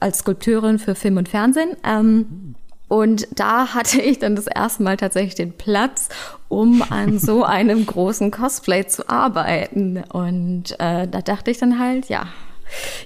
als 0.00 0.18
Skulpteurin 0.18 0.78
für 0.78 0.94
Film 0.94 1.16
und 1.16 1.28
Fernsehen. 1.28 1.76
Ähm, 1.84 2.54
und 2.92 3.26
da 3.34 3.68
hatte 3.72 4.02
ich 4.02 4.18
dann 4.18 4.36
das 4.36 4.46
erste 4.46 4.82
Mal 4.82 4.98
tatsächlich 4.98 5.34
den 5.34 5.54
Platz, 5.54 6.10
um 6.48 6.82
an 6.90 7.18
so 7.18 7.42
einem 7.42 7.86
großen 7.86 8.30
Cosplay 8.30 8.86
zu 8.86 9.08
arbeiten. 9.08 10.04
Und 10.10 10.72
äh, 10.78 11.08
da 11.08 11.22
dachte 11.22 11.50
ich 11.50 11.56
dann 11.56 11.78
halt, 11.78 12.10
ja, 12.10 12.26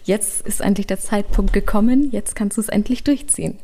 jetzt 0.03 0.45
ist 0.45 0.61
endlich 0.61 0.89
der 0.89 0.99
Zeitpunkt 0.99 1.53
gekommen, 1.53 2.11
jetzt 2.11 2.35
kannst 2.35 2.57
du 2.57 2.63
es 2.63 2.69
endlich 2.69 3.05
durchziehen. 3.05 3.61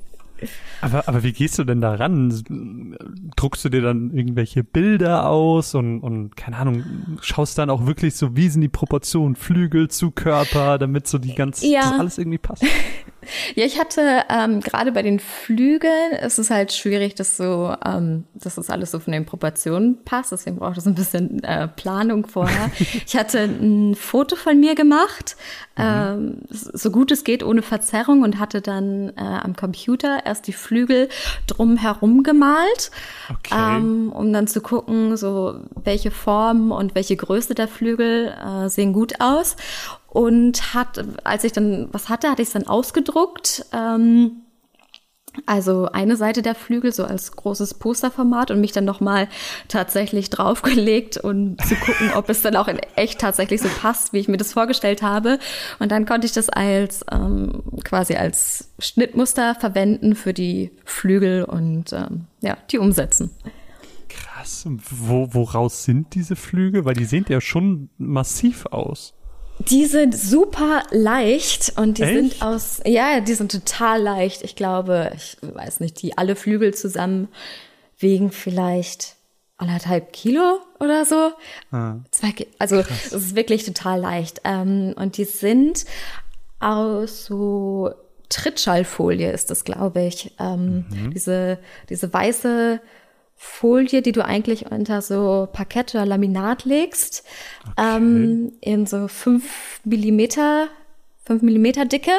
Aber, 0.80 1.08
aber 1.08 1.24
wie 1.24 1.32
gehst 1.32 1.58
du 1.58 1.64
denn 1.64 1.80
da 1.80 1.94
ran? 1.94 3.28
Druckst 3.35 3.64
du 3.64 3.68
dir 3.68 3.82
dann 3.82 4.12
irgendwelche 4.12 4.62
Bilder 4.62 5.28
aus 5.28 5.74
und, 5.74 6.00
und 6.00 6.37
keine 6.37 6.56
Ahnung, 6.56 6.85
schaust 7.20 7.58
dann 7.58 7.68
auch 7.68 7.87
wirklich 7.87 8.14
so, 8.14 8.37
wie 8.37 8.48
sind 8.48 8.61
die 8.61 8.68
Proportionen, 8.68 9.35
Flügel 9.35 9.88
zu 9.88 10.12
Körper, 10.12 10.78
damit 10.78 11.08
so 11.08 11.18
die 11.18 11.35
ganze, 11.35 11.66
Ja. 11.66 11.80
das 11.80 11.92
alles 11.98 12.18
irgendwie 12.18 12.38
passt? 12.38 12.64
Ja, 13.54 13.64
ich 13.64 13.78
hatte 13.78 14.24
ähm, 14.28 14.61
gerade 14.61 14.92
bei 14.92 15.02
den 15.02 15.20
Flügeln, 15.20 16.12
es 16.20 16.38
ist 16.38 16.50
halt 16.50 16.72
schwierig, 16.72 17.14
dass 17.14 17.37
so, 17.37 17.74
ähm, 17.85 18.24
dass 18.35 18.56
das 18.56 18.70
alles 18.70 18.90
so 18.90 18.98
von 18.98 19.12
den 19.12 19.24
Proportionen 19.26 20.02
passt. 20.04 20.32
Deswegen 20.32 20.56
braucht 20.56 20.78
es 20.78 20.87
ein 20.87 20.94
bisschen 20.94 21.42
äh, 21.44 21.68
Planung 21.68 22.26
vorher. 22.26 22.70
ich 23.06 23.16
hatte 23.16 23.40
ein 23.40 23.94
Foto 23.94 24.37
von 24.37 24.58
mir 24.58 24.74
gemacht, 24.74 25.37
ähm, 25.76 26.38
so 26.50 26.90
gut 26.90 27.11
es 27.12 27.24
geht, 27.24 27.42
ohne 27.42 27.62
Verzerrung 27.62 28.22
und 28.22 28.38
hatte 28.38 28.61
dann 28.61 29.11
äh, 29.16 29.20
am 29.20 29.56
Computer 29.56 30.20
erst 30.24 30.46
die 30.46 30.52
Flügel 30.52 31.08
drumherum 31.46 32.22
gemalt, 32.22 32.90
Okay. 33.30 33.76
ähm, 33.78 34.12
um 34.12 34.32
dann 34.32 34.46
zu 34.46 34.61
gucken, 34.61 35.16
so 35.16 35.61
welche 35.85 36.11
Form 36.11 36.72
und 36.72 36.94
welche 36.94 37.16
Größe 37.16 37.54
der 37.54 37.68
Flügel 37.68 38.35
äh, 38.44 38.68
sehen 38.68 38.92
gut 38.92 39.20
aus. 39.20 39.56
Und 40.12 40.75
hat, 40.75 41.03
als 41.25 41.42
ich 41.44 41.53
dann 41.53 41.88
was 41.90 42.11
hatte, 42.11 42.29
hatte 42.29 42.42
ich 42.42 42.48
es 42.48 42.53
dann 42.53 42.66
ausgedruckt. 42.66 43.64
Ähm, 43.72 44.42
also 45.46 45.87
eine 45.87 46.16
Seite 46.16 46.42
der 46.42 46.55
Flügel 46.55 46.92
so 46.92 47.05
als 47.05 47.33
großes 47.33 47.75
Posterformat 47.75 48.51
und 48.51 48.61
mich 48.61 48.72
dann 48.72 48.85
nochmal 48.85 49.29
tatsächlich 49.68 50.29
draufgelegt 50.29 51.16
und 51.16 51.64
zu 51.64 51.77
gucken, 51.77 52.11
ob 52.14 52.29
es 52.29 52.42
dann 52.42 52.57
auch 52.57 52.68
in 52.68 52.79
echt 52.96 53.22
tatsächlich 53.22 53.62
so 53.62 53.68
passt, 53.81 54.12
wie 54.12 54.18
ich 54.18 54.29
mir 54.29 54.37
das 54.37 54.53
vorgestellt 54.53 55.01
habe. 55.01 55.38
Und 55.79 55.90
dann 55.90 56.05
konnte 56.05 56.27
ich 56.27 56.33
das 56.33 56.51
als 56.51 57.07
ähm, 57.11 57.62
quasi 57.83 58.16
als 58.16 58.72
Schnittmuster 58.81 59.55
verwenden 59.55 60.14
für 60.14 60.35
die 60.35 60.72
Flügel 60.85 61.44
und 61.44 61.94
ähm, 61.94 62.27
ja, 62.42 62.59
die 62.70 62.77
umsetzen. 62.77 63.31
Krass. 64.11 64.66
Wo, 64.66 65.33
woraus 65.33 65.85
sind 65.85 66.14
diese 66.14 66.37
Flügel? 66.37 66.85
Weil 66.85 66.94
die 66.94 67.07
sehen 67.07 67.25
ja 67.31 67.40
schon 67.40 67.88
massiv 67.96 68.66
aus. 68.66 69.14
Die 69.68 69.87
sind 69.87 70.16
super 70.16 70.83
leicht 70.90 71.75
und 71.77 71.98
die 71.98 72.03
Echt? 72.03 72.14
sind 72.14 72.42
aus, 72.42 72.81
ja, 72.85 73.20
die 73.20 73.35
sind 73.35 73.53
total 73.53 74.01
leicht. 74.03 74.42
Ich 74.42 74.57
glaube, 74.57 75.12
ich 75.14 75.37
weiß 75.42 75.81
nicht, 75.81 76.01
die 76.03 76.16
alle 76.16 76.37
Flügel 76.37 76.75
zusammen 76.75 77.29
wiegen 77.98 78.33
vielleicht 78.33 79.16
anderthalb 79.59 80.12
Kilo 80.12 80.59
oder 80.81 81.05
so. 81.05 81.33
Ah. 81.70 81.96
Zwei, 82.11 82.35
also 82.59 82.77
es 82.79 83.12
ist 83.12 83.37
wirklich 83.37 83.64
total 83.64 84.01
leicht. 84.01 84.40
Ähm, 84.44 84.94
und 84.96 85.16
die 85.16 85.25
sind 85.25 85.85
aus 86.59 87.27
so 87.27 87.92
Trittschallfolie 88.29 89.31
ist 89.31 89.51
das, 89.51 89.64
glaube 89.64 90.03
ich. 90.03 90.33
Ähm, 90.40 90.87
Diese 91.14 91.59
diese 91.90 92.12
weiße 92.12 92.81
Folie, 93.44 94.02
die 94.02 94.12
du 94.12 94.24
eigentlich 94.24 94.70
unter 94.70 95.02
so 95.02 95.48
Parkett 95.52 95.96
oder 95.96 96.07
Laminat 96.07 96.64
legst, 96.64 97.24
ähm, 97.76 98.52
in 98.61 98.87
so 98.87 99.09
fünf 99.09 99.81
Millimeter, 99.83 100.68
fünf 101.24 101.42
Millimeter 101.42 101.85
Dicke. 101.85 102.12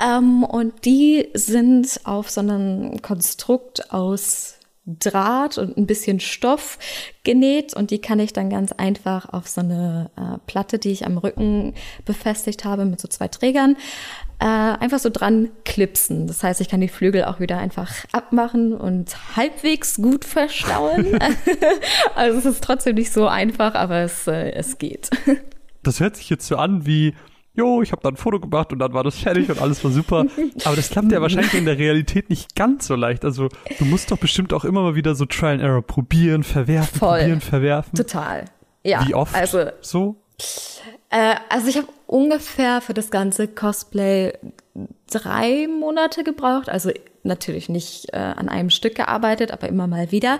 Ähm, 0.00 0.44
und 0.44 0.86
die 0.86 1.28
sind 1.34 2.00
auf 2.04 2.30
so 2.30 2.40
einem 2.40 3.02
Konstrukt 3.02 3.92
aus 3.92 4.54
Draht 4.86 5.58
und 5.58 5.76
ein 5.76 5.86
bisschen 5.86 6.20
Stoff 6.20 6.78
genäht 7.24 7.74
und 7.74 7.90
die 7.90 8.00
kann 8.00 8.20
ich 8.20 8.32
dann 8.32 8.48
ganz 8.48 8.70
einfach 8.70 9.32
auf 9.32 9.48
so 9.48 9.60
eine 9.60 10.10
äh, 10.16 10.38
Platte, 10.46 10.78
die 10.78 10.92
ich 10.92 11.04
am 11.04 11.18
Rücken 11.18 11.74
befestigt 12.04 12.64
habe 12.64 12.84
mit 12.84 13.00
so 13.00 13.08
zwei 13.08 13.26
Trägern, 13.26 13.76
äh, 14.38 14.44
einfach 14.44 14.98
so 14.98 15.08
dran 15.10 15.48
klipsen. 15.64 16.26
Das 16.26 16.42
heißt, 16.42 16.60
ich 16.60 16.68
kann 16.68 16.80
die 16.80 16.88
Flügel 16.88 17.24
auch 17.24 17.40
wieder 17.40 17.58
einfach 17.58 17.92
abmachen 18.12 18.74
und 18.74 19.36
halbwegs 19.36 19.96
gut 19.96 20.24
verstauen. 20.24 21.18
also 22.14 22.38
es 22.38 22.44
ist 22.46 22.64
trotzdem 22.64 22.96
nicht 22.96 23.12
so 23.12 23.26
einfach, 23.28 23.74
aber 23.74 24.00
es, 24.00 24.26
äh, 24.26 24.50
es 24.52 24.78
geht. 24.78 25.10
Das 25.82 26.00
hört 26.00 26.16
sich 26.16 26.28
jetzt 26.30 26.48
so 26.48 26.56
an 26.56 26.84
wie, 26.84 27.14
jo, 27.54 27.80
ich 27.80 27.92
habe 27.92 28.02
da 28.02 28.08
ein 28.08 28.16
Foto 28.16 28.40
gemacht 28.40 28.72
und 28.72 28.80
dann 28.80 28.92
war 28.92 29.04
das 29.04 29.18
fertig 29.18 29.48
und 29.48 29.62
alles 29.62 29.84
war 29.84 29.92
super. 29.92 30.26
Aber 30.64 30.74
das 30.74 30.90
klappt 30.90 31.12
ja 31.12 31.20
wahrscheinlich 31.22 31.54
in 31.54 31.64
der 31.64 31.78
Realität 31.78 32.28
nicht 32.28 32.56
ganz 32.56 32.88
so 32.88 32.96
leicht. 32.96 33.24
Also 33.24 33.50
du 33.78 33.84
musst 33.84 34.10
doch 34.10 34.18
bestimmt 34.18 34.52
auch 34.52 34.64
immer 34.64 34.82
mal 34.82 34.96
wieder 34.96 35.14
so 35.14 35.26
Trial 35.26 35.52
and 35.52 35.62
Error 35.62 35.82
probieren, 35.82 36.42
verwerfen, 36.42 36.98
Voll. 36.98 37.20
probieren, 37.20 37.40
verwerfen. 37.40 37.94
Total. 37.94 38.46
Ja. 38.82 39.06
Wie 39.06 39.14
oft? 39.14 39.32
Also 39.32 39.66
so? 39.80 40.16
Äh, 41.10 41.36
also 41.48 41.68
ich 41.68 41.76
habe 41.76 41.88
ungefähr 42.06 42.80
für 42.80 42.94
das 42.94 43.10
ganze 43.10 43.48
Cosplay 43.48 44.32
drei 45.10 45.66
Monate 45.68 46.24
gebraucht. 46.24 46.68
Also 46.68 46.90
natürlich 47.22 47.68
nicht 47.68 48.12
äh, 48.12 48.18
an 48.18 48.48
einem 48.48 48.70
Stück 48.70 48.94
gearbeitet, 48.94 49.50
aber 49.50 49.68
immer 49.68 49.86
mal 49.86 50.12
wieder. 50.12 50.38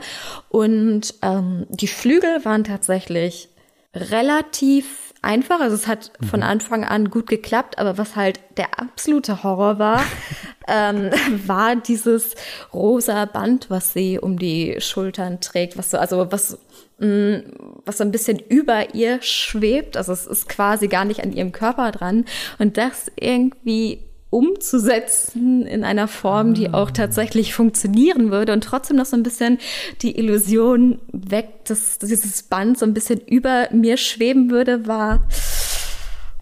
Und 0.49 1.15
ähm, 1.23 1.67
die 1.69 1.89
Flügel 1.89 2.45
waren 2.45 2.65
tatsächlich 2.65 3.49
relativ 3.95 5.07
einfach. 5.23 5.61
Also 5.61 5.75
es 5.75 5.87
hat 5.87 6.13
von 6.31 6.43
Anfang 6.43 6.85
an 6.85 7.11
gut 7.11 7.27
geklappt, 7.27 7.79
aber 7.79 7.99
was 7.99 8.17
halt 8.17 8.41
der 8.57 8.79
absolute 8.79 9.43
Horror 9.43 9.79
war, 9.79 10.03
ähm, 10.69 11.11
war 11.47 11.77
dieses 11.77 12.35
rosa 12.73 13.25
Band, 13.25 13.69
was 13.69 13.93
sie 13.93 14.19
um 14.19 14.39
die 14.39 14.77
Schultern 14.81 15.41
trägt, 15.41 15.77
was 15.77 15.91
so, 15.91 15.99
also 15.99 16.31
was 16.31 16.59
was 16.99 17.99
so 17.99 18.05
ein 18.05 18.11
bisschen 18.11 18.39
über 18.39 18.95
ihr 18.95 19.21
schwebt. 19.21 19.97
Also 19.97 20.13
es 20.13 20.27
ist 20.27 20.49
quasi 20.49 20.89
gar 20.89 21.05
nicht 21.05 21.23
an 21.23 21.33
ihrem 21.33 21.53
Körper 21.53 21.93
dran. 21.93 22.25
Und 22.59 22.79
das 22.79 23.11
irgendwie 23.19 24.01
umzusetzen 24.31 25.67
in 25.67 25.85
einer 25.85 26.09
Form, 26.09 26.55
die 26.55 26.73
auch 26.73 26.91
tatsächlich 26.91 27.55
funktionieren 27.55 28.31
würde 28.31 28.53
und 28.53 28.65
trotzdem 28.65 28.97
noch 28.97 29.07
so 29.07 29.17
ein 29.17 29.23
bisschen 29.23 29.59
die 30.03 30.19
Illusion 30.19 30.99
weg, 31.13 31.65
dass 31.67 31.99
dieses 31.99 32.43
Band 32.43 32.79
so 32.79 32.87
ein 32.87 32.93
bisschen 32.93 33.21
über 33.21 33.69
mir 33.73 33.97
schweben 33.97 34.51
würde, 34.51 34.87
war 34.87 35.27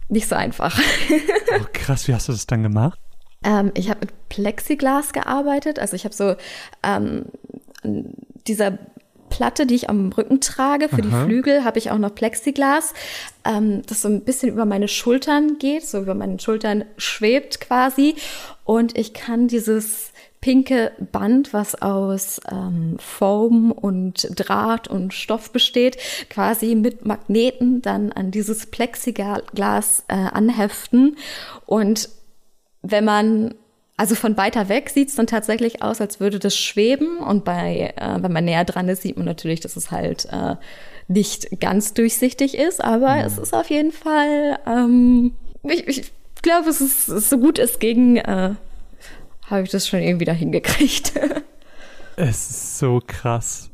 nicht 0.09 0.29
so 0.29 0.35
einfach. 0.35 0.79
Oh, 1.57 1.67
krass, 1.73 2.09
wie 2.09 2.15
hast 2.15 2.27
du 2.27 2.33
das 2.33 2.49
dann 2.49 2.65
gemacht? 2.65 2.99
Ähm, 3.45 3.71
ich 3.75 3.89
habe 3.89 4.01
mit 4.01 4.29
Plexiglas 4.29 5.13
gearbeitet. 5.13 5.79
Also 5.79 5.95
ich 5.95 6.05
habe 6.05 6.15
so 6.15 6.35
ähm, 6.83 7.27
dieser 8.47 8.79
Platte, 9.35 9.67
die 9.67 9.75
ich 9.75 9.91
am 9.91 10.13
Rücken 10.13 10.41
trage. 10.41 10.89
Für 10.89 11.03
Aha. 11.03 11.03
die 11.03 11.25
Flügel 11.27 11.65
habe 11.65 11.77
ich 11.81 11.91
auch 11.91 11.99
noch 11.99 12.15
Plexiglas, 12.15 12.95
ähm, 13.45 13.83
das 13.89 14.03
so 14.03 14.09
ein 14.09 14.21
bisschen 14.21 14.49
über 14.49 14.65
meine 14.65 14.87
Schultern 14.87 15.59
geht, 15.59 15.85
so 15.85 15.99
über 15.99 16.15
meinen 16.15 16.39
Schultern 16.39 16.85
schwebt 16.99 17.61
quasi. 17.61 18.15
Und 18.63 18.97
ich 18.97 19.13
kann 19.13 19.49
dieses 19.49 20.13
pinke 20.41 20.93
Band, 21.11 21.53
was 21.53 21.75
aus 21.75 22.41
ähm, 22.49 22.97
Foam 23.01 23.73
und 23.73 24.29
Draht 24.37 24.87
und 24.87 25.13
Stoff 25.13 25.51
besteht, 25.51 25.97
quasi 26.31 26.77
mit 26.77 27.05
Magneten 27.05 27.83
dann 27.83 28.13
an 28.13 28.31
dieses 28.31 28.67
Plexiglas 28.67 30.05
äh, 30.07 30.15
anheften. 30.15 31.17
Und 31.67 32.09
wenn 32.83 33.05
man 33.05 33.55
also 33.97 34.15
von 34.15 34.37
weiter 34.37 34.69
weg 34.69 34.91
sieht 34.91 35.09
es 35.09 35.15
dann 35.15 35.27
tatsächlich 35.27 35.83
aus, 35.83 36.01
als 36.01 36.19
würde 36.19 36.39
das 36.39 36.57
schweben. 36.57 37.19
Und 37.19 37.45
bei, 37.45 37.95
äh, 37.97 38.23
wenn 38.23 38.33
man 38.33 38.45
näher 38.45 38.65
dran 38.65 38.89
ist, 38.89 39.03
sieht 39.03 39.17
man 39.17 39.27
natürlich, 39.27 39.61
dass 39.61 39.77
es 39.77 39.91
halt 39.91 40.27
äh, 40.33 40.57
nicht 41.07 41.61
ganz 41.61 41.95
durchsichtig 41.95 42.57
ist. 42.59 42.83
Aber 42.83 43.15
mhm. 43.15 43.21
es 43.21 43.39
ist 43.39 43.55
auf 43.55 43.71
jeden 43.71 43.93
Fall, 43.93 44.59
ähm, 44.67 45.33
ich, 45.63 45.87
ich 45.87 46.13
glaube, 46.43 46.71
es 46.71 46.81
ist, 46.81 47.07
so 47.07 47.39
gut 47.39 47.59
es 47.59 47.79
ging, 47.79 48.17
äh, 48.17 48.55
habe 49.47 49.63
ich 49.63 49.71
das 49.71 49.87
schon 49.87 50.01
irgendwie 50.01 50.25
dahin 50.25 50.51
gekriegt. 50.51 51.13
es 52.17 52.51
ist 52.51 52.79
so 52.79 53.01
krass. 53.07 53.71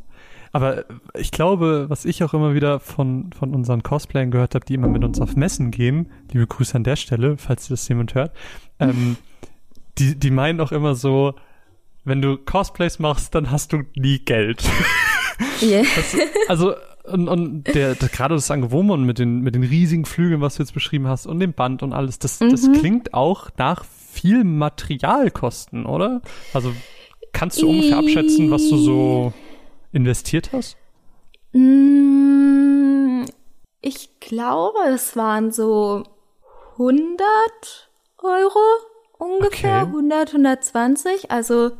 Aber 0.52 0.84
ich 1.14 1.30
glaube, 1.30 1.86
was 1.88 2.04
ich 2.04 2.24
auch 2.24 2.34
immer 2.34 2.54
wieder 2.54 2.80
von, 2.80 3.30
von 3.32 3.54
unseren 3.54 3.82
Cosplayern 3.84 4.32
gehört 4.32 4.54
habe, 4.54 4.64
die 4.64 4.74
immer 4.74 4.88
mit 4.88 5.04
uns 5.04 5.20
auf 5.20 5.36
Messen 5.36 5.70
gehen, 5.70 6.10
liebe 6.32 6.46
Grüße 6.46 6.74
an 6.74 6.84
der 6.84 6.96
Stelle, 6.96 7.36
falls 7.38 7.68
das 7.68 7.88
jemand 7.88 8.14
hört, 8.14 8.32
ähm, 8.80 9.16
die, 9.98 10.18
die 10.18 10.30
meinen 10.30 10.60
auch 10.60 10.72
immer 10.72 10.94
so, 10.94 11.34
wenn 12.04 12.22
du 12.22 12.36
Cosplays 12.36 12.98
machst, 12.98 13.34
dann 13.34 13.50
hast 13.50 13.72
du 13.72 13.82
nie 13.96 14.18
Geld. 14.18 14.62
Yeah. 15.62 15.84
Das, 15.96 16.16
also, 16.48 16.74
und, 17.04 17.28
und 17.28 17.64
der, 17.64 17.94
der 17.94 18.08
gerade 18.08 18.34
das 18.34 18.50
Angewomon 18.50 19.04
mit 19.04 19.18
den, 19.18 19.40
mit 19.40 19.54
den 19.54 19.62
riesigen 19.62 20.04
Flügeln, 20.04 20.40
was 20.40 20.56
du 20.56 20.62
jetzt 20.62 20.72
beschrieben 20.72 21.06
hast, 21.06 21.26
und 21.26 21.40
dem 21.40 21.54
Band 21.54 21.82
und 21.82 21.92
alles, 21.92 22.18
das, 22.18 22.40
mhm. 22.40 22.50
das 22.50 22.70
klingt 22.72 23.14
auch 23.14 23.48
nach 23.56 23.84
viel 23.84 24.44
Materialkosten, 24.44 25.86
oder? 25.86 26.20
Also 26.52 26.72
kannst 27.32 27.62
du 27.62 27.70
ungefähr 27.70 27.98
abschätzen, 27.98 28.50
was 28.50 28.68
du 28.68 28.76
so 28.76 29.32
investiert 29.92 30.50
hast? 30.52 30.76
Mm, 31.52 33.24
ich 33.80 34.20
glaube, 34.20 34.78
es 34.92 35.16
waren 35.16 35.52
so 35.52 36.04
100 36.72 37.90
Euro 38.18 38.58
ungefähr. 39.20 39.82
Okay. 39.82 39.90
100, 39.90 40.28
120. 40.30 41.30
Also 41.30 41.70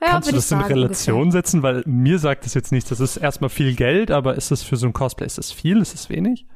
ja, 0.00 0.10
Kannst 0.10 0.28
du 0.30 0.34
das 0.34 0.50
in 0.50 0.60
Relation 0.60 1.22
ungefähr. 1.22 1.40
setzen? 1.40 1.62
Weil 1.62 1.82
mir 1.86 2.18
sagt 2.18 2.44
das 2.44 2.54
jetzt 2.54 2.70
nichts. 2.70 2.88
Das 2.90 3.00
ist 3.00 3.16
erstmal 3.16 3.50
viel 3.50 3.74
Geld, 3.74 4.10
aber 4.10 4.36
ist 4.36 4.50
das 4.50 4.62
für 4.62 4.76
so 4.76 4.86
ein 4.86 4.92
Cosplay, 4.92 5.26
ist 5.26 5.38
das 5.38 5.50
viel? 5.50 5.80
Ist 5.80 5.94
das 5.94 6.08
wenig? 6.08 6.46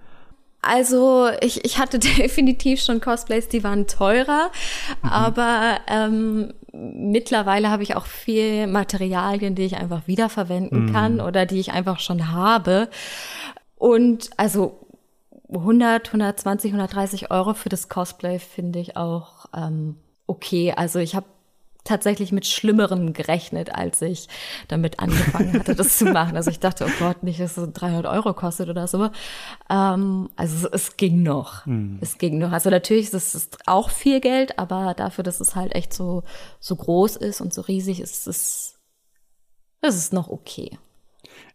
Also 0.62 1.28
ich, 1.40 1.64
ich 1.64 1.78
hatte 1.78 1.98
definitiv 2.18 2.80
schon 2.80 3.00
Cosplays, 3.00 3.48
die 3.48 3.64
waren 3.64 3.88
teurer, 3.88 4.50
mhm. 5.02 5.08
aber 5.08 5.78
ähm, 5.88 6.54
mittlerweile 6.72 7.68
habe 7.68 7.82
ich 7.82 7.96
auch 7.96 8.06
viel 8.06 8.68
Materialien, 8.68 9.56
die 9.56 9.64
ich 9.64 9.76
einfach 9.76 10.06
wiederverwenden 10.06 10.86
mhm. 10.86 10.92
kann 10.92 11.20
oder 11.20 11.46
die 11.46 11.58
ich 11.58 11.72
einfach 11.72 11.98
schon 11.98 12.30
habe. 12.30 12.88
Und 13.76 14.30
also 14.36 14.86
100, 15.52 16.06
120, 16.06 16.70
130 16.70 17.30
Euro 17.32 17.54
für 17.54 17.68
das 17.68 17.88
Cosplay 17.88 18.38
finde 18.38 18.78
ich 18.78 18.96
auch 18.96 19.46
ähm, 19.54 19.96
okay. 20.26 20.72
Also 20.76 20.98
ich 20.98 21.14
habe 21.14 21.26
tatsächlich 21.84 22.30
mit 22.30 22.46
Schlimmerem 22.46 23.12
gerechnet, 23.12 23.74
als 23.74 24.02
ich 24.02 24.28
damit 24.68 25.00
angefangen 25.00 25.52
hatte, 25.54 25.74
das 25.74 25.98
zu 25.98 26.04
machen. 26.06 26.36
Also 26.36 26.50
ich 26.50 26.60
dachte, 26.60 26.86
oh 26.86 26.92
Gott, 26.98 27.22
nicht, 27.22 27.40
dass 27.40 27.56
es 27.56 27.72
300 27.72 28.06
Euro 28.06 28.34
kostet 28.34 28.68
oder 28.68 28.86
so. 28.86 29.10
Ähm, 29.68 30.30
also 30.36 30.68
es 30.70 30.96
ging 30.96 31.22
noch. 31.22 31.66
Mhm. 31.66 31.98
Es 32.00 32.18
ging 32.18 32.38
noch. 32.38 32.52
Also 32.52 32.70
natürlich 32.70 33.12
ist 33.12 33.34
es 33.34 33.50
auch 33.66 33.90
viel 33.90 34.20
Geld, 34.20 34.58
aber 34.58 34.94
dafür, 34.94 35.24
dass 35.24 35.40
es 35.40 35.56
halt 35.56 35.74
echt 35.74 35.92
so, 35.92 36.22
so 36.60 36.76
groß 36.76 37.16
ist 37.16 37.40
und 37.40 37.52
so 37.52 37.62
riesig 37.62 38.00
ist, 38.00 38.28
ist 38.28 38.78
es 39.84 39.96
ist 39.96 40.12
noch 40.12 40.28
okay. 40.28 40.78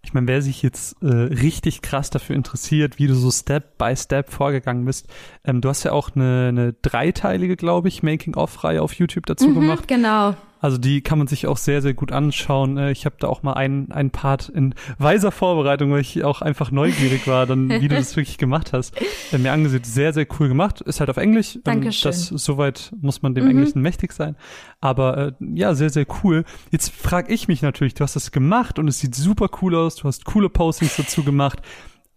Ich 0.08 0.14
meine, 0.14 0.26
wer 0.28 0.42
sich 0.42 0.62
jetzt 0.62 0.96
äh, 1.04 1.06
richtig 1.06 1.82
krass 1.82 2.10
dafür 2.10 2.38
interessiert, 2.38 2.98
wie 2.98 3.08
du 3.08 3.14
so 3.14 3.30
Step 3.30 3.78
by 3.78 3.94
Step 3.94 4.30
vorgegangen 4.30 4.86
bist, 4.86 5.06
ähm, 5.44 5.60
du 5.60 5.68
hast 5.68 5.84
ja 5.84 5.92
auch 5.92 6.16
eine, 6.16 6.48
eine 6.48 6.74
dreiteilige, 6.82 7.58
glaube 7.58 7.90
ich, 7.90 8.04
Making-of-Reihe 8.04 8.82
auf 8.82 8.94
YouTube 8.94 9.26
dazu 9.26 9.50
mhm, 9.50 9.56
gemacht. 9.56 9.90
Genau. 9.90 10.34
Also 10.60 10.78
die 10.78 11.02
kann 11.02 11.18
man 11.18 11.28
sich 11.28 11.48
auch 11.48 11.58
sehr, 11.58 11.82
sehr 11.82 11.94
gut 11.94 12.12
anschauen. 12.12 12.78
Äh, 12.78 12.92
ich 12.92 13.06
habe 13.06 13.16
da 13.20 13.28
auch 13.28 13.44
mal 13.44 13.54
einen, 13.54 13.92
einen 13.92 14.10
Part 14.10 14.50
in 14.50 14.74
weiser 14.98 15.32
Vorbereitung, 15.32 15.92
weil 15.92 16.02
ich 16.02 16.24
auch 16.24 16.42
einfach 16.42 16.72
neugierig 16.72 17.28
war, 17.28 17.46
dann 17.46 17.70
wie 17.70 17.88
du 17.88 17.96
das 17.96 18.16
wirklich 18.16 18.38
gemacht 18.38 18.74
hast. 18.74 18.96
Äh, 19.32 19.38
mir 19.38 19.52
angesehen, 19.52 19.84
sehr, 19.84 20.14
sehr 20.14 20.28
cool 20.40 20.48
gemacht. 20.48 20.82
Ist 20.82 21.00
halt 21.00 21.10
auf 21.10 21.18
Englisch. 21.18 21.60
Dankeschön. 21.64 22.10
Das, 22.10 22.28
soweit 22.28 22.92
muss 23.00 23.22
man 23.22 23.36
dem 23.36 23.46
mhm. 23.46 23.52
Englischen 23.52 23.82
mächtig 23.82 24.14
sein. 24.14 24.36
Aber 24.82 25.18
äh, 25.18 25.32
ja, 25.40 25.76
sehr, 25.76 25.90
sehr 25.90 26.06
cool. 26.24 26.44
Jetzt 26.72 26.92
frage 26.92 27.34
ich 27.34 27.48
mich 27.48 27.62
natürlich, 27.62 27.94
du 27.94 28.04
hast 28.04 28.16
das 28.16 28.32
gemacht 28.32 28.80
und 28.80 28.88
es 28.88 29.00
sieht 29.00 29.16
super 29.16 29.50
cool 29.62 29.76
aus. 29.76 29.96
Du 29.96 30.06
hast 30.06 30.26
coole 30.26 30.50
Postings 30.50 30.96
dazu 30.96 31.24
gemacht. 31.24 31.62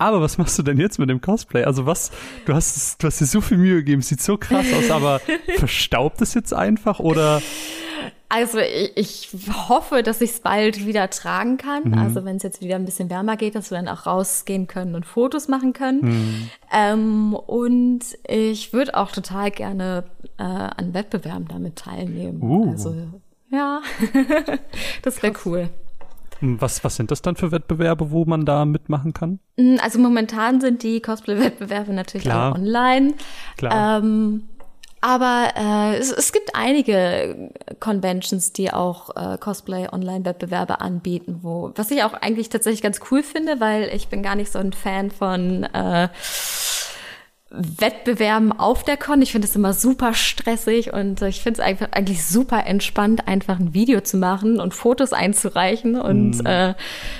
Aber 0.00 0.22
was 0.22 0.38
machst 0.38 0.58
du 0.58 0.62
denn 0.62 0.78
jetzt 0.78 0.98
mit 0.98 1.10
dem 1.10 1.20
Cosplay? 1.20 1.64
Also 1.64 1.84
was, 1.84 2.10
du 2.46 2.54
hast, 2.54 3.02
du 3.02 3.06
hast 3.06 3.20
dir 3.20 3.26
so 3.26 3.42
viel 3.42 3.58
Mühe 3.58 3.76
gegeben, 3.76 4.00
sieht 4.00 4.22
so 4.22 4.38
krass 4.38 4.64
aus, 4.72 4.90
aber 4.90 5.20
verstaubt 5.58 6.22
es 6.22 6.32
jetzt 6.32 6.54
einfach 6.54 7.00
oder? 7.00 7.42
Also 8.30 8.58
ich, 8.60 8.92
ich 8.94 9.30
hoffe, 9.68 10.04
dass 10.04 10.20
ich 10.20 10.30
es 10.30 10.40
bald 10.40 10.86
wieder 10.86 11.10
tragen 11.10 11.56
kann. 11.56 11.88
Mhm. 11.88 11.98
Also 11.98 12.24
wenn 12.24 12.36
es 12.36 12.44
jetzt 12.44 12.60
wieder 12.62 12.76
ein 12.76 12.84
bisschen 12.84 13.10
wärmer 13.10 13.36
geht, 13.36 13.56
dass 13.56 13.72
wir 13.72 13.78
dann 13.78 13.88
auch 13.88 14.06
rausgehen 14.06 14.68
können 14.68 14.94
und 14.94 15.04
Fotos 15.04 15.48
machen 15.48 15.72
können. 15.72 16.00
Mhm. 16.00 16.50
Ähm, 16.72 17.34
und 17.34 18.00
ich 18.26 18.72
würde 18.72 18.94
auch 18.94 19.10
total 19.10 19.50
gerne 19.50 20.04
äh, 20.38 20.44
an 20.44 20.94
Wettbewerben 20.94 21.48
damit 21.48 21.76
teilnehmen. 21.76 22.40
Uh. 22.40 22.70
Also 22.70 22.94
ja, 23.50 23.82
das 25.02 25.22
wäre 25.24 25.34
cool. 25.44 25.68
Was, 26.40 26.84
was 26.84 26.96
sind 26.96 27.10
das 27.10 27.20
dann 27.20 27.36
für 27.36 27.52
Wettbewerbe, 27.52 28.12
wo 28.12 28.24
man 28.24 28.46
da 28.46 28.64
mitmachen 28.64 29.12
kann? 29.12 29.40
Mm, 29.56 29.76
also 29.82 29.98
momentan 29.98 30.60
sind 30.60 30.82
die 30.82 31.00
Cosplay-Wettbewerbe 31.00 31.92
natürlich 31.92 32.24
Klar. 32.24 32.52
auch 32.52 32.54
online. 32.54 33.14
Klar. 33.56 33.98
Ähm, 33.98 34.48
aber 35.00 35.52
äh, 35.56 35.96
es, 35.96 36.12
es 36.12 36.32
gibt 36.32 36.54
einige 36.54 37.50
Conventions, 37.80 38.52
die 38.52 38.72
auch 38.72 39.10
äh, 39.16 39.38
Cosplay-Online-Wettbewerbe 39.38 40.80
anbieten, 40.80 41.40
wo, 41.42 41.72
was 41.74 41.90
ich 41.90 42.02
auch 42.02 42.12
eigentlich 42.14 42.50
tatsächlich 42.50 42.82
ganz 42.82 43.00
cool 43.10 43.22
finde, 43.22 43.60
weil 43.60 43.90
ich 43.94 44.08
bin 44.08 44.22
gar 44.22 44.34
nicht 44.34 44.52
so 44.52 44.58
ein 44.58 44.72
Fan 44.72 45.10
von 45.10 45.64
äh, 45.64 46.08
Wettbewerben 47.50 48.52
auf 48.52 48.84
der 48.84 48.96
Con. 48.96 49.22
Ich 49.22 49.32
finde 49.32 49.48
es 49.48 49.56
immer 49.56 49.72
super 49.72 50.14
stressig 50.14 50.92
und 50.92 51.20
ich 51.22 51.42
finde 51.42 51.60
es 51.62 51.84
eigentlich 51.92 52.24
super 52.24 52.64
entspannt, 52.64 53.26
einfach 53.26 53.58
ein 53.58 53.74
Video 53.74 54.00
zu 54.00 54.18
machen 54.18 54.60
und 54.60 54.72
Fotos 54.72 55.12
einzureichen. 55.12 56.00
Und 56.00 56.42
mm. 56.42 56.46
äh, 56.46 56.74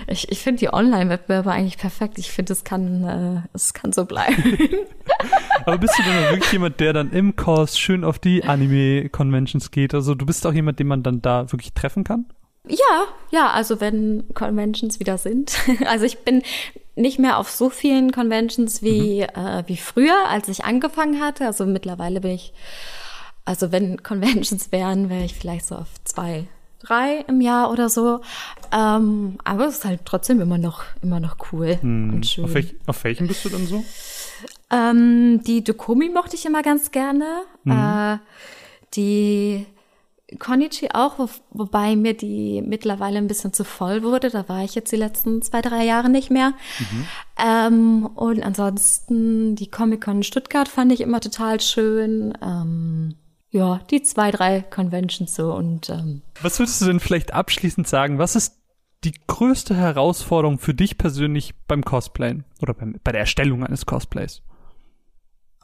ich, 0.07 0.31
ich 0.31 0.39
finde 0.39 0.61
die 0.61 0.73
Online-Wettbewerbe 0.73 1.51
eigentlich 1.51 1.79
perfekt. 1.79 2.19
Ich 2.19 2.31
finde, 2.31 2.53
es 2.53 2.63
kann, 2.63 3.05
äh, 3.05 3.49
es 3.55 3.75
kann 3.75 3.93
so 3.93 4.05
bleiben. 4.05 4.57
Aber 5.67 5.79
bist 5.79 5.99
du 5.99 6.03
denn 6.05 6.31
wirklich 6.31 6.53
jemand, 6.53 6.79
der 6.79 6.93
dann 6.93 7.11
im 7.11 7.35
Kurs 7.35 7.79
schön 7.79 8.05
auf 8.05 8.21
die 8.21 8.45
Anime-Conventions 8.45 9.73
geht? 9.73 9.95
Also 9.95 10.15
du 10.15 10.27
bist 10.27 10.47
auch 10.47 10.53
jemand, 10.53 10.79
den 10.79 10.87
man 10.87 11.03
dann 11.03 11.23
da 11.23 11.51
wirklich 11.51 11.73
treffen 11.75 12.05
kann? 12.05 12.27
Ja, 12.69 13.07
ja, 13.31 13.51
also 13.51 13.81
wenn 13.81 14.25
Conventions 14.35 15.01
wieder 15.01 15.19
sind. 15.19 15.57
Also 15.87 16.05
ich 16.05 16.19
bin 16.19 16.43
nicht 16.95 17.19
mehr 17.19 17.39
auf 17.39 17.51
so 17.51 17.71
vielen 17.71 18.13
Conventions 18.13 18.83
wie, 18.83 19.23
mhm. 19.23 19.43
äh, 19.43 19.65
wie 19.67 19.77
früher, 19.77 20.29
als 20.29 20.49
ich 20.49 20.65
angefangen 20.65 21.21
hatte. 21.21 21.47
Also 21.47 21.65
mittlerweile 21.67 22.21
bin 22.21 22.33
ich, 22.33 22.53
also 23.45 23.73
wenn 23.73 24.03
Conventions 24.03 24.73
wären, 24.73 25.09
wäre 25.09 25.25
ich 25.25 25.35
vielleicht 25.35 25.67
so 25.67 25.77
auf 25.77 25.89
zwei, 26.05 26.47
drei 26.81 27.25
im 27.29 27.41
Jahr 27.41 27.71
oder 27.71 27.89
so. 27.89 28.21
Ähm, 28.73 29.39
aber 29.45 29.67
es 29.67 29.79
ist 29.79 29.85
halt 29.85 30.01
trotzdem 30.05 30.41
immer 30.41 30.59
noch, 30.59 30.85
immer 31.03 31.21
noch 31.21 31.37
cool 31.53 31.79
mhm. 31.81 32.15
und 32.15 32.27
schön. 32.27 32.45
Auf, 32.45 32.55
welch, 32.55 32.75
auf 32.87 33.03
welchen 33.05 33.27
bist 33.27 33.45
du 33.45 33.49
dann 33.49 33.67
so? 33.67 33.83
Ähm, 34.71 35.43
die 35.45 35.65
Dokumi 35.65 36.09
mochte 36.11 36.37
ich 36.37 36.47
immer 36.47 36.63
ganz 36.63 36.91
gerne. 36.91 37.43
Mhm. 37.65 37.73
Äh, 37.73 38.19
die 38.95 39.67
Konichi 40.39 40.89
auch, 40.93 41.19
wo, 41.19 41.29
wobei 41.51 41.97
mir 41.97 42.15
die 42.15 42.63
mittlerweile 42.63 43.19
ein 43.19 43.27
bisschen 43.27 43.53
zu 43.53 43.65
voll 43.65 44.03
wurde. 44.03 44.31
Da 44.31 44.49
war 44.49 44.65
ich 44.65 44.75
jetzt 44.75 44.93
die 44.93 44.97
letzten 44.97 45.43
zwei, 45.43 45.61
drei 45.61 45.85
Jahre 45.85 46.09
nicht 46.09 46.31
mehr. 46.31 46.53
Mhm. 46.79 47.07
Ähm, 47.39 48.07
und 48.07 48.43
ansonsten 48.43 49.57
die 49.57 49.71
Comic-Con 49.71 50.23
Stuttgart 50.23 50.69
fand 50.69 50.93
ich 50.93 51.01
immer 51.01 51.21
total 51.21 51.61
schön. 51.61 52.37
Ähm, 52.43 53.17
ja, 53.51 53.81
die 53.91 54.03
zwei, 54.03 54.31
drei 54.31 54.61
Conventions 54.63 55.35
so 55.35 55.53
und 55.53 55.91
ähm, 55.91 56.23
Was 56.41 56.59
würdest 56.59 56.81
du 56.81 56.87
denn 56.87 57.01
vielleicht 57.01 57.35
abschließend 57.35 57.89
sagen? 57.89 58.19
Was 58.19 58.37
ist 58.37 58.57
die 59.03 59.15
größte 59.27 59.75
Herausforderung 59.75 60.59
für 60.59 60.75
dich 60.75 60.99
persönlich 60.99 61.55
beim 61.67 61.85
Cosplayen 61.85 62.45
oder 62.61 62.75
beim, 62.75 62.97
bei 63.03 63.13
der 63.13 63.23
Erstellung 63.23 63.65
eines 63.65 63.87
Cosplays? 63.87 64.43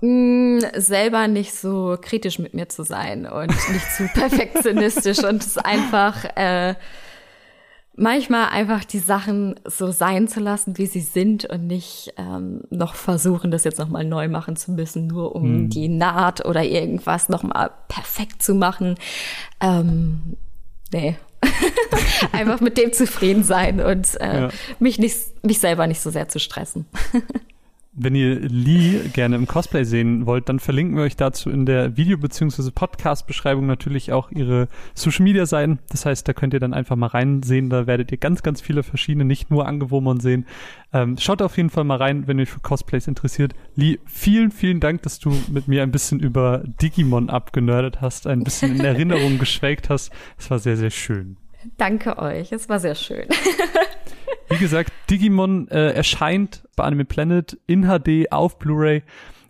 Mm, 0.02 0.58
selber 0.74 1.26
nicht 1.26 1.54
so 1.54 1.96
kritisch 2.00 2.38
mit 2.38 2.52
mir 2.52 2.68
zu 2.68 2.84
sein 2.84 3.24
und 3.26 3.48
nicht 3.48 3.92
zu 3.96 4.06
perfektionistisch 4.08 5.24
und 5.24 5.42
es 5.42 5.56
einfach 5.56 6.24
äh, 6.36 6.74
manchmal 7.94 8.50
einfach 8.50 8.84
die 8.84 8.98
Sachen 8.98 9.58
so 9.64 9.90
sein 9.90 10.28
zu 10.28 10.40
lassen, 10.40 10.76
wie 10.76 10.84
sie 10.84 11.00
sind 11.00 11.46
und 11.46 11.66
nicht 11.66 12.12
ähm, 12.18 12.64
noch 12.68 12.94
versuchen, 12.94 13.50
das 13.50 13.64
jetzt 13.64 13.78
nochmal 13.78 14.04
neu 14.04 14.28
machen 14.28 14.56
zu 14.56 14.72
müssen, 14.72 15.06
nur 15.06 15.34
um 15.34 15.44
hm. 15.44 15.70
die 15.70 15.88
Naht 15.88 16.44
oder 16.44 16.62
irgendwas 16.62 17.30
nochmal 17.30 17.70
perfekt 17.88 18.42
zu 18.42 18.54
machen. 18.54 18.96
Ähm, 19.60 20.36
nee. 20.92 21.16
einfach 22.32 22.60
mit 22.60 22.76
dem 22.76 22.92
zufrieden 22.92 23.44
sein 23.44 23.80
und 23.80 24.20
äh, 24.20 24.42
ja. 24.42 24.48
mich, 24.78 24.98
nicht, 24.98 25.16
mich 25.42 25.58
selber 25.58 25.86
nicht 25.86 26.00
so 26.00 26.10
sehr 26.10 26.28
zu 26.28 26.38
stressen. 26.38 26.86
Wenn 27.98 28.14
ihr 28.14 28.40
Lee 28.40 29.00
gerne 29.14 29.36
im 29.36 29.46
Cosplay 29.46 29.84
sehen 29.84 30.26
wollt, 30.26 30.50
dann 30.50 30.58
verlinken 30.58 30.96
wir 30.96 31.04
euch 31.04 31.16
dazu 31.16 31.48
in 31.48 31.64
der 31.64 31.96
Video- 31.96 32.18
bzw. 32.18 32.70
Podcast-Beschreibung 32.70 33.64
natürlich 33.66 34.12
auch 34.12 34.30
ihre 34.30 34.68
Social-Media-Seiten. 34.94 35.78
Das 35.88 36.04
heißt, 36.04 36.28
da 36.28 36.34
könnt 36.34 36.52
ihr 36.52 36.60
dann 36.60 36.74
einfach 36.74 36.96
mal 36.96 37.06
reinsehen. 37.06 37.70
Da 37.70 37.86
werdet 37.86 38.12
ihr 38.12 38.18
ganz, 38.18 38.42
ganz 38.42 38.60
viele 38.60 38.82
verschiedene, 38.82 39.24
nicht 39.24 39.50
nur 39.50 39.66
Angewomon 39.66 40.20
sehen. 40.20 40.44
Ähm, 40.92 41.16
schaut 41.18 41.40
auf 41.40 41.56
jeden 41.56 41.70
Fall 41.70 41.84
mal 41.84 41.96
rein, 41.96 42.26
wenn 42.26 42.38
ihr 42.38 42.42
euch 42.42 42.50
für 42.50 42.60
Cosplays 42.60 43.08
interessiert. 43.08 43.54
Lee, 43.76 43.98
vielen, 44.04 44.50
vielen 44.50 44.80
Dank, 44.80 45.00
dass 45.00 45.18
du 45.18 45.34
mit 45.50 45.66
mir 45.66 45.82
ein 45.82 45.90
bisschen 45.90 46.20
über 46.20 46.62
Digimon 46.82 47.30
abgenördet 47.30 48.02
hast, 48.02 48.26
ein 48.26 48.44
bisschen 48.44 48.76
in 48.76 48.84
Erinnerung 48.84 49.38
geschwelgt 49.40 49.88
hast. 49.88 50.12
Es 50.36 50.50
war 50.50 50.58
sehr, 50.58 50.76
sehr 50.76 50.90
schön. 50.90 51.38
Danke 51.78 52.18
euch. 52.18 52.52
Es 52.52 52.68
war 52.68 52.78
sehr 52.78 52.94
schön. 52.94 53.26
Wie 54.50 54.58
gesagt, 54.58 54.92
Digimon 55.10 55.68
äh, 55.68 55.90
erscheint 55.90 56.62
bei 56.76 56.84
Anime 56.84 57.04
Planet 57.04 57.58
in 57.66 57.84
HD 57.84 58.32
auf 58.32 58.58
Blu-ray, 58.58 59.02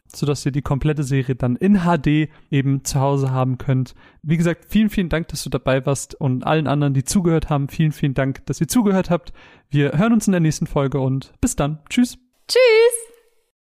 sodass 0.07 0.47
ihr 0.47 0.53
die 0.53 0.63
komplette 0.63 1.03
Serie 1.03 1.35
dann 1.35 1.57
in 1.57 1.81
HD 1.81 2.29
eben 2.51 2.85
zu 2.85 3.01
Hause 3.01 3.31
haben 3.31 3.59
könnt. 3.59 3.95
Wie 4.23 4.37
gesagt, 4.37 4.67
vielen, 4.69 4.91
vielen 4.91 5.09
Dank, 5.09 5.29
dass 5.29 5.45
du 5.45 5.51
dabei 5.51 5.85
warst 5.87 6.15
und 6.15 6.45
allen 6.45 6.67
anderen, 6.67 6.95
die 6.95 7.05
zugehört 7.05 7.51
haben, 7.51 7.69
vielen, 7.69 7.93
vielen 7.93 8.15
Dank, 8.15 8.45
dass 8.47 8.61
ihr 8.61 8.69
zugehört 8.69 9.11
habt. 9.11 9.33
Wir 9.71 9.93
hören 9.93 10.13
uns 10.13 10.27
in 10.27 10.33
der 10.33 10.41
nächsten 10.41 10.67
Folge 10.67 11.01
und 11.01 11.33
bis 11.41 11.57
dann. 11.57 11.81
Tschüss. 11.89 12.19
Tschüss. 12.49 13.16